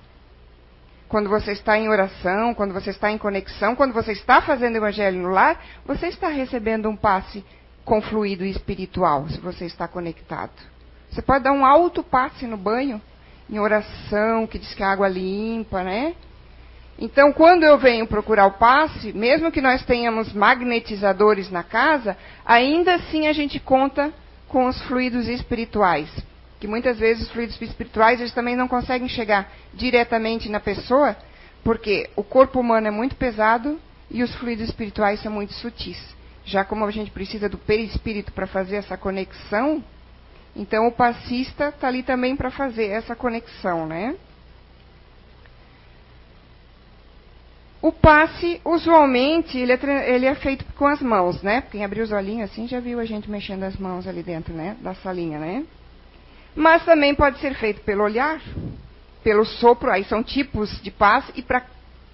quando 1.13 1.29
você 1.29 1.53
está 1.53 1.79
em 1.79 1.91
oração, 1.91 2.55
quando 2.55 2.73
você 2.73 2.89
está 2.89 3.13
em 3.13 3.19
conexão, 3.19 3.77
quando 3.77 3.93
você 3.93 4.13
está 4.13 4.41
fazendo 4.41 4.77
evangelho 4.77 5.21
no 5.21 5.29
lar, 5.29 5.63
você 5.85 6.07
está 6.07 6.29
recebendo 6.29 6.89
um 6.89 6.97
passe 6.97 7.45
com 7.85 8.01
fluido 8.01 8.47
espiritual, 8.47 9.29
se 9.29 9.39
você 9.39 9.67
está 9.67 9.87
conectado. 9.87 10.53
Você 11.11 11.21
pode 11.21 11.45
dar 11.45 11.53
um 11.53 11.67
alto 11.67 12.03
passe 12.03 12.47
no 12.47 12.57
banho, 12.57 12.99
em 13.51 13.59
oração, 13.59 14.47
que 14.47 14.59
diz 14.59 14.73
que 14.73 14.83
a 14.83 14.91
água 14.91 15.07
limpa, 15.07 15.85
né? 15.85 16.15
Então, 16.99 17.31
quando 17.31 17.65
eu 17.65 17.77
venho 17.77 18.07
procurar 18.07 18.47
o 18.47 18.53
passe, 18.53 19.13
mesmo 19.13 19.53
que 19.53 19.61
nós 19.61 19.85
tenhamos 19.85 20.33
magnetizadores 20.33 21.51
na 21.51 21.63
casa, 21.63 22.17
ainda 22.43 22.95
assim 22.95 23.29
a 23.29 23.35
gente 23.35 23.61
conta 23.61 24.11
com 24.49 24.65
os 24.67 24.81
fluidos 24.85 25.29
espirituais 25.29 26.09
que 26.63 26.69
muitas 26.69 26.97
vezes 26.97 27.25
os 27.25 27.33
fluidos 27.33 27.61
espirituais 27.61 28.21
eles 28.21 28.33
também 28.33 28.55
não 28.55 28.69
conseguem 28.69 29.09
chegar 29.09 29.51
diretamente 29.75 30.49
na 30.49 30.61
pessoa, 30.61 31.17
porque 31.65 32.09
o 32.15 32.23
corpo 32.23 32.61
humano 32.61 32.87
é 32.87 32.91
muito 32.93 33.17
pesado 33.17 33.81
e 34.09 34.23
os 34.23 34.33
fluidos 34.37 34.69
espirituais 34.69 35.21
são 35.21 35.33
muito 35.33 35.53
sutis. 35.55 35.99
Já 36.45 36.65
como 36.65 36.85
a 36.85 36.91
gente 36.93 37.11
precisa 37.11 37.49
do 37.49 37.59
perispírito 37.59 38.31
para 38.31 38.47
fazer 38.47 38.77
essa 38.77 38.97
conexão, 38.97 39.83
então 40.55 40.87
o 40.87 40.93
passista 40.93 41.71
está 41.71 41.89
ali 41.89 42.05
também 42.05 42.37
para 42.37 42.49
fazer 42.49 42.91
essa 42.91 43.17
conexão, 43.17 43.85
né? 43.85 44.15
O 47.83 47.91
passe, 47.91 48.61
usualmente, 48.65 49.59
ele 49.59 49.73
é, 49.73 50.15
ele 50.15 50.27
é, 50.27 50.35
feito 50.37 50.65
com 50.77 50.87
as 50.87 51.03
mãos, 51.03 51.43
né? 51.43 51.61
Quem 51.73 51.85
abriu 51.85 52.05
os 52.05 52.13
olhinhos 52.13 52.53
assim 52.53 52.69
já 52.69 52.79
viu 52.79 53.01
a 53.01 53.05
gente 53.05 53.29
mexendo 53.29 53.65
as 53.65 53.77
mãos 53.77 54.07
ali 54.07 54.23
dentro, 54.23 54.55
né? 54.55 54.77
Da 54.81 54.95
salinha, 54.95 55.41
né? 55.41 55.65
Mas 56.55 56.85
também 56.85 57.15
pode 57.15 57.39
ser 57.39 57.55
feito 57.55 57.81
pelo 57.83 58.05
olhar, 58.05 58.41
pelo 59.23 59.45
sopro, 59.45 59.91
aí 59.91 60.05
são 60.05 60.23
tipos 60.23 60.81
de 60.83 60.91
paz 60.91 61.25
e 61.35 61.43
para 61.43 61.65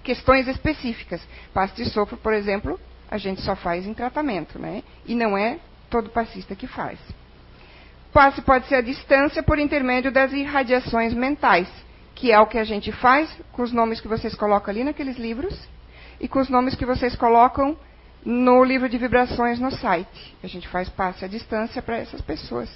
questões 0.02 0.46
específicas. 0.46 1.20
Paz 1.52 1.74
de 1.74 1.84
sopro, 1.86 2.16
por 2.16 2.32
exemplo, 2.32 2.78
a 3.10 3.18
gente 3.18 3.40
só 3.42 3.56
faz 3.56 3.86
em 3.86 3.94
tratamento, 3.94 4.58
né? 4.58 4.82
E 5.06 5.14
não 5.14 5.36
é 5.36 5.58
todo 5.90 6.10
passista 6.10 6.54
que 6.54 6.66
faz. 6.66 6.98
Passe 8.12 8.40
pode 8.42 8.66
ser 8.68 8.76
à 8.76 8.80
distância 8.80 9.42
por 9.42 9.58
intermédio 9.58 10.10
das 10.10 10.32
irradiações 10.32 11.12
mentais, 11.12 11.68
que 12.14 12.32
é 12.32 12.38
o 12.40 12.46
que 12.46 12.58
a 12.58 12.64
gente 12.64 12.90
faz 12.92 13.30
com 13.52 13.62
os 13.62 13.72
nomes 13.72 14.00
que 14.00 14.08
vocês 14.08 14.34
colocam 14.34 14.70
ali 14.72 14.84
naqueles 14.84 15.18
livros 15.18 15.68
e 16.20 16.26
com 16.26 16.40
os 16.40 16.48
nomes 16.48 16.74
que 16.74 16.86
vocês 16.86 17.14
colocam 17.14 17.76
no 18.24 18.64
livro 18.64 18.88
de 18.88 18.98
vibrações 18.98 19.60
no 19.60 19.70
site. 19.70 20.36
A 20.42 20.46
gente 20.46 20.66
faz 20.68 20.88
passe 20.88 21.24
à 21.24 21.28
distância 21.28 21.82
para 21.82 21.98
essas 21.98 22.20
pessoas 22.20 22.68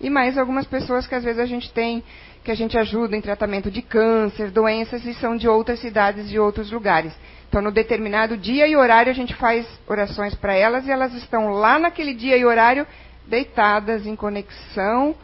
e 0.00 0.10
mais 0.10 0.36
algumas 0.36 0.66
pessoas 0.66 1.06
que 1.06 1.14
às 1.14 1.24
vezes 1.24 1.40
a 1.40 1.46
gente 1.46 1.72
tem, 1.72 2.02
que 2.44 2.50
a 2.50 2.54
gente 2.54 2.78
ajuda 2.78 3.16
em 3.16 3.20
tratamento 3.20 3.70
de 3.70 3.82
câncer, 3.82 4.50
doenças 4.50 5.04
e 5.04 5.14
são 5.14 5.36
de 5.36 5.48
outras 5.48 5.80
cidades 5.80 6.30
e 6.30 6.38
outros 6.38 6.70
lugares. 6.70 7.12
Então, 7.48 7.62
no 7.62 7.72
determinado 7.72 8.36
dia 8.36 8.66
e 8.66 8.76
horário, 8.76 9.10
a 9.10 9.14
gente 9.14 9.34
faz 9.34 9.66
orações 9.86 10.34
para 10.34 10.54
elas 10.54 10.86
e 10.86 10.90
elas 10.90 11.14
estão 11.14 11.50
lá 11.50 11.78
naquele 11.78 12.12
dia 12.12 12.36
e 12.36 12.44
horário, 12.44 12.86
deitadas 13.26 14.06
em 14.06 14.14
conexão, 14.14 15.14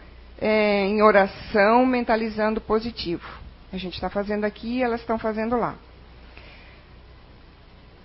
é, 0.40 0.86
em 0.86 1.03
oração, 1.03 1.84
mentalizando 1.84 2.61
positivo. 2.61 3.26
A 3.72 3.76
gente 3.76 3.94
está 3.94 4.09
fazendo 4.09 4.44
aqui 4.44 4.78
e 4.78 4.82
elas 4.82 5.01
estão 5.01 5.18
fazendo 5.18 5.57
lá. 5.57 5.76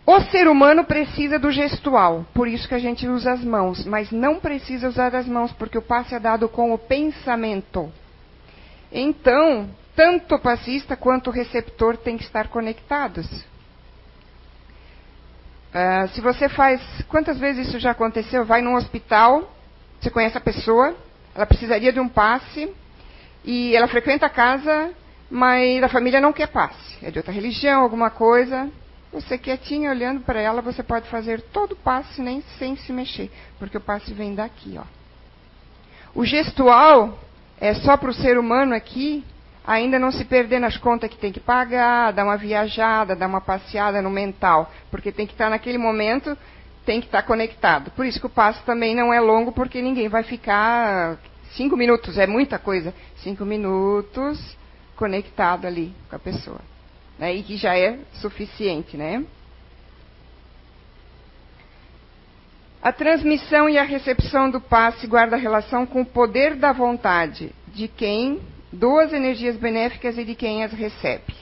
O 0.09 0.21
ser 0.21 0.47
humano 0.47 0.85
precisa 0.85 1.37
do 1.37 1.51
gestual, 1.51 2.25
por 2.33 2.47
isso 2.47 2.65
que 2.65 2.73
a 2.73 2.79
gente 2.79 3.05
usa 3.05 3.33
as 3.33 3.43
mãos, 3.43 3.83
mas 3.83 4.09
não 4.09 4.39
precisa 4.39 4.87
usar 4.87 5.13
as 5.13 5.27
mãos, 5.27 5.51
porque 5.51 5.77
o 5.77 5.81
passe 5.81 6.15
é 6.15 6.19
dado 6.19 6.47
com 6.47 6.73
o 6.73 6.77
pensamento. 6.77 7.91
Então, 8.89 9.69
tanto 9.93 10.35
o 10.35 10.39
passista 10.39 10.95
quanto 10.95 11.27
o 11.29 11.33
receptor 11.33 11.97
têm 11.97 12.17
que 12.17 12.23
estar 12.23 12.47
conectados. 12.47 13.27
Uh, 15.75 16.07
se 16.13 16.21
você 16.21 16.47
faz. 16.47 16.81
Quantas 17.09 17.37
vezes 17.37 17.67
isso 17.67 17.77
já 17.77 17.91
aconteceu? 17.91 18.45
Vai 18.45 18.61
num 18.61 18.75
hospital, 18.75 19.53
você 19.99 20.09
conhece 20.09 20.37
a 20.37 20.41
pessoa, 20.41 20.95
ela 21.35 21.45
precisaria 21.45 21.91
de 21.91 21.99
um 21.99 22.07
passe, 22.07 22.73
e 23.43 23.75
ela 23.75 23.89
frequenta 23.89 24.27
a 24.27 24.29
casa, 24.29 24.89
mas 25.29 25.83
a 25.83 25.89
família 25.89 26.21
não 26.21 26.31
quer 26.31 26.47
passe. 26.47 26.97
É 27.05 27.11
de 27.11 27.19
outra 27.19 27.33
religião, 27.33 27.81
alguma 27.81 28.09
coisa. 28.09 28.71
Você 29.21 29.35
quietinha 29.35 29.89
olhando 29.89 30.21
para 30.21 30.39
ela, 30.39 30.61
você 30.61 30.83
pode 30.83 31.09
fazer 31.09 31.41
todo 31.41 31.71
o 31.71 31.75
passe 31.75 32.21
nem 32.21 32.41
sem 32.59 32.75
se 32.75 32.93
mexer, 32.93 33.31
porque 33.57 33.75
o 33.75 33.81
passe 33.81 34.13
vem 34.13 34.35
daqui, 34.35 34.77
ó. 34.77 34.83
O 36.13 36.23
gestual 36.23 37.17
é 37.59 37.73
só 37.73 37.97
para 37.97 38.11
o 38.11 38.13
ser 38.13 38.37
humano 38.37 38.75
aqui 38.75 39.25
ainda 39.65 39.97
não 39.97 40.11
se 40.11 40.23
perder 40.23 40.59
nas 40.59 40.77
contas 40.77 41.09
que 41.09 41.17
tem 41.17 41.31
que 41.31 41.39
pagar, 41.39 42.13
dar 42.13 42.23
uma 42.23 42.37
viajada, 42.37 43.15
dar 43.15 43.27
uma 43.27 43.41
passeada 43.41 44.01
no 44.03 44.09
mental, 44.09 44.71
porque 44.91 45.11
tem 45.11 45.25
que 45.25 45.33
estar 45.33 45.49
naquele 45.49 45.79
momento, 45.79 46.37
tem 46.85 47.01
que 47.01 47.07
estar 47.07 47.23
conectado. 47.23 47.89
Por 47.91 48.05
isso 48.05 48.19
que 48.19 48.27
o 48.27 48.29
passo 48.29 48.63
também 48.65 48.95
não 48.95 49.11
é 49.11 49.19
longo, 49.19 49.51
porque 49.51 49.81
ninguém 49.81 50.07
vai 50.07 50.23
ficar 50.23 51.17
cinco 51.53 51.75
minutos, 51.75 52.19
é 52.19 52.27
muita 52.27 52.59
coisa. 52.59 52.93
Cinco 53.17 53.43
minutos 53.43 54.55
conectado 54.95 55.65
ali 55.65 55.93
com 56.07 56.15
a 56.15 56.19
pessoa. 56.19 56.76
Né? 57.17 57.35
E 57.35 57.43
que 57.43 57.57
já 57.57 57.77
é 57.77 57.99
suficiente, 58.13 58.95
né? 58.95 59.23
A 62.81 62.91
transmissão 62.91 63.67
e 63.67 63.77
a 63.77 63.83
recepção 63.83 64.49
do 64.49 64.61
passe 64.61 65.07
guarda 65.07 65.35
relação 65.35 65.85
com 65.85 66.01
o 66.01 66.05
poder 66.05 66.55
da 66.55 66.71
vontade 66.71 67.51
de 67.67 67.87
quem 67.87 68.39
duas 68.71 69.11
energias 69.11 69.57
benéficas 69.57 70.17
e 70.17 70.23
de 70.23 70.35
quem 70.35 70.63
as 70.63 70.71
recebe. 70.71 71.35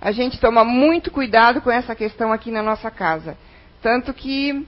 A 0.00 0.10
gente 0.10 0.40
toma 0.40 0.64
muito 0.64 1.10
cuidado 1.10 1.60
com 1.60 1.70
essa 1.70 1.94
questão 1.94 2.32
aqui 2.32 2.50
na 2.50 2.62
nossa 2.62 2.90
casa. 2.90 3.36
Tanto 3.80 4.12
que 4.12 4.66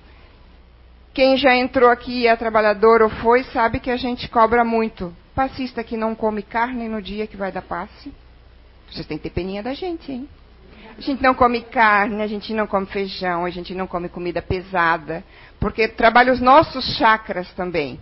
quem 1.13 1.37
já 1.37 1.55
entrou 1.57 1.91
aqui 1.91 2.21
e 2.23 2.27
é 2.27 2.37
trabalhador 2.37 3.03
ou 3.03 3.09
foi, 3.09 3.43
sabe 3.45 3.81
que 3.81 3.91
a 3.91 3.97
gente 3.97 4.29
cobra 4.29 4.65
muito. 4.65 5.15
Passista 5.35 5.83
que 5.83 5.97
não 5.97 6.15
come 6.15 6.43
carne 6.43 6.89
no 6.89 7.01
dia 7.03 7.27
que 7.27 7.37
vai 7.37 7.51
dar 7.51 7.63
passe. 7.63 8.13
Vocês 8.91 9.07
têm 9.07 9.19
que 9.19 9.25
ter 9.25 9.31
peninha 9.31 9.63
da 9.63 9.75
gente, 9.75 10.11
hein? 10.11 10.29
A 10.97 11.01
gente 11.01 11.23
não 11.23 11.35
come 11.35 11.61
carne, 11.61 12.23
a 12.23 12.27
gente 12.27 12.55
não 12.55 12.67
come 12.67 12.87
feijão, 12.87 13.45
a 13.45 13.51
gente 13.51 13.75
não 13.75 13.87
come 13.87 14.09
comida 14.09 14.41
pesada, 14.41 15.23
porque 15.61 15.89
trabalha 15.89 16.33
os 16.33 16.41
nossos 16.41 16.97
chakras 16.97 17.53
também. 17.53 18.01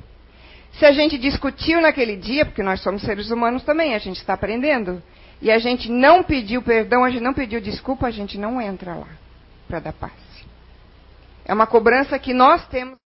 Se 0.74 0.84
a 0.84 0.92
gente 0.92 1.18
discutiu 1.18 1.80
naquele 1.80 2.16
dia, 2.16 2.44
porque 2.44 2.62
nós 2.62 2.80
somos 2.80 3.02
seres 3.02 3.30
humanos 3.30 3.64
também, 3.64 3.94
a 3.94 3.98
gente 3.98 4.16
está 4.18 4.34
aprendendo, 4.34 5.02
e 5.42 5.50
a 5.50 5.58
gente 5.58 5.90
não 5.90 6.22
pediu 6.22 6.62
perdão, 6.62 7.04
a 7.04 7.10
gente 7.10 7.22
não 7.22 7.34
pediu 7.34 7.60
desculpa, 7.60 8.06
a 8.06 8.10
gente 8.10 8.38
não 8.38 8.60
entra 8.60 8.94
lá 8.94 9.08
para 9.66 9.80
dar 9.80 9.92
paz. 9.92 10.12
É 11.44 11.52
uma 11.52 11.66
cobrança 11.66 12.18
que 12.18 12.32
nós 12.32 12.66
temos. 12.68 13.03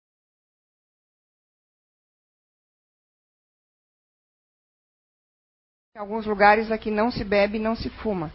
Em 5.95 5.99
alguns 5.99 6.24
lugares 6.24 6.72
aqui 6.72 6.90
não 6.90 7.11
se 7.11 7.22
bebe, 7.22 7.59
não 7.59 7.76
se 7.76 7.90
fuma. 7.90 8.32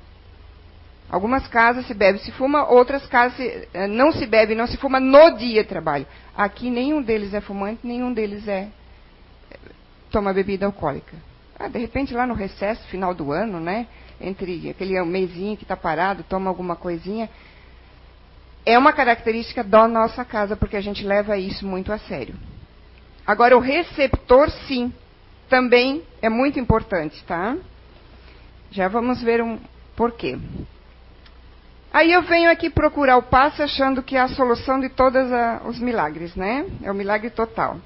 Algumas 1.09 1.47
casas 1.47 1.87
se 1.87 1.93
bebe, 1.95 2.19
se 2.19 2.31
fuma, 2.33 2.69
outras 2.69 3.07
casas 3.07 3.39
eh, 3.73 3.87
não 3.87 4.11
se 4.11 4.27
bebe, 4.27 4.53
não 4.53 4.67
se 4.67 4.77
fuma 4.77 4.99
no 4.99 5.31
dia 5.31 5.63
de 5.63 5.67
trabalho. 5.67 6.05
Aqui 6.35 6.69
nenhum 6.69 7.01
deles 7.01 7.33
é 7.33 7.41
fumante, 7.41 7.79
nenhum 7.83 8.13
deles 8.13 8.47
é 8.47 8.69
toma 10.11 10.31
bebida 10.33 10.67
alcoólica. 10.67 11.17
Ah, 11.57 11.67
de 11.67 11.79
repente, 11.79 12.13
lá 12.13 12.27
no 12.27 12.35
recesso, 12.35 12.87
final 12.89 13.15
do 13.15 13.31
ano, 13.31 13.59
né? 13.59 13.87
Entre 14.21 14.69
aquele 14.69 15.03
mêsinho 15.03 15.57
que 15.57 15.63
está 15.63 15.75
parado, 15.75 16.23
toma 16.29 16.51
alguma 16.51 16.75
coisinha. 16.75 17.27
É 18.63 18.77
uma 18.77 18.93
característica 18.93 19.63
da 19.63 19.87
nossa 19.87 20.23
casa, 20.23 20.55
porque 20.55 20.77
a 20.77 20.81
gente 20.81 21.03
leva 21.03 21.35
isso 21.39 21.65
muito 21.65 21.91
a 21.91 21.97
sério. 21.97 22.35
Agora, 23.25 23.57
o 23.57 23.59
receptor, 23.59 24.47
sim, 24.67 24.93
também 25.49 26.03
é 26.21 26.29
muito 26.29 26.59
importante, 26.59 27.23
tá? 27.25 27.55
Já 28.71 28.87
vamos 28.87 29.21
ver 29.21 29.41
um 29.41 29.59
porquê. 29.95 30.37
Aí 31.91 32.11
eu 32.11 32.21
venho 32.21 32.51
aqui 32.51 32.69
procurar 32.69 33.17
o 33.17 33.23
passe 33.23 33.61
achando 33.61 34.03
que 34.03 34.15
é 34.15 34.21
a 34.21 34.27
solução 34.27 34.79
de 34.79 34.89
todos 34.89 35.27
os 35.65 35.79
milagres, 35.79 36.35
né? 36.35 36.65
É 36.83 36.91
o 36.91 36.95
milagre 36.95 37.29
total. 37.29 37.77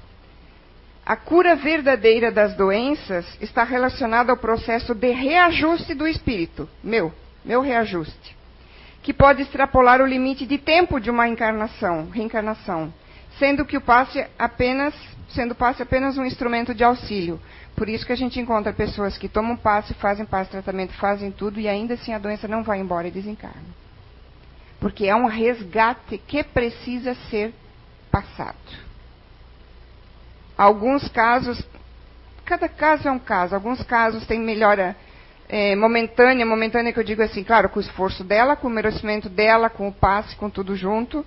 A 1.04 1.16
cura 1.16 1.56
verdadeira 1.56 2.30
das 2.30 2.54
doenças 2.54 3.26
está 3.40 3.64
relacionada 3.64 4.30
ao 4.30 4.36
processo 4.36 4.94
de 4.94 5.10
reajuste 5.10 5.94
do 5.94 6.06
espírito, 6.06 6.68
meu, 6.82 7.12
meu 7.44 7.60
reajuste, 7.60 8.36
que 9.02 9.12
pode 9.12 9.42
extrapolar 9.42 10.00
o 10.00 10.06
limite 10.06 10.46
de 10.46 10.58
tempo 10.58 11.00
de 11.00 11.10
uma 11.10 11.26
encarnação, 11.26 12.08
reencarnação, 12.10 12.92
sendo 13.38 13.64
que 13.64 13.76
o 13.76 13.80
passe 13.80 14.24
apenas, 14.38 14.94
sendo 15.30 15.54
passe 15.54 15.82
apenas 15.82 16.18
um 16.18 16.24
instrumento 16.24 16.74
de 16.74 16.84
auxílio. 16.84 17.40
Por 17.74 17.88
isso 17.88 18.04
que 18.04 18.12
a 18.12 18.16
gente 18.16 18.38
encontra 18.38 18.72
pessoas 18.72 19.16
que 19.16 19.28
tomam 19.28 19.56
passe, 19.56 19.94
fazem 19.94 20.26
passe 20.26 20.50
tratamento, 20.50 20.92
fazem 20.94 21.30
tudo 21.30 21.58
e 21.58 21.68
ainda 21.68 21.94
assim 21.94 22.12
a 22.12 22.18
doença 22.18 22.46
não 22.46 22.62
vai 22.62 22.78
embora 22.78 23.08
e 23.08 23.10
desencarna. 23.10 23.82
Porque 24.78 25.06
é 25.06 25.14
um 25.14 25.26
resgate 25.26 26.18
que 26.18 26.42
precisa 26.42 27.14
ser 27.30 27.54
passado. 28.10 28.56
Alguns 30.56 31.08
casos, 31.08 31.62
cada 32.44 32.68
caso 32.68 33.08
é 33.08 33.10
um 33.10 33.18
caso, 33.18 33.54
alguns 33.54 33.82
casos 33.82 34.26
têm 34.26 34.38
melhora 34.38 34.94
é, 35.48 35.74
momentânea, 35.76 36.46
momentânea 36.46 36.92
que 36.92 37.00
eu 37.00 37.04
digo 37.04 37.22
assim, 37.22 37.42
claro, 37.42 37.68
com 37.68 37.78
o 37.78 37.82
esforço 37.82 38.22
dela, 38.22 38.54
com 38.54 38.68
o 38.68 38.70
merecimento 38.70 39.28
dela, 39.28 39.70
com 39.70 39.88
o 39.88 39.92
passe, 39.92 40.36
com 40.36 40.48
tudo 40.50 40.76
junto. 40.76 41.24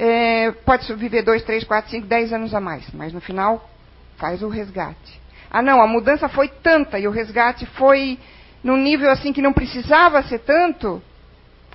É, 0.00 0.52
pode 0.64 0.94
viver 0.94 1.22
dois, 1.22 1.42
três, 1.42 1.64
quatro, 1.64 1.90
cinco, 1.90 2.06
dez 2.06 2.32
anos 2.32 2.54
a 2.54 2.60
mais, 2.60 2.88
mas 2.92 3.12
no 3.12 3.20
final 3.20 3.68
faz 4.16 4.42
o 4.44 4.48
resgate. 4.48 5.20
Ah, 5.50 5.60
não, 5.60 5.82
a 5.82 5.88
mudança 5.88 6.28
foi 6.28 6.46
tanta 6.46 7.00
e 7.00 7.08
o 7.08 7.10
resgate 7.10 7.66
foi 7.66 8.16
num 8.62 8.76
nível 8.76 9.10
assim 9.10 9.32
que 9.32 9.42
não 9.42 9.52
precisava 9.52 10.22
ser 10.22 10.38
tanto, 10.40 11.02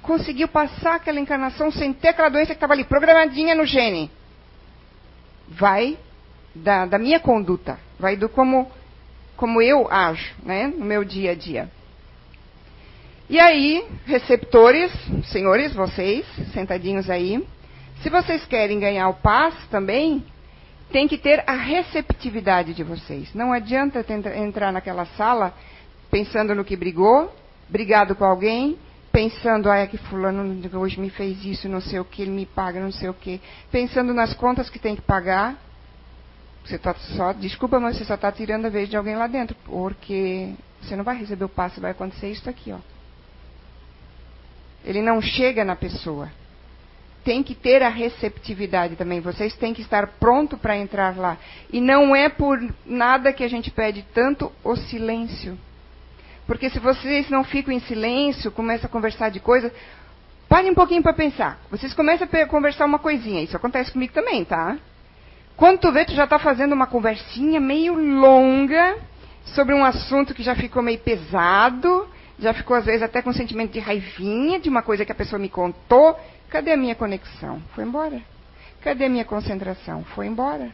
conseguiu 0.02 0.48
passar 0.48 0.96
aquela 0.96 1.20
encarnação 1.20 1.70
sem 1.70 1.92
ter 1.92 2.10
aquela 2.10 2.30
doença 2.30 2.48
que 2.48 2.54
estava 2.54 2.72
ali 2.72 2.86
programadinha 2.86 3.54
no 3.56 3.66
gene. 3.66 4.10
Vai 5.50 5.98
da, 6.56 6.86
da 6.86 6.98
minha 6.98 7.20
conduta, 7.20 7.78
vai 8.00 8.16
do 8.16 8.30
como, 8.30 8.72
como 9.36 9.62
eu 9.62 9.92
ajo 9.92 10.34
né, 10.44 10.68
no 10.68 10.86
meu 10.86 11.04
dia 11.04 11.32
a 11.32 11.36
dia. 11.36 11.70
E 13.30 13.38
aí, 13.38 13.86
receptores, 14.06 14.92
senhores, 15.26 15.74
vocês, 15.74 16.26
sentadinhos 16.54 17.10
aí, 17.10 17.46
se 18.04 18.10
vocês 18.10 18.46
querem 18.46 18.82
ganhar 18.82 19.08
o 19.08 19.14
paz 19.14 19.56
também, 19.72 20.24
tem 20.92 21.08
que 21.08 21.18
ter 21.18 21.42
a 21.48 21.54
receptividade 21.54 22.74
de 22.74 22.84
vocês. 22.84 23.34
Não 23.34 23.54
adianta 23.54 24.06
entrar 24.38 24.74
naquela 24.74 25.06
sala 25.06 25.54
pensando 26.12 26.54
no 26.54 26.66
que 26.66 26.76
brigou, 26.76 27.34
brigado 27.70 28.14
com 28.14 28.26
alguém, 28.26 28.78
pensando, 29.10 29.72
ah, 29.72 29.78
é 29.78 29.88
que 29.88 29.98
fulano 29.98 30.70
hoje 30.78 31.00
me 31.00 31.10
fez 31.10 31.44
isso, 31.46 31.70
não 31.70 31.80
sei 31.80 32.00
o 32.00 32.06
que, 32.06 32.22
ele 32.22 32.32
me 32.32 32.46
paga, 32.46 32.80
não 32.80 32.92
sei 32.92 33.08
o 33.08 33.14
que, 33.14 33.42
pensando 33.72 34.14
nas 34.14 34.34
contas 34.34 34.70
que 34.70 34.78
tem 34.78 34.96
que 34.96 35.02
pagar, 35.02 35.56
você 36.66 36.78
tá 36.78 36.94
só, 36.94 37.32
desculpa, 37.32 37.80
mas 37.80 37.98
você 37.98 38.06
só 38.06 38.16
está 38.16 38.32
tirando 38.32 38.66
a 38.66 38.70
vez 38.70 38.90
de 38.90 38.98
alguém 38.98 39.16
lá 39.16 39.28
dentro, 39.28 39.56
porque 39.66 40.54
você 40.82 40.96
não 40.96 41.04
vai 41.04 41.18
receber 41.18 41.46
o 41.46 41.50
passe, 41.50 41.80
vai 41.80 41.92
acontecer 41.92 42.30
isso 42.30 42.50
aqui, 42.50 42.72
ó. 42.72 42.80
Ele 44.84 45.02
não 45.02 45.22
chega 45.22 45.64
na 45.64 45.76
pessoa. 45.76 46.30
Tem 47.24 47.42
que 47.42 47.56
ter 47.56 47.82
a 47.82 47.90
receptividade 47.90 48.96
também. 48.96 49.22
Vocês 49.22 49.56
têm 49.56 49.74
que 49.74 49.82
estar 49.82 50.08
pronto 50.20 50.58
para 50.58 50.78
entrar 50.78 51.18
lá. 51.18 51.38
E 51.72 51.80
não 51.80 52.16
é 52.16 52.28
por 52.28 52.60
nada 52.86 53.32
que 53.32 53.44
a 53.44 53.48
gente 53.48 53.72
pede 53.72 54.06
tanto 54.14 54.52
o 54.64 54.76
silêncio. 54.76 55.58
Porque 56.46 56.70
se 56.70 56.80
vocês 56.80 57.30
não 57.30 57.44
ficam 57.44 57.74
em 57.74 57.80
silêncio, 57.80 58.52
começam 58.52 58.88
a 58.88 58.92
conversar 58.92 59.30
de 59.30 59.40
coisas, 59.40 59.72
parem 60.50 60.72
um 60.72 60.76
pouquinho 60.76 61.02
para 61.02 61.14
pensar. 61.14 61.60
Vocês 61.72 61.94
começam 61.94 62.28
a 62.32 62.46
conversar 62.46 62.86
uma 62.86 63.00
coisinha. 63.00 63.42
Isso 63.42 63.56
acontece 63.56 63.92
comigo 63.92 64.14
também, 64.14 64.44
tá? 64.44 64.78
Quando 65.56 65.80
tu 65.80 65.92
vê, 65.92 66.04
tu 66.04 66.14
já 66.14 66.26
está 66.26 66.40
fazendo 66.40 66.74
uma 66.74 66.88
conversinha 66.88 67.60
meio 67.60 67.94
longa 67.94 68.98
sobre 69.46 69.74
um 69.74 69.84
assunto 69.84 70.34
que 70.34 70.44
já 70.44 70.56
ficou 70.56 70.82
meio 70.82 71.00
pesado, 71.00 72.08
já 72.40 72.54
ficou 72.54 72.76
às 72.76 72.86
vezes 72.86 73.04
até 73.04 73.22
com 73.22 73.30
um 73.30 73.34
sentimento 73.34 73.72
de 73.72 73.80
raivinha 73.80 74.60
de 74.60 74.68
uma 74.68 74.82
coisa 74.82 75.06
que 75.06 75.12
a 75.12 75.16
pessoa 75.16 75.40
me 75.40 75.50
contou. 75.50 76.20
Cadê 76.54 76.72
a 76.74 76.78
minha 76.78 76.94
conexão? 76.94 77.60
Foi 77.74 77.84
embora. 77.84 78.22
Cadê 78.80 79.06
a 79.06 79.10
minha 79.10 79.26
concentração? 79.26 80.04
Foi 80.04 80.28
embora. 80.28 80.72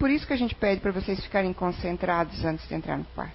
Por 0.00 0.10
isso 0.10 0.26
que 0.26 0.32
a 0.32 0.36
gente 0.36 0.52
pede 0.52 0.80
para 0.80 0.90
vocês 0.90 1.22
ficarem 1.22 1.52
concentrados 1.52 2.44
antes 2.44 2.66
de 2.66 2.74
entrar 2.74 2.98
no 2.98 3.04
passe. 3.04 3.30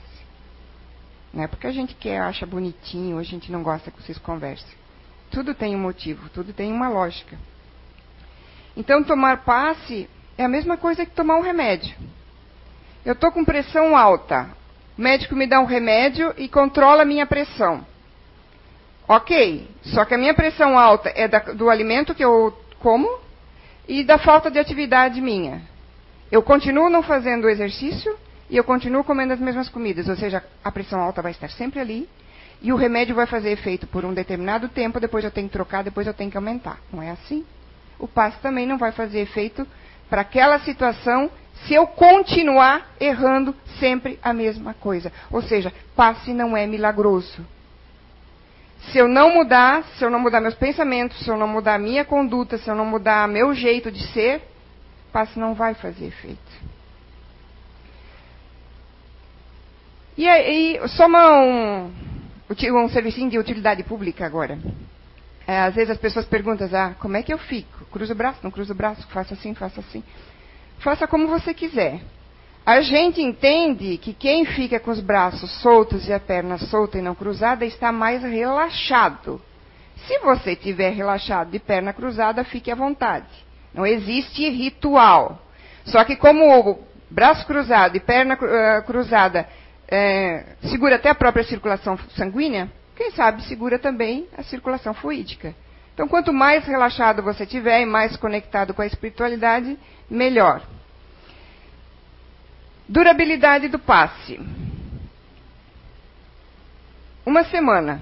Não 1.34 1.46
é 1.46 1.48
porque 1.48 1.68
a 1.68 1.72
gente 1.72 1.96
quer, 1.96 2.20
acha 2.20 2.46
bonitinho, 2.46 3.18
a 3.18 3.24
gente 3.24 3.50
não 3.50 3.64
gosta 3.64 3.90
que 3.90 4.04
vocês 4.04 4.18
conversem. 4.18 4.68
Tudo 5.32 5.56
tem 5.56 5.74
um 5.74 5.80
motivo, 5.80 6.28
tudo 6.32 6.52
tem 6.52 6.74
uma 6.74 6.90
lógica. 6.90 7.38
Então, 8.76 9.02
tomar 9.02 9.46
passe 9.46 10.10
é 10.38 10.44
a 10.44 10.50
mesma 10.50 10.76
coisa 10.76 11.06
que 11.06 11.16
tomar 11.16 11.38
um 11.38 11.42
remédio. 11.42 11.96
Eu 13.06 13.14
estou 13.14 13.32
com 13.32 13.46
pressão 13.46 13.96
alta. 13.96 14.50
O 14.98 15.02
médico 15.02 15.38
me 15.38 15.48
dá 15.48 15.62
um 15.62 15.66
remédio 15.66 16.34
e 16.38 16.50
controla 16.50 17.04
a 17.04 17.06
minha 17.06 17.26
pressão. 17.26 17.86
Ok, 19.08 19.68
só 19.84 20.06
que 20.06 20.14
a 20.14 20.18
minha 20.18 20.34
pressão 20.34 20.78
alta 20.78 21.12
é 21.16 21.28
da, 21.28 21.40
do 21.40 21.70
alimento 21.70 22.16
que 22.16 22.24
eu 22.24 22.58
como 22.80 23.20
e 23.88 24.04
da 24.04 24.18
falta 24.18 24.50
de 24.50 24.60
atividade 24.60 25.20
minha. 25.20 25.62
Eu 26.32 26.42
continuo 26.42 26.90
não 26.90 27.04
fazendo 27.04 27.50
exercício 27.50 28.16
e 28.50 28.56
eu 28.56 28.64
continuo 28.64 29.04
comendo 29.04 29.34
as 29.34 29.40
mesmas 29.40 29.70
comidas, 29.70 30.08
ou 30.08 30.16
seja, 30.16 30.44
a 30.64 30.72
pressão 30.72 31.00
alta 31.00 31.22
vai 31.22 31.32
estar 31.32 31.50
sempre 31.50 31.80
ali 31.80 32.08
e 32.62 32.72
o 32.72 32.76
remédio 32.76 33.16
vai 33.16 33.26
fazer 33.26 33.52
efeito 33.52 33.88
por 33.88 34.06
um 34.06 34.14
determinado 34.14 34.70
tempo, 34.70 35.00
depois 35.00 35.24
eu 35.24 35.32
tenho 35.32 35.48
que 35.48 35.54
trocar, 35.54 35.84
depois 35.84 36.06
eu 36.06 36.14
tenho 36.14 36.30
que 36.30 36.38
aumentar. 36.38 36.80
Não 36.94 37.02
é 37.02 37.10
assim? 37.10 37.46
O 37.98 38.08
passe 38.08 38.40
também 38.40 38.68
não 38.68 38.78
vai 38.78 38.92
fazer 38.92 39.20
efeito 39.20 39.68
para 40.10 40.22
aquela 40.22 40.60
situação 40.60 41.30
se 41.66 41.74
eu 41.74 41.88
continuar 41.88 42.92
errando 43.00 43.56
sempre 43.80 44.20
a 44.22 44.34
mesma 44.34 44.74
coisa. 44.74 45.12
Ou 45.32 45.42
seja, 45.42 45.74
passe 45.96 46.34
não 46.34 46.56
é 46.56 46.68
milagroso. 46.68 47.46
Se 48.90 48.98
eu 48.98 49.08
não 49.08 49.36
mudar, 49.36 49.84
se 49.98 50.04
eu 50.04 50.10
não 50.10 50.20
mudar 50.20 50.42
meus 50.42 50.56
pensamentos, 50.56 51.20
se 51.20 51.30
eu 51.30 51.38
não 51.38 51.48
mudar 51.48 51.78
minha 51.78 52.04
conduta, 52.04 52.58
se 52.58 52.70
eu 52.70 52.76
não 52.76 52.86
mudar 52.86 53.28
meu 53.28 53.54
jeito 53.54 53.92
de 53.92 54.06
ser, 54.08 54.42
passe 55.12 55.40
não 55.40 55.54
vai 55.54 55.74
fazer 55.76 56.06
efeito. 56.06 56.72
E 60.18 60.28
aí, 60.28 60.80
só 60.90 61.08
uma, 61.08 61.40
um, 61.42 61.92
um 62.50 62.90
serviço 62.90 63.30
de 63.30 63.38
utilidade 63.38 63.84
pública 63.84 64.26
agora. 64.26 64.60
É, 65.48 65.60
às 65.60 65.74
vezes 65.74 65.92
as 65.92 65.98
pessoas 65.98 66.26
perguntam, 66.26 66.68
ah, 66.74 66.94
como 67.00 67.18
é 67.18 67.24
que 67.24 67.34
eu 67.34 67.38
fico? 67.38 67.86
Cruzo 67.86 68.14
o 68.14 68.16
braço, 68.16 68.40
não 68.44 68.52
cruzo 68.52 68.74
o 68.74 68.76
braço, 68.76 69.08
faço 69.08 69.34
assim, 69.34 69.54
faço 69.54 69.80
assim. 69.80 70.04
Faça 70.80 71.08
como 71.08 71.28
você 71.28 71.54
quiser. 71.54 72.02
A 72.66 72.82
gente 72.82 73.22
entende 73.22 73.98
que 73.98 74.14
quem 74.14 74.46
fica 74.46 74.80
com 74.80 74.92
os 74.92 75.00
braços 75.00 75.52
soltos 75.62 76.08
e 76.08 76.14
a 76.14 76.20
perna 76.20 76.60
solta 76.60 77.00
e 77.00 77.02
não 77.02 77.16
cruzada 77.16 77.66
está 77.66 77.92
mais 77.92 78.22
relaxado. 78.22 79.42
Se 80.08 80.20
você 80.20 80.56
tiver 80.56 80.92
relaxado 80.92 81.52
de 81.52 81.60
perna 81.60 81.92
cruzada, 81.92 82.44
fique 82.44 82.72
à 82.72 82.76
vontade. 82.76 83.28
Não 83.74 83.86
existe 83.86 84.48
ritual. 84.50 85.42
Só 85.86 86.04
que 86.04 86.16
como 86.16 86.72
o 86.72 86.80
braço 87.10 87.46
cruzado 87.48 87.98
e 87.98 88.00
perna 88.00 88.36
uh, 88.36 88.84
cruzada 88.86 89.48
é, 89.88 90.56
segura 90.70 90.96
até 90.96 91.10
a 91.10 91.16
própria 91.16 91.44
circulação 91.44 91.98
sanguínea, 92.16 92.72
quem 92.96 93.12
sabe 93.12 93.44
segura 93.44 93.80
também 93.80 94.28
a 94.38 94.44
circulação 94.44 94.94
fluídica. 94.94 95.56
Então, 95.94 96.08
quanto 96.08 96.32
mais 96.32 96.66
relaxado 96.66 97.24
você 97.24 97.46
tiver 97.46 97.82
e 97.82 97.86
mais 97.86 98.16
conectado 98.16 98.74
com 98.74 98.82
a 98.82 98.88
espiritualidade, 98.88 99.78
melhor. 100.10 100.62
Durabilidade 102.92 103.70
do 103.70 103.80
passe. 103.80 104.38
Uma 107.26 107.46
semana. 107.46 108.02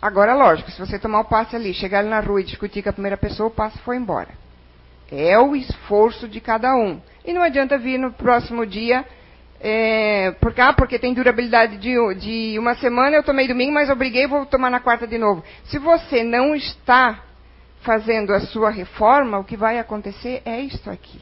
Agora, 0.00 0.34
lógico, 0.34 0.70
se 0.70 0.80
você 0.80 0.98
tomar 0.98 1.20
o 1.20 1.24
passe 1.26 1.54
ali, 1.54 1.74
chegar 1.74 1.98
ali 1.98 2.08
na 2.08 2.20
rua 2.20 2.40
e 2.40 2.44
discutir 2.44 2.82
com 2.82 2.88
a 2.88 2.92
primeira 2.94 3.18
pessoa, 3.18 3.50
o 3.50 3.54
passe 3.54 3.78
foi 3.80 3.98
embora. 3.98 4.30
É 5.12 5.38
o 5.38 5.54
esforço 5.54 6.26
de 6.26 6.40
cada 6.40 6.74
um. 6.74 7.02
E 7.22 7.34
não 7.34 7.42
adianta 7.42 7.76
vir 7.76 7.98
no 7.98 8.14
próximo 8.14 8.64
dia 8.64 9.04
é, 9.60 10.30
porque, 10.40 10.60
ah, 10.62 10.72
porque 10.72 10.98
tem 10.98 11.12
durabilidade 11.12 11.76
de, 11.76 11.94
de, 12.14 12.58
uma 12.58 12.74
semana, 12.76 13.16
eu 13.16 13.22
tomei 13.22 13.46
domingo, 13.46 13.74
mas 13.74 13.90
obriguei, 13.90 14.26
vou 14.26 14.46
tomar 14.46 14.70
na 14.70 14.80
quarta 14.80 15.06
de 15.06 15.18
novo. 15.18 15.44
Se 15.66 15.78
você 15.78 16.24
não 16.24 16.54
está 16.54 17.22
fazendo 17.82 18.32
a 18.32 18.40
sua 18.40 18.70
reforma, 18.70 19.38
o 19.38 19.44
que 19.44 19.54
vai 19.54 19.78
acontecer 19.78 20.40
é 20.46 20.60
isto 20.60 20.90
aqui. 20.90 21.20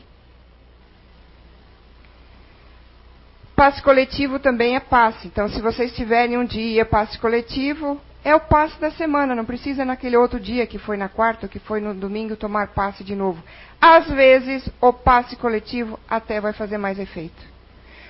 Passe 3.63 3.81
coletivo 3.81 4.41
também 4.41 4.75
é 4.75 4.81
passe. 4.81 5.29
Então, 5.29 5.49
se 5.49 5.61
vocês 5.61 5.95
tiverem 5.95 6.37
um 6.37 6.45
dia 6.45 6.85
passe 6.85 7.17
coletivo, 7.17 7.97
é 8.25 8.35
o 8.35 8.41
passe 8.41 8.77
da 8.81 8.91
semana. 8.91 9.37
Não 9.37 9.45
precisa 9.45 9.85
naquele 9.85 10.17
outro 10.17 10.41
dia 10.41 10.67
que 10.67 10.81
foi 10.81 10.97
na 10.97 11.09
quarta, 11.09 11.47
que 11.47 11.61
foi 11.61 11.81
no 11.81 11.95
domingo, 11.95 12.35
tomar 12.35 12.75
passe 12.75 13.05
de 13.05 13.15
novo. 13.15 13.41
Às 13.81 14.11
vezes, 14.11 14.69
o 14.81 14.93
passe 14.93 15.37
coletivo 15.37 15.97
até 16.11 16.41
vai 16.41 16.53
fazer 16.53 16.77
mais 16.77 16.99
efeito. 16.99 17.41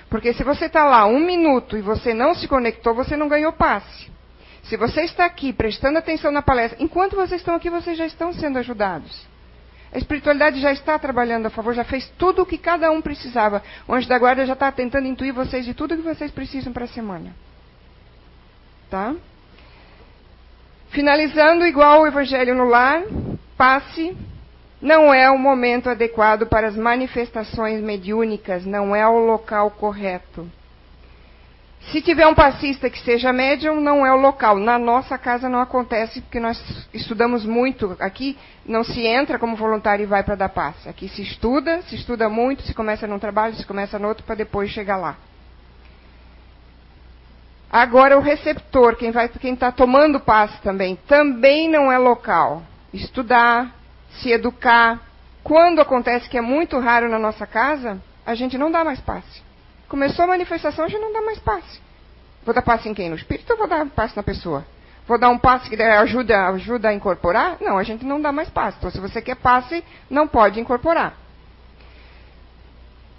Porque 0.09 0.33
se 0.33 0.43
você 0.43 0.65
está 0.65 0.85
lá 0.85 1.05
um 1.05 1.19
minuto 1.19 1.77
e 1.77 1.81
você 1.83 2.15
não 2.15 2.33
se 2.33 2.47
conectou, 2.47 2.95
você 2.95 3.15
não 3.15 3.29
ganhou 3.29 3.53
passe. 3.53 4.11
Se 4.63 4.75
você 4.75 5.01
está 5.01 5.23
aqui 5.23 5.53
prestando 5.53 5.99
atenção 5.99 6.31
na 6.31 6.41
palestra, 6.41 6.81
enquanto 6.81 7.15
vocês 7.15 7.41
estão 7.41 7.53
aqui, 7.53 7.69
vocês 7.69 7.95
já 7.95 8.07
estão 8.07 8.33
sendo 8.33 8.57
ajudados. 8.57 9.31
A 9.93 9.97
espiritualidade 9.99 10.59
já 10.59 10.71
está 10.71 10.97
trabalhando 10.97 11.45
a 11.45 11.49
favor, 11.51 11.75
já 11.75 11.83
fez 11.83 12.11
tudo 12.17 12.41
o 12.41 12.45
que 12.45 12.57
cada 12.57 12.91
um 12.91 12.99
precisava. 12.99 13.61
O 13.87 13.93
anjo 13.93 14.09
da 14.09 14.17
guarda 14.17 14.43
já 14.43 14.53
está 14.53 14.71
tentando 14.71 15.07
intuir 15.07 15.31
vocês 15.31 15.63
de 15.63 15.75
tudo 15.75 15.93
o 15.93 15.97
que 15.97 16.03
vocês 16.03 16.31
precisam 16.31 16.73
para 16.73 16.85
a 16.85 16.87
semana. 16.87 17.35
Tá? 18.89 19.13
Finalizando, 20.89 21.65
igual 21.65 22.01
o 22.01 22.07
Evangelho 22.07 22.55
no 22.55 22.65
lar, 22.65 23.03
passe 23.55 24.17
não 24.81 25.13
é 25.13 25.29
o 25.29 25.37
momento 25.37 25.89
adequado 25.89 26.47
para 26.47 26.67
as 26.67 26.75
manifestações 26.75 27.79
mediúnicas, 27.81 28.65
não 28.65 28.95
é 28.95 29.07
o 29.07 29.19
local 29.19 29.71
correto. 29.71 30.49
Se 31.91 32.01
tiver 32.01 32.25
um 32.25 32.33
passista 32.33 32.89
que 32.89 32.99
seja 32.99 33.33
médium, 33.33 33.79
não 33.79 34.05
é 34.05 34.13
o 34.13 34.19
local. 34.19 34.57
Na 34.57 34.79
nossa 34.79 35.17
casa 35.17 35.49
não 35.49 35.59
acontece, 35.59 36.21
porque 36.21 36.39
nós 36.39 36.59
estudamos 36.93 37.45
muito. 37.45 37.95
Aqui 37.99 38.37
não 38.65 38.83
se 38.83 39.05
entra 39.05 39.37
como 39.37 39.55
voluntário 39.55 40.03
e 40.03 40.07
vai 40.07 40.23
para 40.23 40.35
dar 40.35 40.49
passe. 40.49 40.87
Aqui 40.87 41.07
se 41.09 41.21
estuda, 41.21 41.81
se 41.83 41.95
estuda 41.95 42.29
muito, 42.29 42.63
se 42.63 42.73
começa 42.73 43.05
num 43.05 43.19
trabalho, 43.19 43.55
se 43.55 43.65
começa 43.65 43.99
no 43.99 44.07
outro, 44.07 44.23
para 44.23 44.35
depois 44.35 44.71
chegar 44.71 44.97
lá. 44.97 45.17
Agora 47.69 48.17
o 48.17 48.21
receptor, 48.21 48.95
quem 48.95 49.11
está 49.53 49.71
tomando 49.71 50.19
passe 50.19 50.61
também, 50.61 50.95
também 51.07 51.69
não 51.69 51.91
é 51.91 51.97
local. 51.97 52.63
Estudar, 52.93 53.75
se 54.09 54.29
educar. 54.29 55.01
Quando 55.43 55.81
acontece 55.81 56.29
que 56.29 56.37
é 56.37 56.41
muito 56.41 56.79
raro 56.79 57.09
na 57.09 57.19
nossa 57.19 57.45
casa, 57.45 58.01
a 58.25 58.35
gente 58.35 58.57
não 58.57 58.71
dá 58.71 58.83
mais 58.83 59.01
passe. 59.01 59.41
Começou 59.93 60.25
a 60.25 60.27
manifestação, 60.29 60.89
gente 60.89 60.99
não 60.99 61.13
dá 61.13 61.21
mais 61.21 61.37
passe. 61.37 61.79
Vou 62.43 62.51
dar 62.51 62.63
passe 62.63 62.89
em 62.89 62.95
quem? 62.95 63.11
No 63.11 63.15
espírito 63.15 63.51
ou 63.51 63.59
vou 63.59 63.67
dar 63.67 63.85
passe 63.85 64.17
na 64.17 64.23
pessoa? 64.23 64.65
Vou 65.07 65.19
dar 65.19 65.29
um 65.29 65.37
passe 65.37 65.69
que 65.69 65.79
ajuda, 65.79 66.47
ajuda 66.47 66.89
a 66.89 66.93
incorporar? 66.95 67.57
Não, 67.61 67.77
a 67.77 67.83
gente 67.83 68.03
não 68.03 68.19
dá 68.19 68.31
mais 68.31 68.49
passe. 68.49 68.75
Então, 68.79 68.89
se 68.89 68.99
você 68.99 69.21
quer 69.21 69.35
passe, 69.35 69.83
não 70.09 70.27
pode 70.27 70.59
incorporar. 70.59 71.13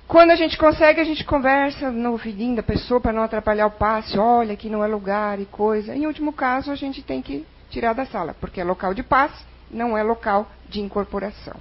Quando 0.09 0.33
a 0.33 0.35
gente 0.35 0.59
consegue, 0.59 1.01
a 1.01 1.05
gente 1.05 1.23
conversa 1.23 1.93
no 1.93 2.11
ouvidinho 2.11 2.57
da 2.57 2.63
pessoa 2.65 3.01
para 3.01 3.13
não 3.13 3.23
atrapalhar 3.23 3.69
o 3.69 3.71
passe. 3.71 4.19
Olha, 4.19 4.55
aqui 4.55 4.69
não 4.69 4.83
é 4.83 4.89
lugar 4.89 5.39
e 5.39 5.47
coisa. 5.47 5.95
Em 5.95 6.09
último 6.09 6.33
caso, 6.33 6.73
a 6.73 6.75
gente 6.75 7.05
tem 7.05 7.23
que 7.23 7.47
tirar 7.71 7.93
da 7.93 8.05
sala, 8.05 8.35
porque 8.41 8.61
é 8.61 8.65
local 8.65 8.93
de 8.93 9.05
passe 9.05 9.45
não 9.71 9.97
é 9.97 10.03
local 10.03 10.51
de 10.69 10.81
incorporação. 10.81 11.55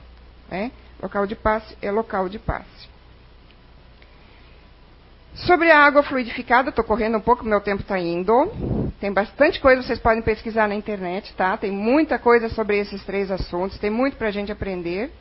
Né? 0.50 0.72
Local 1.00 1.28
de 1.28 1.36
passe 1.36 1.78
é 1.84 1.92
local 1.92 2.28
de 2.28 2.40
passe. 2.40 2.93
Sobre 5.36 5.72
a 5.72 5.80
água 5.80 6.04
fluidificada, 6.04 6.70
estou 6.70 6.86
correndo 6.86 7.18
um 7.18 7.22
pouco, 7.22 7.44
meu 7.44 7.60
tempo 7.60 7.82
está 7.82 7.98
indo. 7.98 8.92
Tem 9.00 9.12
bastante 9.12 9.60
coisa, 9.60 9.82
vocês 9.82 10.00
podem 10.00 10.22
pesquisar 10.22 10.68
na 10.68 10.76
internet, 10.76 11.34
tá? 11.34 11.58
Tem 11.58 11.72
muita 11.72 12.20
coisa 12.20 12.50
sobre 12.50 12.78
esses 12.78 13.04
três 13.04 13.32
assuntos, 13.32 13.80
tem 13.80 13.90
muito 13.90 14.16
para 14.16 14.28
a 14.28 14.32
gente 14.32 14.52
aprender. 14.52 15.12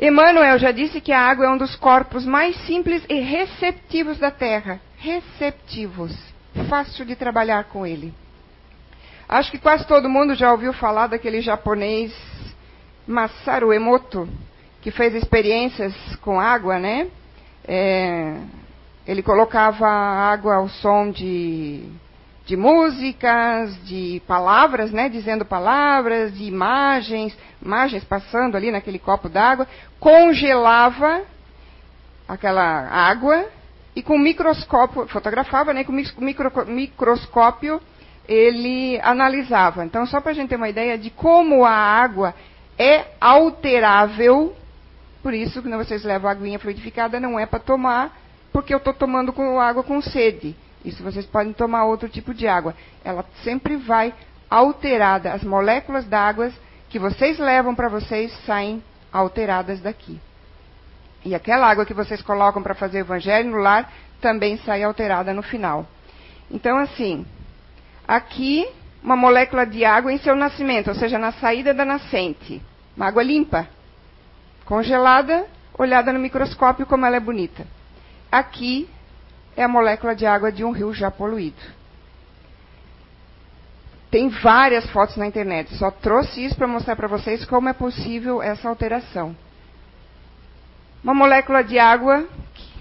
Emmanuel 0.00 0.58
já 0.58 0.70
disse 0.70 1.00
que 1.00 1.12
a 1.12 1.20
água 1.20 1.44
é 1.44 1.50
um 1.50 1.58
dos 1.58 1.76
corpos 1.76 2.24
mais 2.24 2.56
simples 2.64 3.04
e 3.08 3.20
receptivos 3.20 4.18
da 4.18 4.30
Terra. 4.30 4.80
Receptivos. 4.96 6.16
Fácil 6.68 7.04
de 7.04 7.14
trabalhar 7.14 7.64
com 7.64 7.84
ele. 7.84 8.14
Acho 9.28 9.50
que 9.50 9.58
quase 9.58 9.86
todo 9.86 10.08
mundo 10.08 10.34
já 10.34 10.50
ouviu 10.50 10.72
falar 10.72 11.08
daquele 11.08 11.42
japonês 11.42 12.14
Masaru 13.06 13.74
Emoto, 13.74 14.26
que 14.80 14.90
fez 14.90 15.14
experiências 15.14 15.94
com 16.22 16.40
água, 16.40 16.78
né? 16.78 17.08
É, 17.68 18.34
ele 19.06 19.22
colocava 19.22 19.86
água 19.86 20.56
ao 20.56 20.68
som 20.68 21.10
de, 21.10 21.84
de 22.46 22.56
músicas, 22.56 23.76
de 23.84 24.22
palavras, 24.26 24.90
né? 24.90 25.10
Dizendo 25.10 25.44
palavras, 25.44 26.34
de 26.34 26.44
imagens, 26.44 27.36
imagens 27.62 28.02
passando 28.04 28.56
ali 28.56 28.70
naquele 28.70 28.98
copo 28.98 29.28
d'água, 29.28 29.68
congelava 30.00 31.22
aquela 32.26 32.88
água 32.88 33.46
e 33.94 34.02
com 34.02 34.18
microscópio, 34.18 35.06
fotografava, 35.08 35.74
né? 35.74 35.84
Com 35.84 35.92
micro, 35.92 36.66
microscópio 36.66 37.80
ele 38.28 39.00
analisava. 39.02 39.84
Então, 39.84 40.06
só 40.06 40.20
para 40.20 40.32
a 40.32 40.34
gente 40.34 40.50
ter 40.50 40.56
uma 40.56 40.68
ideia 40.68 40.98
de 40.98 41.10
como 41.10 41.64
a 41.64 41.72
água 41.72 42.34
é 42.78 43.06
alterável, 43.20 44.54
por 45.28 45.34
isso 45.34 45.60
que 45.60 45.68
vocês 45.68 46.04
levam 46.04 46.30
aguinha 46.30 46.58
fluidificada, 46.58 47.20
não 47.20 47.38
é 47.38 47.44
para 47.44 47.58
tomar, 47.58 48.18
porque 48.50 48.72
eu 48.72 48.78
estou 48.78 48.94
tomando 48.94 49.30
com 49.30 49.60
água 49.60 49.82
com 49.82 50.00
sede. 50.00 50.56
Isso 50.82 51.02
vocês 51.02 51.26
podem 51.26 51.52
tomar 51.52 51.84
outro 51.84 52.08
tipo 52.08 52.32
de 52.32 52.48
água. 52.48 52.74
Ela 53.04 53.22
sempre 53.44 53.76
vai 53.76 54.14
alterada. 54.48 55.34
As 55.34 55.44
moléculas 55.44 56.06
d'água 56.06 56.50
que 56.88 56.98
vocês 56.98 57.38
levam 57.38 57.74
para 57.74 57.90
vocês 57.90 58.32
saem 58.46 58.82
alteradas 59.12 59.82
daqui. 59.82 60.18
E 61.22 61.34
aquela 61.34 61.68
água 61.68 61.84
que 61.84 61.92
vocês 61.92 62.22
colocam 62.22 62.62
para 62.62 62.74
fazer 62.74 62.96
o 62.96 63.04
evangelho 63.04 63.50
no 63.50 63.58
lar 63.58 63.92
também 64.22 64.56
sai 64.64 64.82
alterada 64.82 65.34
no 65.34 65.42
final. 65.42 65.86
Então, 66.50 66.78
assim, 66.78 67.26
aqui 68.06 68.66
uma 69.02 69.14
molécula 69.14 69.66
de 69.66 69.84
água 69.84 70.10
em 70.10 70.16
seu 70.16 70.34
nascimento, 70.34 70.88
ou 70.88 70.94
seja, 70.94 71.18
na 71.18 71.32
saída 71.32 71.74
da 71.74 71.84
nascente. 71.84 72.62
Uma 72.96 73.08
água 73.08 73.22
limpa, 73.22 73.68
congelada, 74.68 75.46
olhada 75.78 76.12
no 76.12 76.18
microscópio 76.18 76.84
como 76.84 77.06
ela 77.06 77.16
é 77.16 77.20
bonita. 77.20 77.66
Aqui 78.30 78.86
é 79.56 79.64
a 79.64 79.68
molécula 79.68 80.14
de 80.14 80.26
água 80.26 80.52
de 80.52 80.62
um 80.62 80.72
rio 80.72 80.92
já 80.92 81.10
poluído. 81.10 81.56
Tem 84.10 84.28
várias 84.28 84.88
fotos 84.90 85.16
na 85.16 85.26
internet. 85.26 85.74
Só 85.76 85.90
trouxe 85.90 86.44
isso 86.44 86.54
para 86.54 86.66
mostrar 86.66 86.96
para 86.96 87.08
vocês 87.08 87.46
como 87.46 87.70
é 87.70 87.72
possível 87.72 88.42
essa 88.42 88.68
alteração. 88.68 89.34
Uma 91.02 91.14
molécula 91.14 91.64
de 91.64 91.78
água 91.78 92.26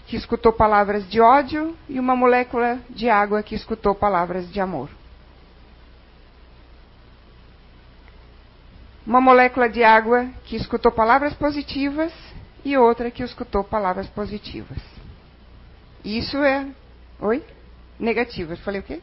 que 0.08 0.18
escutou 0.18 0.52
palavras 0.52 1.10
de 1.10 1.22
ódio 1.22 1.74
e 1.88 2.02
uma 2.02 2.18
molécula 2.18 2.80
de 2.90 3.10
água 3.10 3.42
que 3.42 3.56
escutou 3.56 3.96
palavras 3.96 4.52
de 4.52 4.60
amor. 4.60 4.90
Uma 9.08 9.22
molécula 9.22 9.70
de 9.70 9.86
água 9.86 10.28
que 10.44 10.58
escutou 10.58 10.92
palavras 10.92 11.34
positivas 11.34 12.12
e 12.66 12.76
outra 12.76 13.10
que 13.10 13.24
escutou 13.24 13.64
palavras 13.64 14.06
positivas. 14.08 14.78
Isso 16.04 16.36
é. 16.44 16.68
Oi? 17.22 17.42
Negativas. 17.98 18.60
Falei 18.60 18.82
o 18.82 18.84
quê? 18.84 19.02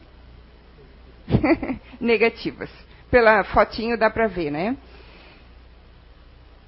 Negativas. 1.99 2.69
Pela 3.09 3.43
fotinho 3.45 3.97
dá 3.97 4.11
para 4.11 4.27
ver, 4.27 4.51
né? 4.51 4.77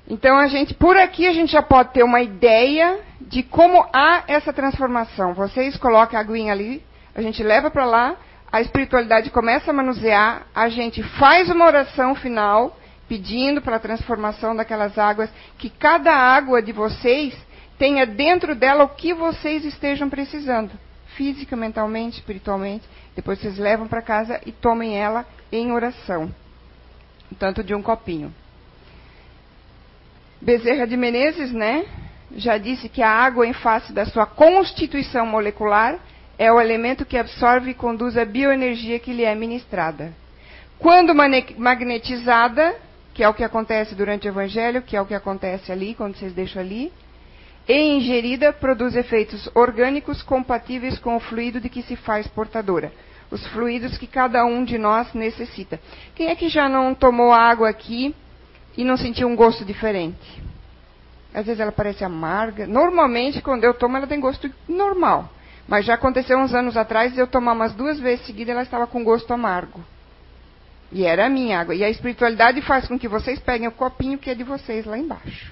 Então 0.07 0.35
a 0.35 0.47
gente, 0.47 0.73
por 0.73 0.97
aqui 0.97 1.27
a 1.27 1.33
gente 1.33 1.51
já 1.51 1.61
pode 1.61 1.93
ter 1.93 2.01
uma 2.01 2.21
ideia 2.21 3.01
de 3.21 3.43
como 3.43 3.87
há 3.93 4.23
essa 4.27 4.51
transformação. 4.51 5.35
Vocês 5.35 5.77
colocam 5.77 6.17
a 6.17 6.23
aguinha 6.23 6.51
ali, 6.51 6.81
a 7.13 7.21
gente 7.21 7.43
leva 7.43 7.69
para 7.69 7.85
lá, 7.85 8.15
a 8.51 8.61
espiritualidade 8.61 9.29
começa 9.29 9.69
a 9.69 9.73
manusear, 9.75 10.47
a 10.55 10.69
gente 10.69 11.03
faz 11.19 11.51
uma 11.51 11.65
oração 11.67 12.15
final 12.15 12.75
pedindo 13.07 13.61
para 13.61 13.77
a 13.77 13.79
transformação 13.79 14.55
daquelas 14.55 14.97
águas, 14.97 15.29
que 15.57 15.69
cada 15.69 16.13
água 16.13 16.61
de 16.61 16.71
vocês 16.71 17.33
tenha 17.77 18.05
dentro 18.05 18.55
dela 18.55 18.83
o 18.83 18.89
que 18.89 19.13
vocês 19.13 19.63
estejam 19.63 20.09
precisando, 20.09 20.71
física, 21.15 21.55
mentalmente, 21.55 22.17
espiritualmente. 22.17 22.85
Depois 23.15 23.39
vocês 23.39 23.57
levam 23.57 23.87
para 23.87 24.01
casa 24.01 24.41
e 24.45 24.51
tomem 24.51 24.97
ela 24.97 25.25
em 25.51 25.71
oração, 25.71 26.33
tanto 27.39 27.63
de 27.63 27.73
um 27.73 27.81
copinho. 27.81 28.33
Bezerra 30.41 30.85
de 30.85 30.95
Menezes, 30.95 31.51
né, 31.51 31.85
já 32.35 32.57
disse 32.57 32.89
que 32.89 33.01
a 33.01 33.09
água, 33.09 33.47
em 33.47 33.53
face 33.53 33.93
da 33.93 34.05
sua 34.05 34.25
constituição 34.25 35.25
molecular, 35.25 35.97
é 36.37 36.51
o 36.51 36.61
elemento 36.61 37.05
que 37.05 37.17
absorve 37.17 37.71
e 37.71 37.73
conduz 37.73 38.17
a 38.17 38.25
bioenergia 38.25 38.99
que 38.99 39.13
lhe 39.13 39.23
é 39.23 39.33
ministrada. 39.33 40.13
Quando 40.77 41.15
magnetizada, 41.15 42.75
que 43.17 43.23
é 43.23 43.27
o 43.27 43.33
que 43.33 43.43
acontece 43.43 43.95
durante 43.95 44.27
o 44.27 44.29
evangelho, 44.29 44.83
que 44.83 44.95
é 44.95 45.01
o 45.01 45.05
que 45.07 45.15
acontece 45.15 45.71
ali, 45.71 45.95
quando 45.95 46.15
vocês 46.15 46.33
deixam 46.33 46.61
ali, 46.61 46.93
e 47.67 47.97
ingerida, 47.97 48.53
produz 48.53 48.95
efeitos 48.95 49.49
orgânicos 49.55 50.21
compatíveis 50.21 50.99
com 50.99 51.15
o 51.15 51.19
fluido 51.19 51.59
de 51.59 51.67
que 51.67 51.81
se 51.81 51.95
faz 51.95 52.27
portadora. 52.27 52.93
Os 53.31 53.43
fluidos 53.47 53.97
que 53.97 54.05
cada 54.05 54.45
um 54.45 54.63
de 54.63 54.77
nós 54.77 55.11
necessita. 55.15 55.79
Quem 56.13 56.27
é 56.27 56.35
que 56.35 56.47
já 56.47 56.69
não 56.69 56.93
tomou 56.93 57.33
água 57.33 57.67
aqui 57.67 58.13
e 58.77 58.83
não 58.83 58.95
sentiu 58.95 59.27
um 59.27 59.35
gosto 59.35 59.65
diferente? 59.65 60.43
Às 61.33 61.47
vezes 61.47 61.59
ela 61.59 61.71
parece 61.71 62.03
amarga. 62.03 62.67
Normalmente, 62.67 63.41
quando 63.41 63.63
eu 63.63 63.73
tomo, 63.73 63.97
ela 63.97 64.05
tem 64.05 64.19
gosto 64.19 64.47
normal. 64.69 65.27
Mas 65.67 65.85
já 65.85 65.95
aconteceu 65.95 66.37
uns 66.37 66.53
anos 66.53 66.77
atrás 66.77 67.17
eu 67.17 67.25
tomar 67.25 67.53
umas 67.53 67.73
duas 67.73 67.99
vezes 67.99 68.27
seguidas 68.27 68.53
ela 68.53 68.61
estava 68.61 68.85
com 68.85 69.03
gosto 69.03 69.33
amargo. 69.33 69.83
E 70.91 71.05
era 71.05 71.25
a 71.25 71.29
minha 71.29 71.59
água. 71.59 71.75
E 71.75 71.83
a 71.83 71.89
espiritualidade 71.89 72.61
faz 72.61 72.87
com 72.87 72.97
que 72.97 73.07
vocês 73.07 73.39
peguem 73.39 73.67
o 73.67 73.71
copinho 73.71 74.17
que 74.17 74.29
é 74.29 74.35
de 74.35 74.43
vocês 74.43 74.85
lá 74.85 74.97
embaixo. 74.97 75.51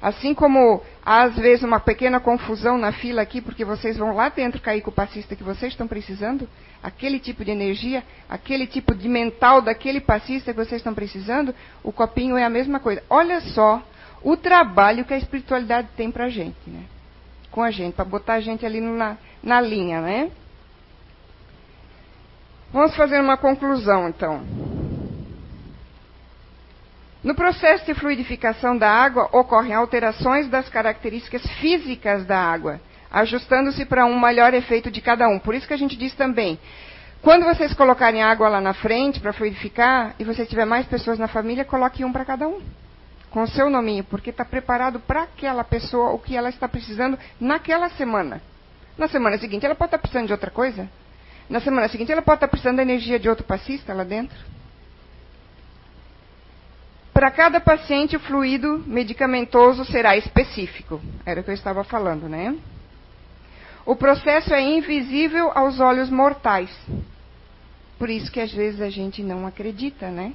Assim 0.00 0.34
como 0.34 0.82
há 1.04 1.22
às 1.22 1.36
vezes 1.36 1.64
uma 1.64 1.80
pequena 1.80 2.20
confusão 2.20 2.76
na 2.76 2.92
fila 2.92 3.22
aqui, 3.22 3.40
porque 3.40 3.64
vocês 3.64 3.96
vão 3.96 4.14
lá 4.14 4.28
dentro 4.28 4.60
cair 4.60 4.82
com 4.82 4.90
o 4.90 4.94
passista 4.94 5.34
que 5.34 5.42
vocês 5.42 5.72
estão 5.72 5.88
precisando, 5.88 6.48
aquele 6.82 7.18
tipo 7.18 7.44
de 7.44 7.50
energia, 7.50 8.04
aquele 8.28 8.66
tipo 8.66 8.94
de 8.94 9.08
mental 9.08 9.62
daquele 9.62 10.00
passista 10.00 10.52
que 10.52 10.58
vocês 10.58 10.80
estão 10.80 10.94
precisando, 10.94 11.54
o 11.82 11.92
copinho 11.92 12.36
é 12.36 12.44
a 12.44 12.50
mesma 12.50 12.78
coisa. 12.78 13.02
Olha 13.08 13.40
só 13.40 13.82
o 14.22 14.36
trabalho 14.36 15.04
que 15.04 15.14
a 15.14 15.18
espiritualidade 15.18 15.88
tem 15.96 16.10
para 16.10 16.26
a 16.26 16.28
gente, 16.28 16.58
né? 16.66 16.84
Com 17.50 17.62
a 17.62 17.70
gente, 17.70 17.94
para 17.94 18.04
botar 18.04 18.34
a 18.34 18.40
gente 18.40 18.66
ali 18.66 18.80
na, 18.80 19.16
na 19.42 19.60
linha, 19.60 20.02
né? 20.02 20.30
Vamos 22.72 22.94
fazer 22.96 23.20
uma 23.20 23.36
conclusão, 23.36 24.08
então. 24.08 24.42
No 27.22 27.34
processo 27.34 27.84
de 27.84 27.94
fluidificação 27.94 28.76
da 28.76 28.88
água, 28.88 29.28
ocorrem 29.32 29.74
alterações 29.74 30.48
das 30.48 30.68
características 30.68 31.44
físicas 31.60 32.24
da 32.24 32.38
água, 32.38 32.80
ajustando-se 33.10 33.84
para 33.84 34.06
um 34.06 34.20
melhor 34.20 34.54
efeito 34.54 34.90
de 34.90 35.00
cada 35.00 35.28
um. 35.28 35.38
Por 35.38 35.54
isso 35.54 35.66
que 35.66 35.74
a 35.74 35.78
gente 35.78 35.96
diz 35.96 36.14
também, 36.14 36.58
quando 37.22 37.44
vocês 37.44 37.74
colocarem 37.74 38.22
água 38.22 38.48
lá 38.48 38.60
na 38.60 38.74
frente 38.74 39.18
para 39.18 39.32
fluidificar, 39.32 40.14
e 40.18 40.24
você 40.24 40.46
tiver 40.46 40.64
mais 40.64 40.86
pessoas 40.86 41.18
na 41.18 41.26
família, 41.26 41.64
coloque 41.64 42.04
um 42.04 42.12
para 42.12 42.24
cada 42.24 42.46
um. 42.46 42.60
Com 43.30 43.42
o 43.42 43.48
seu 43.48 43.68
nominho, 43.68 44.04
porque 44.04 44.30
está 44.30 44.44
preparado 44.44 45.00
para 45.00 45.22
aquela 45.22 45.64
pessoa 45.64 46.10
o 46.10 46.20
que 46.20 46.36
ela 46.36 46.48
está 46.48 46.68
precisando 46.68 47.18
naquela 47.40 47.88
semana. 47.90 48.40
Na 48.96 49.08
semana 49.08 49.36
seguinte, 49.38 49.66
ela 49.66 49.74
pode 49.74 49.88
estar 49.88 49.98
precisando 49.98 50.26
de 50.26 50.32
outra 50.32 50.50
coisa. 50.50 50.88
Na 51.48 51.60
semana 51.60 51.88
seguinte, 51.88 52.10
ela 52.10 52.22
pode 52.22 52.38
estar 52.38 52.48
precisando 52.48 52.76
da 52.76 52.82
energia 52.82 53.18
de 53.18 53.28
outro 53.28 53.44
passista 53.44 53.94
lá 53.94 54.04
dentro. 54.04 54.36
Para 57.12 57.30
cada 57.30 57.60
paciente, 57.60 58.16
o 58.16 58.20
fluido 58.20 58.84
medicamentoso 58.86 59.84
será 59.84 60.16
específico. 60.16 61.00
Era 61.24 61.40
o 61.40 61.44
que 61.44 61.50
eu 61.50 61.54
estava 61.54 61.82
falando, 61.82 62.28
né? 62.28 62.54
O 63.86 63.94
processo 63.94 64.52
é 64.52 64.60
invisível 64.60 65.50
aos 65.54 65.80
olhos 65.80 66.10
mortais. 66.10 66.70
Por 67.98 68.10
isso 68.10 68.30
que 68.30 68.40
às 68.40 68.52
vezes 68.52 68.80
a 68.80 68.90
gente 68.90 69.22
não 69.22 69.46
acredita, 69.46 70.10
né? 70.10 70.34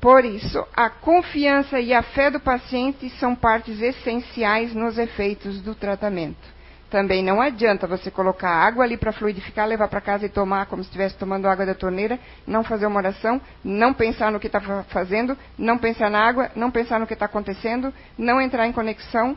Por 0.00 0.24
isso, 0.24 0.64
a 0.76 0.90
confiança 0.90 1.80
e 1.80 1.92
a 1.92 2.02
fé 2.02 2.30
do 2.30 2.38
paciente 2.38 3.08
são 3.18 3.34
partes 3.34 3.80
essenciais 3.80 4.74
nos 4.74 4.98
efeitos 4.98 5.60
do 5.60 5.74
tratamento. 5.74 6.57
Também 6.90 7.22
não 7.22 7.40
adianta 7.40 7.86
você 7.86 8.10
colocar 8.10 8.48
água 8.48 8.82
ali 8.82 8.96
para 8.96 9.12
fluidificar, 9.12 9.66
levar 9.66 9.88
para 9.88 10.00
casa 10.00 10.24
e 10.24 10.28
tomar 10.28 10.66
como 10.66 10.82
se 10.82 10.88
estivesse 10.88 11.16
tomando 11.16 11.46
água 11.46 11.66
da 11.66 11.74
torneira, 11.74 12.18
não 12.46 12.64
fazer 12.64 12.86
uma 12.86 12.98
oração, 12.98 13.40
não 13.62 13.92
pensar 13.92 14.32
no 14.32 14.40
que 14.40 14.46
está 14.46 14.60
fazendo, 14.84 15.36
não 15.58 15.76
pensar 15.76 16.10
na 16.10 16.26
água, 16.26 16.50
não 16.56 16.70
pensar 16.70 16.98
no 16.98 17.06
que 17.06 17.12
está 17.12 17.26
acontecendo, 17.26 17.92
não 18.16 18.40
entrar 18.40 18.66
em 18.66 18.72
conexão. 18.72 19.36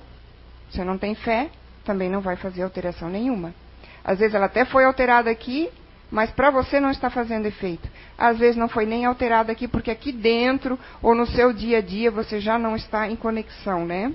Você 0.70 0.82
não 0.86 0.97
tem 0.97 1.14
fé, 1.14 1.49
também 1.84 2.10
não 2.10 2.22
vai 2.22 2.38
fazer 2.38 2.64
alteração 2.64 3.10
nenhuma. 3.10 3.54
Às 4.02 4.20
vezes 4.20 4.34
ela 4.34 4.45
até 4.45 4.64
foi 4.64 4.86
alterada 4.86 5.30
aqui, 5.30 5.70
mas 6.10 6.32
para 6.32 6.52
você 6.52 6.80
não 6.80 6.89
está 6.89 7.10
fazendo 7.10 7.47
efeito. 7.47 7.88
Às 8.18 8.38
vezes 8.38 8.56
não 8.56 8.70
foi 8.70 8.86
nem 8.86 9.04
alterada 9.04 9.52
aqui, 9.52 9.68
porque 9.68 9.91
aqui 9.91 10.14
dentro 10.14 10.80
ou 11.02 11.14
no 11.14 11.26
seu 11.26 11.52
dia 11.52 11.80
a 11.80 11.82
dia 11.82 12.10
você 12.10 12.39
já 12.39 12.58
não 12.58 12.78
está 12.78 13.10
em 13.10 13.16
conexão, 13.18 13.86
né? 13.86 14.14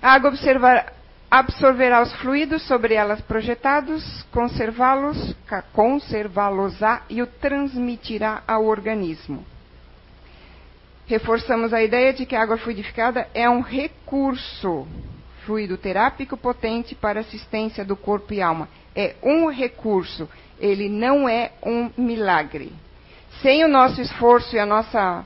A 0.00 0.12
água 0.12 0.30
observar, 0.30 0.92
absorverá 1.30 2.02
os 2.02 2.12
fluidos 2.16 2.62
sobre 2.62 2.94
elas 2.94 3.20
projetados, 3.22 4.22
conservá-los, 4.32 5.34
conservá-los-á 5.72 7.02
e 7.10 7.20
o 7.20 7.26
transmitirá 7.26 8.42
ao 8.46 8.64
organismo. 8.66 9.44
Reforçamos 11.06 11.72
a 11.72 11.82
ideia 11.82 12.12
de 12.12 12.26
que 12.26 12.36
a 12.36 12.42
água 12.42 12.58
fluidificada 12.58 13.28
é 13.34 13.48
um 13.48 13.60
recurso 13.60 14.86
fluido 15.44 15.78
terápico 15.78 16.36
potente 16.36 16.94
para 16.94 17.20
assistência 17.20 17.84
do 17.84 17.96
corpo 17.96 18.34
e 18.34 18.42
alma. 18.42 18.68
É 18.94 19.16
um 19.22 19.50
recurso, 19.50 20.28
ele 20.60 20.88
não 20.88 21.28
é 21.28 21.52
um 21.64 21.90
milagre. 21.96 22.72
Sem 23.40 23.64
o 23.64 23.68
nosso 23.68 24.00
esforço 24.00 24.54
e 24.54 24.58
a 24.58 24.66
nossa 24.66 25.24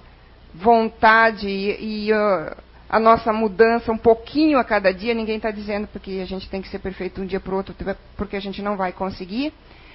vontade 0.55 1.49
e, 1.49 2.07
e 2.07 2.13
uh, 2.13 2.57
a 2.93 3.01
nossa 3.01 3.33
mudança 3.33 3.91
um 3.91 3.97
pouquinho 3.97 4.59
a 4.59 4.65
cada 4.65 4.93
dia. 4.93 5.15
Ninguém 5.15 5.37
está 5.37 5.51
dizendo 5.51 5.89
porque 5.89 6.21
a 6.23 6.27
gente 6.27 6.47
tem 6.51 6.61
que 6.61 6.69
ser 6.69 6.79
perfeito 6.79 7.23
um 7.23 7.27
dia 7.27 7.41
para 7.41 7.55
o 7.55 7.57
outro, 7.57 7.75
porque 8.19 8.37
a 8.37 8.41
gente 8.41 8.61
não 8.61 8.77
vai 8.77 8.93
conseguir. 8.93 9.51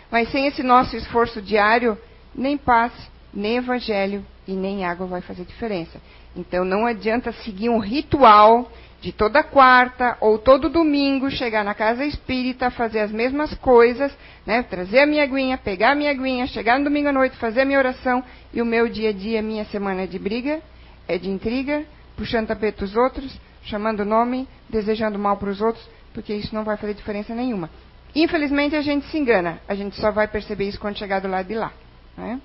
Mas 0.10 0.32
sem 0.32 0.48
esse 0.48 0.64
nosso 0.64 0.98
esforço 0.98 1.40
diário, 1.40 1.96
nem 2.34 2.58
passe, 2.58 3.08
nem 3.32 3.58
evangelho 3.58 4.26
e 4.48 4.54
nem 4.54 4.84
água 4.84 5.06
vai 5.06 5.22
fazer 5.22 5.46
diferença. 5.46 6.02
Então 6.36 6.66
não 6.66 6.88
adianta 6.88 7.32
seguir 7.32 7.70
um 7.70 7.78
ritual 7.78 8.72
de 9.00 9.12
toda 9.12 9.44
quarta 9.44 10.18
ou 10.20 10.40
todo 10.40 10.68
domingo 10.68 11.30
chegar 11.30 11.64
na 11.64 11.76
casa 11.76 12.04
espírita, 12.04 12.72
fazer 12.72 13.02
as 13.02 13.12
mesmas 13.12 13.54
coisas, 13.56 14.12
né? 14.44 14.64
trazer 14.64 15.02
a 15.02 15.06
minha 15.06 15.22
aguinha, 15.22 15.56
pegar 15.56 15.92
a 15.92 15.96
minha 15.96 16.10
aguinha, 16.10 16.48
chegar 16.48 16.80
no 16.80 16.86
domingo 16.86 17.10
à 17.10 17.12
noite, 17.12 17.38
fazer 17.38 17.62
a 17.62 17.66
minha 17.66 17.78
oração 17.78 18.24
e 18.52 18.60
o 18.60 18.66
meu 18.66 18.88
dia 18.88 19.10
a 19.10 19.14
dia, 19.14 19.40
minha 19.40 19.66
semana 19.66 20.02
é 20.02 20.08
de 20.08 20.18
briga, 20.18 20.62
é 21.08 21.16
de 21.20 21.30
intriga, 21.30 21.86
puxando 22.18 22.48
tapete 22.48 22.80
dos 22.80 22.96
outros, 22.96 23.40
chamando 23.64 24.04
nome, 24.04 24.48
desejando 24.68 25.18
mal 25.18 25.38
para 25.38 25.50
os 25.50 25.62
outros, 25.62 25.88
porque 26.14 26.34
isso 26.34 26.54
não 26.54 26.64
vai 26.64 26.76
fazer 26.76 26.94
diferença 26.94 27.34
nenhuma. 27.34 27.70
Infelizmente 28.16 28.76
a 28.76 28.82
gente 28.82 29.06
se 29.08 29.18
engana, 29.18 29.62
a 29.68 29.76
gente 29.76 29.96
só 29.96 30.12
vai 30.12 30.28
perceber 30.28 30.68
isso 30.68 30.80
quando 30.80 30.98
chegar 30.98 31.22
do 31.22 31.28
lado 31.28 31.48
de 31.48 31.54
lá. 31.54 31.72
Né? 32.18 32.42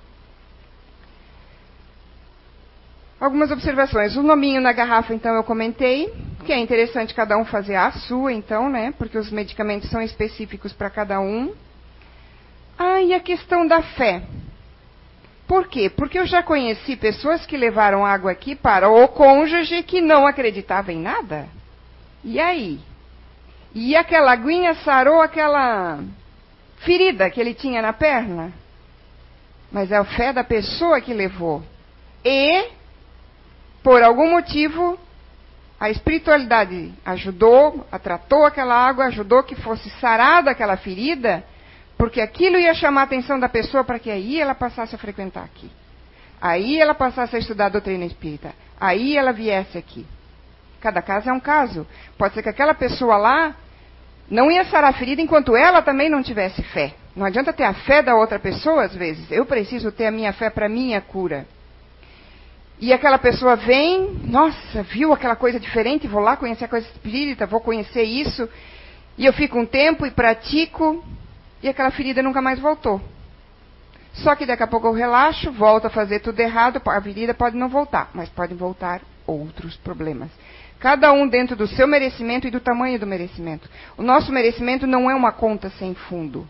Algumas 3.19 3.51
observações. 3.51 4.17
O 4.17 4.21
nominho 4.21 4.59
na 4.59 4.73
garrafa, 4.73 5.13
então, 5.13 5.33
eu 5.33 5.45
comentei, 5.45 6.13
que 6.45 6.51
é 6.51 6.59
interessante 6.59 7.13
cada 7.13 7.37
um 7.37 7.45
fazer 7.45 7.75
a 7.75 7.89
sua, 7.89 8.33
então, 8.33 8.69
né? 8.69 8.93
Porque 8.97 9.17
os 9.17 9.31
medicamentos 9.31 9.89
são 9.89 10.01
específicos 10.01 10.73
para 10.73 10.89
cada 10.89 11.21
um. 11.21 11.53
Ah, 12.77 13.01
e 13.01 13.13
a 13.13 13.21
questão 13.21 13.65
da 13.65 13.81
fé. 13.81 14.23
Por 15.47 15.67
quê? 15.67 15.89
Porque 15.89 16.17
eu 16.17 16.25
já 16.25 16.41
conheci 16.41 16.95
pessoas 16.95 17.45
que 17.45 17.57
levaram 17.57 18.05
água 18.05 18.31
aqui 18.31 18.55
para 18.55 18.89
o 18.89 19.07
cônjuge 19.07 19.83
que 19.83 20.01
não 20.01 20.25
acreditava 20.25 20.91
em 20.91 20.99
nada. 20.99 21.47
E 22.23 22.39
aí? 22.39 22.79
E 23.75 23.95
aquela 23.95 24.31
aguinha 24.31 24.75
sarou 24.75 25.21
aquela 25.21 25.99
ferida 26.77 27.29
que 27.29 27.41
ele 27.41 27.53
tinha 27.53 27.81
na 27.81 27.91
perna? 27.91 28.53
Mas 29.71 29.91
é 29.91 29.97
a 29.97 30.05
fé 30.05 30.31
da 30.31 30.43
pessoa 30.43 31.01
que 31.01 31.13
levou. 31.13 31.63
E, 32.23 32.69
por 33.81 34.01
algum 34.01 34.31
motivo, 34.31 34.97
a 35.79 35.89
espiritualidade 35.89 36.93
ajudou, 37.03 37.85
tratou 38.01 38.45
aquela 38.45 38.75
água, 38.75 39.05
ajudou 39.05 39.43
que 39.43 39.55
fosse 39.55 39.89
sarada 39.99 40.51
aquela 40.51 40.77
ferida, 40.77 41.43
porque 42.03 42.19
aquilo 42.19 42.57
ia 42.57 42.73
chamar 42.73 42.99
a 42.99 43.03
atenção 43.05 43.39
da 43.39 43.47
pessoa 43.47 43.81
para 43.81 43.97
que 43.97 44.11
aí 44.11 44.37
ela 44.37 44.53
passasse 44.53 44.93
a 44.93 44.97
frequentar 44.97 45.45
aqui. 45.45 45.71
Aí 46.41 46.77
ela 46.77 46.93
passasse 46.93 47.33
a 47.33 47.39
estudar 47.39 47.67
a 47.67 47.69
doutrina 47.69 48.03
espírita. 48.03 48.53
Aí 48.77 49.15
ela 49.15 49.31
viesse 49.31 49.77
aqui. 49.77 50.05
Cada 50.81 51.01
caso 51.01 51.29
é 51.29 51.31
um 51.31 51.39
caso. 51.39 51.87
Pode 52.17 52.33
ser 52.33 52.43
que 52.43 52.49
aquela 52.49 52.73
pessoa 52.73 53.15
lá 53.15 53.55
não 54.29 54.51
ia 54.51 54.65
sarar 54.65 54.93
ferida 54.95 55.21
enquanto 55.21 55.55
ela 55.55 55.81
também 55.81 56.09
não 56.09 56.21
tivesse 56.21 56.61
fé. 56.61 56.93
Não 57.15 57.25
adianta 57.25 57.53
ter 57.53 57.63
a 57.63 57.73
fé 57.73 58.01
da 58.01 58.15
outra 58.15 58.37
pessoa, 58.37 58.83
às 58.83 58.93
vezes. 58.93 59.31
Eu 59.31 59.45
preciso 59.45 59.89
ter 59.89 60.07
a 60.07 60.11
minha 60.11 60.33
fé 60.33 60.49
para 60.49 60.67
minha 60.67 60.99
cura. 60.99 61.45
E 62.81 62.91
aquela 62.91 63.17
pessoa 63.17 63.55
vem, 63.55 64.19
nossa, 64.25 64.83
viu 64.83 65.13
aquela 65.13 65.37
coisa 65.37 65.57
diferente, 65.57 66.05
vou 66.05 66.19
lá 66.19 66.35
conhecer 66.35 66.65
a 66.65 66.67
coisa 66.67 66.85
espírita, 66.85 67.45
vou 67.45 67.61
conhecer 67.61 68.03
isso, 68.03 68.49
e 69.17 69.25
eu 69.25 69.31
fico 69.31 69.57
um 69.57 69.65
tempo 69.65 70.05
e 70.05 70.11
pratico, 70.11 71.01
e 71.63 71.69
aquela 71.69 71.89
ferida 71.89 72.21
nunca 72.21 72.41
mais 72.41 72.59
voltou. 72.59 73.01
Só 74.13 74.35
que 74.35 74.45
daqui 74.45 74.61
a 74.61 74.67
pouco 74.67 74.85
eu 74.85 74.93
relaxo, 74.93 75.51
volto 75.51 75.87
a 75.87 75.89
fazer 75.89 76.19
tudo 76.19 76.39
errado, 76.39 76.79
a 76.85 77.01
ferida 77.01 77.33
pode 77.33 77.57
não 77.57 77.67
voltar, 77.67 78.11
mas 78.13 78.29
podem 78.29 78.55
voltar 78.55 79.01
outros 79.25 79.75
problemas. 79.77 80.29
Cada 80.79 81.11
um 81.13 81.27
dentro 81.27 81.55
do 81.55 81.65
seu 81.65 81.87
merecimento 81.87 82.45
e 82.45 82.51
do 82.51 82.59
tamanho 82.59 82.99
do 82.99 83.07
merecimento. 83.07 83.69
O 83.97 84.03
nosso 84.03 84.31
merecimento 84.31 84.85
não 84.85 85.09
é 85.09 85.15
uma 85.15 85.31
conta 85.31 85.69
sem 85.79 85.95
fundo. 85.95 86.47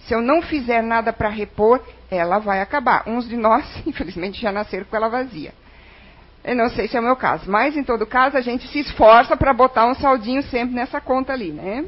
Se 0.00 0.12
eu 0.12 0.20
não 0.20 0.42
fizer 0.42 0.82
nada 0.82 1.12
para 1.12 1.28
repor, 1.28 1.80
ela 2.10 2.38
vai 2.38 2.60
acabar. 2.60 3.04
Uns 3.06 3.28
de 3.28 3.36
nós, 3.36 3.64
infelizmente, 3.86 4.40
já 4.40 4.52
nasceram 4.52 4.84
com 4.84 4.96
ela 4.96 5.08
vazia. 5.08 5.54
Eu 6.44 6.54
não 6.54 6.68
sei 6.68 6.86
se 6.86 6.96
é 6.96 7.00
o 7.00 7.02
meu 7.02 7.16
caso, 7.16 7.50
mas 7.50 7.76
em 7.76 7.82
todo 7.82 8.06
caso 8.06 8.36
a 8.36 8.40
gente 8.40 8.68
se 8.68 8.80
esforça 8.80 9.36
para 9.36 9.52
botar 9.52 9.86
um 9.86 9.94
saldinho 9.94 10.42
sempre 10.42 10.74
nessa 10.74 11.00
conta 11.00 11.32
ali, 11.32 11.50
né? 11.50 11.84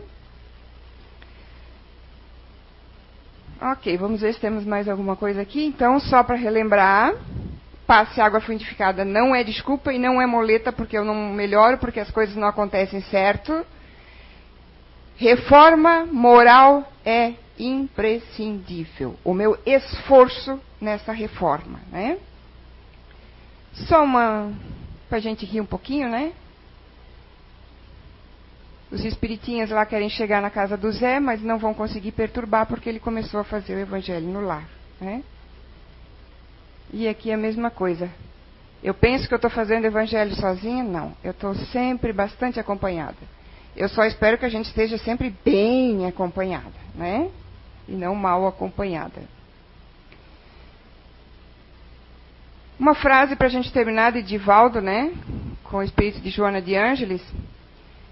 Ok, 3.60 3.96
vamos 3.96 4.20
ver 4.20 4.34
se 4.34 4.40
temos 4.40 4.64
mais 4.64 4.88
alguma 4.88 5.16
coisa 5.16 5.42
aqui. 5.42 5.64
Então, 5.66 5.98
só 5.98 6.22
para 6.22 6.36
relembrar, 6.36 7.12
passe 7.88 8.20
água 8.20 8.40
fluidificada 8.40 9.04
não 9.04 9.34
é 9.34 9.42
desculpa 9.42 9.92
e 9.92 9.98
não 9.98 10.22
é 10.22 10.26
moleta 10.26 10.70
porque 10.70 10.96
eu 10.96 11.04
não 11.04 11.32
melhoro, 11.32 11.78
porque 11.78 11.98
as 11.98 12.10
coisas 12.10 12.36
não 12.36 12.46
acontecem 12.46 13.00
certo. 13.02 13.66
Reforma 15.16 16.06
moral 16.06 16.88
é 17.04 17.32
imprescindível. 17.58 19.16
O 19.24 19.34
meu 19.34 19.58
esforço 19.66 20.60
nessa 20.80 21.10
reforma, 21.12 21.80
né? 21.90 22.18
Só 23.72 24.04
uma. 24.04 24.52
para 25.08 25.18
a 25.18 25.20
gente 25.20 25.44
rir 25.44 25.60
um 25.60 25.66
pouquinho, 25.66 26.08
né? 26.08 26.32
Os 28.90 29.04
espiritinhas 29.04 29.70
lá 29.70 29.84
querem 29.84 30.08
chegar 30.08 30.40
na 30.40 30.48
casa 30.48 30.76
do 30.76 30.90
Zé, 30.90 31.20
mas 31.20 31.42
não 31.42 31.58
vão 31.58 31.74
conseguir 31.74 32.12
perturbar 32.12 32.66
porque 32.66 32.88
ele 32.88 32.98
começou 32.98 33.40
a 33.40 33.44
fazer 33.44 33.74
o 33.74 33.80
evangelho 33.80 34.26
no 34.26 34.40
lar, 34.40 34.66
né? 35.00 35.22
E 36.92 37.06
aqui 37.06 37.30
é 37.30 37.34
a 37.34 37.38
mesma 37.38 37.70
coisa. 37.70 38.10
Eu 38.82 38.94
penso 38.94 39.28
que 39.28 39.34
eu 39.34 39.36
estou 39.36 39.50
fazendo 39.50 39.84
evangelho 39.84 40.34
sozinha? 40.36 40.82
Não. 40.82 41.12
Eu 41.22 41.32
estou 41.32 41.54
sempre 41.54 42.12
bastante 42.12 42.58
acompanhada. 42.58 43.16
Eu 43.76 43.88
só 43.88 44.04
espero 44.04 44.38
que 44.38 44.46
a 44.46 44.48
gente 44.48 44.66
esteja 44.66 44.96
sempre 44.98 45.34
bem 45.44 46.06
acompanhada, 46.06 46.72
né? 46.94 47.28
E 47.86 47.92
não 47.92 48.14
mal 48.14 48.46
acompanhada. 48.46 49.22
Uma 52.78 52.94
frase 52.94 53.36
para 53.36 53.48
a 53.48 53.50
gente 53.50 53.72
terminar 53.72 54.12
de 54.12 54.22
Divaldo, 54.22 54.80
né? 54.80 55.12
Com 55.64 55.78
o 55.78 55.82
espírito 55.82 56.20
de 56.20 56.30
Joana 56.30 56.62
de 56.62 56.74
Ângeles. 56.74 57.22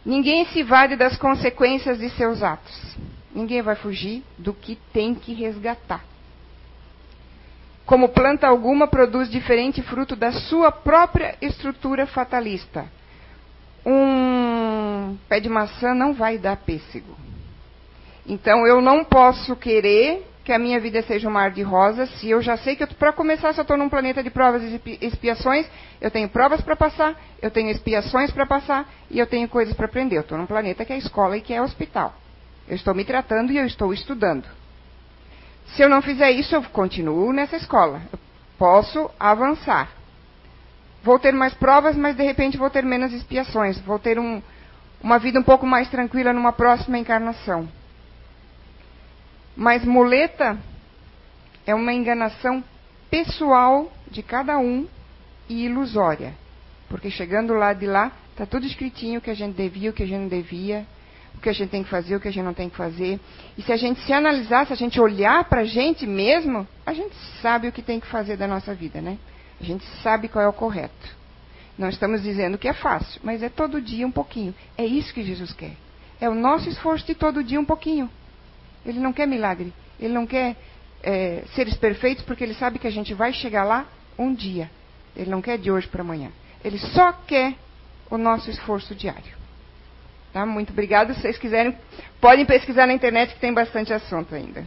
Ninguém 0.07 0.47
se 0.47 0.63
vale 0.63 0.95
das 0.95 1.19
consequências 1.19 1.99
de 1.99 2.09
seus 2.11 2.41
atos. 2.41 2.97
Ninguém 3.35 3.61
vai 3.61 3.75
fugir 3.75 4.23
do 4.39 4.55
que 4.55 4.77
tem 4.93 5.17
que 5.17 5.35
resgatar. 5.35 6.05
Como 7.85 8.11
planta 8.11 8.47
alguma 8.47 8.87
produz 8.87 9.29
diferente 9.29 9.83
fruto 9.83 10.15
da 10.15 10.31
sua 10.31 10.71
própria 10.71 11.37
estrutura 11.43 12.07
fatalista. 12.07 12.87
Um 13.85 15.17
pé 15.29 15.41
de 15.41 15.49
maçã 15.49 15.93
não 15.93 16.15
vai 16.15 16.39
dar 16.39 16.57
pêssego. 16.59 17.17
Então 18.25 18.65
eu 18.65 18.81
não 18.81 19.05
posso 19.05 19.57
querer 19.57 20.25
que 20.47 20.53
a 20.53 20.61
minha 20.61 20.79
vida 20.79 21.03
seja 21.03 21.29
um 21.29 21.33
mar 21.33 21.51
de 21.51 21.61
rosas, 21.61 22.09
se 22.21 22.31
eu 22.31 22.41
já 22.41 22.57
sei 22.57 22.77
que, 22.77 22.87
para 22.87 23.13
começar, 23.13 23.53
se 23.53 23.59
eu 23.59 23.63
estou 23.63 23.77
num 23.77 23.89
planeta 23.89 24.23
de 24.23 24.31
provas 24.31 24.63
e 24.63 24.81
expiações, 25.03 25.67
eu 26.01 26.09
tenho 26.09 26.29
provas 26.29 26.61
para 26.61 26.77
passar, 26.77 27.21
eu 27.43 27.51
tenho 27.51 27.69
expiações 27.69 28.31
para 28.31 28.47
passar 28.47 28.89
e 29.11 29.19
eu 29.19 29.27
tenho 29.27 29.49
coisas 29.49 29.75
para 29.75 29.87
aprender. 29.87 30.19
Eu 30.19 30.21
estou 30.21 30.39
num 30.39 30.47
planeta 30.47 30.85
que 30.85 30.93
é 30.93 30.99
escola 30.99 31.37
e 31.37 31.41
que 31.41 31.53
é 31.53 31.61
hospital. 31.61 32.15
Eu 32.69 32.77
estou 32.77 32.95
me 32.95 33.05
tratando 33.05 33.53
e 33.53 33.59
eu 33.59 33.67
estou 33.67 33.93
estudando. 33.93 34.47
Se 35.75 35.83
eu 35.83 35.89
não 35.89 36.01
fizer 36.01 36.31
isso, 36.31 36.55
eu 36.55 36.63
continuo 36.63 37.33
nessa 37.33 37.57
escola. 37.57 38.01
Eu 38.13 38.19
posso 38.57 39.11
avançar. 39.19 39.89
Vou 41.03 41.19
ter 41.19 41.33
mais 41.33 41.55
provas, 41.55 41.97
mas 41.97 42.17
de 42.17 42.23
repente 42.23 42.57
vou 42.57 42.71
ter 42.71 42.85
menos 42.85 43.13
expiações. 43.13 43.81
Vou 43.81 43.99
ter 43.99 44.17
um, 44.17 44.41
uma 45.03 45.19
vida 45.19 45.41
um 45.41 45.43
pouco 45.43 45.67
mais 45.67 45.91
tranquila 45.91 46.33
numa 46.33 46.53
próxima 46.53 46.99
encarnação. 46.99 47.69
Mas 49.57 49.85
muleta 49.85 50.59
é 51.67 51.75
uma 51.75 51.93
enganação 51.93 52.63
pessoal 53.11 53.91
de 54.11 54.23
cada 54.23 54.59
um 54.59 54.87
e 55.49 55.65
ilusória. 55.65 56.35
Porque 56.89 57.11
chegando 57.11 57.55
lá 57.55 57.73
de 57.73 57.87
lá, 57.87 58.13
está 58.33 58.45
tudo 58.45 58.67
escritinho 58.67 59.19
o 59.19 59.23
que 59.23 59.31
a 59.31 59.35
gente 59.35 59.57
devia, 59.57 59.91
o 59.91 59.93
que 59.93 60.03
a 60.03 60.07
gente 60.07 60.21
não 60.21 60.29
devia, 60.29 60.87
o 61.35 61.41
que 61.41 61.49
a 61.49 61.53
gente 61.53 61.71
tem 61.71 61.83
que 61.83 61.91
fazer, 61.91 62.17
o 62.17 62.21
que 62.21 62.29
a 62.29 62.31
gente 62.31 62.45
não 62.45 62.55
tem 62.55 62.69
que 62.69 62.77
fazer. 62.77 63.19
E 63.57 63.63
se 63.63 63.73
a 63.73 63.77
gente 63.77 64.01
se 64.03 64.13
analisar, 64.13 64.67
se 64.67 64.73
a 64.73 64.77
gente 64.77 65.01
olhar 65.01 65.45
para 65.45 65.63
a 65.63 65.65
gente 65.65 66.07
mesmo, 66.07 66.67
a 66.85 66.93
gente 66.93 67.15
sabe 67.41 67.69
o 67.69 67.73
que 67.73 67.83
tem 67.83 67.99
que 67.99 68.07
fazer 68.07 68.37
da 68.37 68.47
nossa 68.47 68.75
vida, 68.75 69.01
né? 69.01 69.19
A 69.61 69.65
gente 69.65 69.85
sabe 70.03 70.29
qual 70.29 70.45
é 70.45 70.49
o 70.49 70.53
correto. 70.53 71.17
Não 71.79 71.89
estamos 71.89 72.23
dizendo 72.23 72.57
que 72.57 72.69
é 72.69 72.73
fácil, 72.73 73.21
mas 73.25 73.43
é 73.43 73.49
todo 73.49 73.81
dia 73.81 74.07
um 74.07 74.11
pouquinho. 74.11 74.55
É 74.79 74.85
isso 74.85 75.13
que 75.13 75.23
Jesus 75.23 75.53
quer. 75.53 75.73
É 76.21 76.29
o 76.29 76.35
nosso 76.35 76.69
esforço 76.69 77.07
de 77.07 77.15
todo 77.15 77.45
dia 77.45 77.61
um 77.61 77.65
pouquinho. 77.65 78.11
Ele 78.87 79.01
não 79.01 79.13
quer 79.13 79.27
milagre. 79.27 79.73
Ele 79.99 80.15
não 80.15 80.27
quer 80.27 80.57
é, 81.03 81.43
seres 81.55 81.77
perfeitos, 81.77 82.25
porque 82.25 82.45
ele 82.45 82.55
sabe 82.55 82.79
que 82.79 82.87
a 82.87 82.91
gente 82.91 83.13
vai 83.13 83.33
chegar 83.33 83.65
lá 83.65 83.87
um 84.19 84.33
dia. 84.33 84.71
Ele 85.17 85.31
não 85.31 85.43
quer 85.43 85.59
de 85.59 85.71
hoje 85.71 85.89
para 85.89 86.03
amanhã. 86.03 86.31
Ele 86.65 86.79
só 86.79 87.13
quer 87.13 87.55
o 88.11 88.17
nosso 88.17 88.51
esforço 88.51 88.95
diário. 88.95 89.35
Tá? 90.33 90.45
Muito 90.45 90.73
obrigada. 90.73 91.15
Se 91.15 91.21
vocês 91.21 91.39
quiserem, 91.39 91.77
podem 92.21 92.45
pesquisar 92.45 92.87
na 92.87 92.93
internet 92.93 93.35
que 93.35 93.41
tem 93.41 93.53
bastante 93.53 93.93
assunto 93.93 94.35
ainda. 94.35 94.65